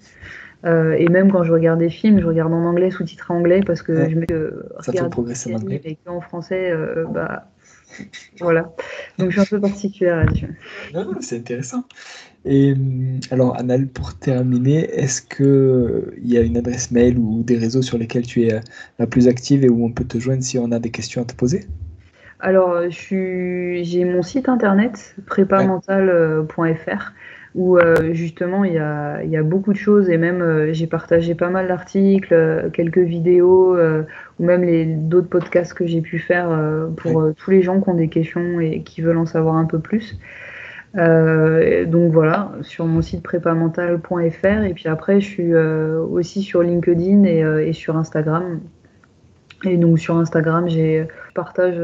Euh, 0.66 0.94
et 0.98 1.08
même 1.08 1.32
quand 1.32 1.44
je 1.44 1.54
regarde 1.54 1.80
des 1.80 1.90
films, 1.90 2.20
je 2.20 2.26
regarde 2.26 2.54
en 2.54 2.66
anglais, 2.66 2.92
sous-titré 2.92 3.34
anglais, 3.34 3.62
parce 3.66 3.82
que 3.82 4.10
je 4.10 4.16
me 4.16 4.26
que 4.26 4.66
ça 4.82 4.92
fait 4.92 5.10
progresser 5.10 5.54
en 5.54 5.58
anglais. 5.60 5.82
Et 5.86 5.98
en 6.06 6.20
français, 6.20 6.74
bah, 7.14 7.48
voilà. 8.42 8.74
Donc 9.18 9.30
je 9.30 9.40
suis 9.40 9.56
un 9.56 9.58
peu 9.58 9.62
particulière 9.62 10.18
là-dessus. 10.18 10.60
C'est 11.22 11.38
intéressant. 11.38 11.86
Et 12.46 12.72
euh, 12.72 12.76
alors, 13.32 13.58
Anal, 13.58 13.88
pour 13.88 14.18
terminer, 14.18 14.90
est-ce 14.94 15.22
qu'il 15.22 15.46
euh, 15.46 16.14
y 16.24 16.38
a 16.38 16.42
une 16.42 16.58
adresse 16.58 16.92
mail 16.92 17.18
ou 17.18 17.44
des 17.44 17.58
réseaux 17.58 17.82
sur 17.82 17.98
lesquels 17.98 18.26
tu 18.26 18.44
es 18.44 18.54
euh, 18.54 18.60
la 18.98 19.08
plus 19.08 19.28
active 19.28 19.66
et 19.66 19.70
où 19.70 19.86
on 19.86 19.92
peut 19.92 20.06
te 20.06 20.18
joindre 20.20 20.44
si 20.44 20.58
on 20.58 20.72
a 20.72 20.80
des 20.80 20.92
questions 20.92 21.22
à 21.22 21.26
te 21.26 21.36
poser? 21.36 21.66
Alors, 22.40 22.90
j'ai 22.90 24.06
mon 24.06 24.22
site 24.22 24.48
internet 24.48 25.16
prépamental.fr 25.26 27.12
où 27.56 27.80
justement 28.12 28.64
il 28.64 28.74
y 28.74 28.78
a, 28.78 29.24
y 29.24 29.36
a, 29.36 29.42
beaucoup 29.42 29.74
de 29.74 29.78
choses 29.78 30.08
et 30.10 30.18
même 30.18 30.72
j'ai 30.72 30.88
partagé 30.88 31.36
pas 31.36 31.50
mal 31.50 31.68
d'articles, 31.68 32.70
quelques 32.72 33.00
vidéos 33.00 33.76
ou 33.76 34.46
même 34.46 35.10
d'autres 35.10 35.28
podcasts 35.28 35.74
que 35.74 35.86
j'ai 35.86 36.00
pu 36.00 36.20
faire 36.20 36.58
pour 36.96 37.26
tous 37.36 37.52
les 37.52 37.62
gens 37.62 37.82
qui 37.82 37.90
ont 37.90 37.96
des 37.96 38.08
questions 38.08 38.62
et 38.62 38.84
qui 38.84 39.02
veulent 39.02 39.18
en 39.18 39.26
savoir 39.26 39.56
un 39.56 39.66
peu 39.66 39.80
plus. 39.80 40.18
Euh, 40.98 41.86
donc 41.86 42.12
voilà, 42.12 42.52
sur 42.62 42.86
mon 42.86 43.02
site 43.02 43.22
prépamental.fr 43.22 44.64
et 44.64 44.74
puis 44.74 44.88
après 44.88 45.22
je 45.22 45.26
suis 45.26 45.54
euh, 45.54 46.00
aussi 46.02 46.42
sur 46.42 46.64
LinkedIn 46.64 47.26
et, 47.26 47.44
euh, 47.44 47.66
et, 47.66 47.74
sur 47.74 47.96
Instagram. 47.96 48.60
Et 49.66 49.78
donc 49.78 50.00
sur 50.00 50.18
Instagram, 50.18 50.68
j'ai 50.68 51.08
partage 51.36 51.80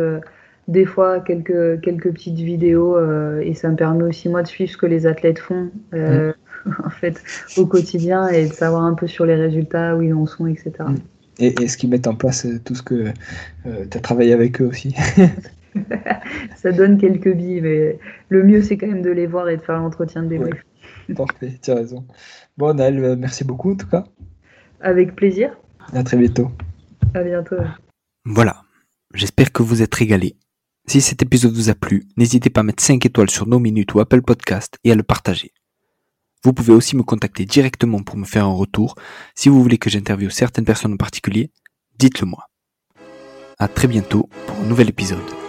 des 0.68 0.86
fois 0.86 1.20
quelques 1.20 1.82
quelques 1.82 2.12
petites 2.12 2.40
vidéos 2.40 2.98
et 3.42 3.54
ça 3.54 3.70
me 3.70 3.76
permet 3.76 4.04
aussi 4.04 4.30
moi 4.30 4.42
de 4.42 4.48
suivre 4.48 4.72
ce 4.72 4.78
que 4.78 4.86
les 4.86 5.06
athlètes 5.06 5.40
font 5.40 5.70
mmh. 5.92 6.32
en 6.86 6.90
fait 6.90 7.22
au 7.58 7.66
quotidien 7.66 8.30
et 8.30 8.48
de 8.48 8.54
savoir 8.54 8.84
un 8.84 8.94
peu 8.94 9.08
sur 9.08 9.26
les 9.26 9.36
résultats 9.36 9.96
où 9.96 10.02
ils 10.02 10.14
en 10.14 10.26
sont, 10.26 10.48
etc. 10.48 10.72
Mmh. 10.80 10.96
Et 11.40 11.64
est-ce 11.64 11.76
qu'ils 11.76 11.90
mettent 11.90 12.08
en 12.08 12.16
place 12.16 12.48
tout 12.64 12.76
ce 12.76 12.82
que 12.82 13.12
tu 13.66 13.98
as 13.98 14.02
travaillé 14.02 14.32
avec 14.32 14.62
eux 14.62 14.66
aussi 14.66 14.96
ça 16.56 16.72
donne 16.72 16.98
quelques 16.98 17.34
billes, 17.34 17.62
mais 17.62 18.00
le 18.30 18.44
mieux, 18.44 18.62
c'est 18.62 18.78
quand 18.78 18.88
même 18.88 19.02
de 19.02 19.12
les 19.12 19.28
voir 19.28 19.50
et 19.50 19.58
de 19.58 19.62
faire 19.62 19.78
l'entretien 19.78 20.24
de 20.24 20.30
débrief. 20.30 20.66
Parfait, 21.16 21.60
tu 21.62 21.72
as 21.72 21.76
raison. 21.76 22.06
Bon, 22.58 22.74
Naël, 22.74 23.04
euh, 23.04 23.16
merci 23.16 23.44
beaucoup 23.44 23.72
en 23.72 23.76
tout 23.76 23.88
cas. 23.88 24.06
Avec 24.82 25.16
plaisir. 25.16 25.56
À 25.94 26.04
très 26.04 26.18
bientôt. 26.18 26.52
À 27.14 27.24
bientôt. 27.24 27.58
Voilà, 28.26 28.64
j'espère 29.14 29.52
que 29.52 29.64
vous 29.64 29.82
êtes 29.82 29.94
régalés. 29.94 30.36
Si 30.88 31.02
cet 31.02 31.22
épisode 31.22 31.54
vous 31.54 31.70
a 31.70 31.76
plu, 31.76 32.04
n'hésitez 32.18 32.50
pas 32.50 32.62
à 32.62 32.64
mettre 32.64 32.84
5 32.84 33.06
étoiles 33.06 33.30
sur 33.30 33.48
nos 33.48 33.60
minutes 33.60 33.94
ou 33.94 34.00
Apple 34.00 34.22
Podcast 34.22 34.78
et 34.84 34.92
à 34.92 34.96
le 34.96 35.04
partager. 35.04 35.52
Vous 36.44 36.54
pouvez 36.54 36.74
aussi 36.74 36.96
me 36.96 37.02
contacter 37.02 37.46
directement 37.46 38.04
pour 38.04 38.18
me 38.18 38.26
faire 38.26 38.46
un 38.46 38.54
retour. 38.54 38.96
Si 39.34 39.50
vous 39.50 39.64
voulez 39.64 39.80
que 39.80 39.90
j'interviewe 39.90 40.30
certaines 40.30 40.66
personnes 40.66 40.94
en 40.94 40.98
particulier, 40.98 41.52
dites-le 41.98 42.28
moi. 42.28 42.50
À 43.58 43.68
très 43.68 43.88
bientôt 43.88 44.30
pour 44.46 44.60
un 44.60 44.68
nouvel 44.68 44.90
épisode. 44.90 45.45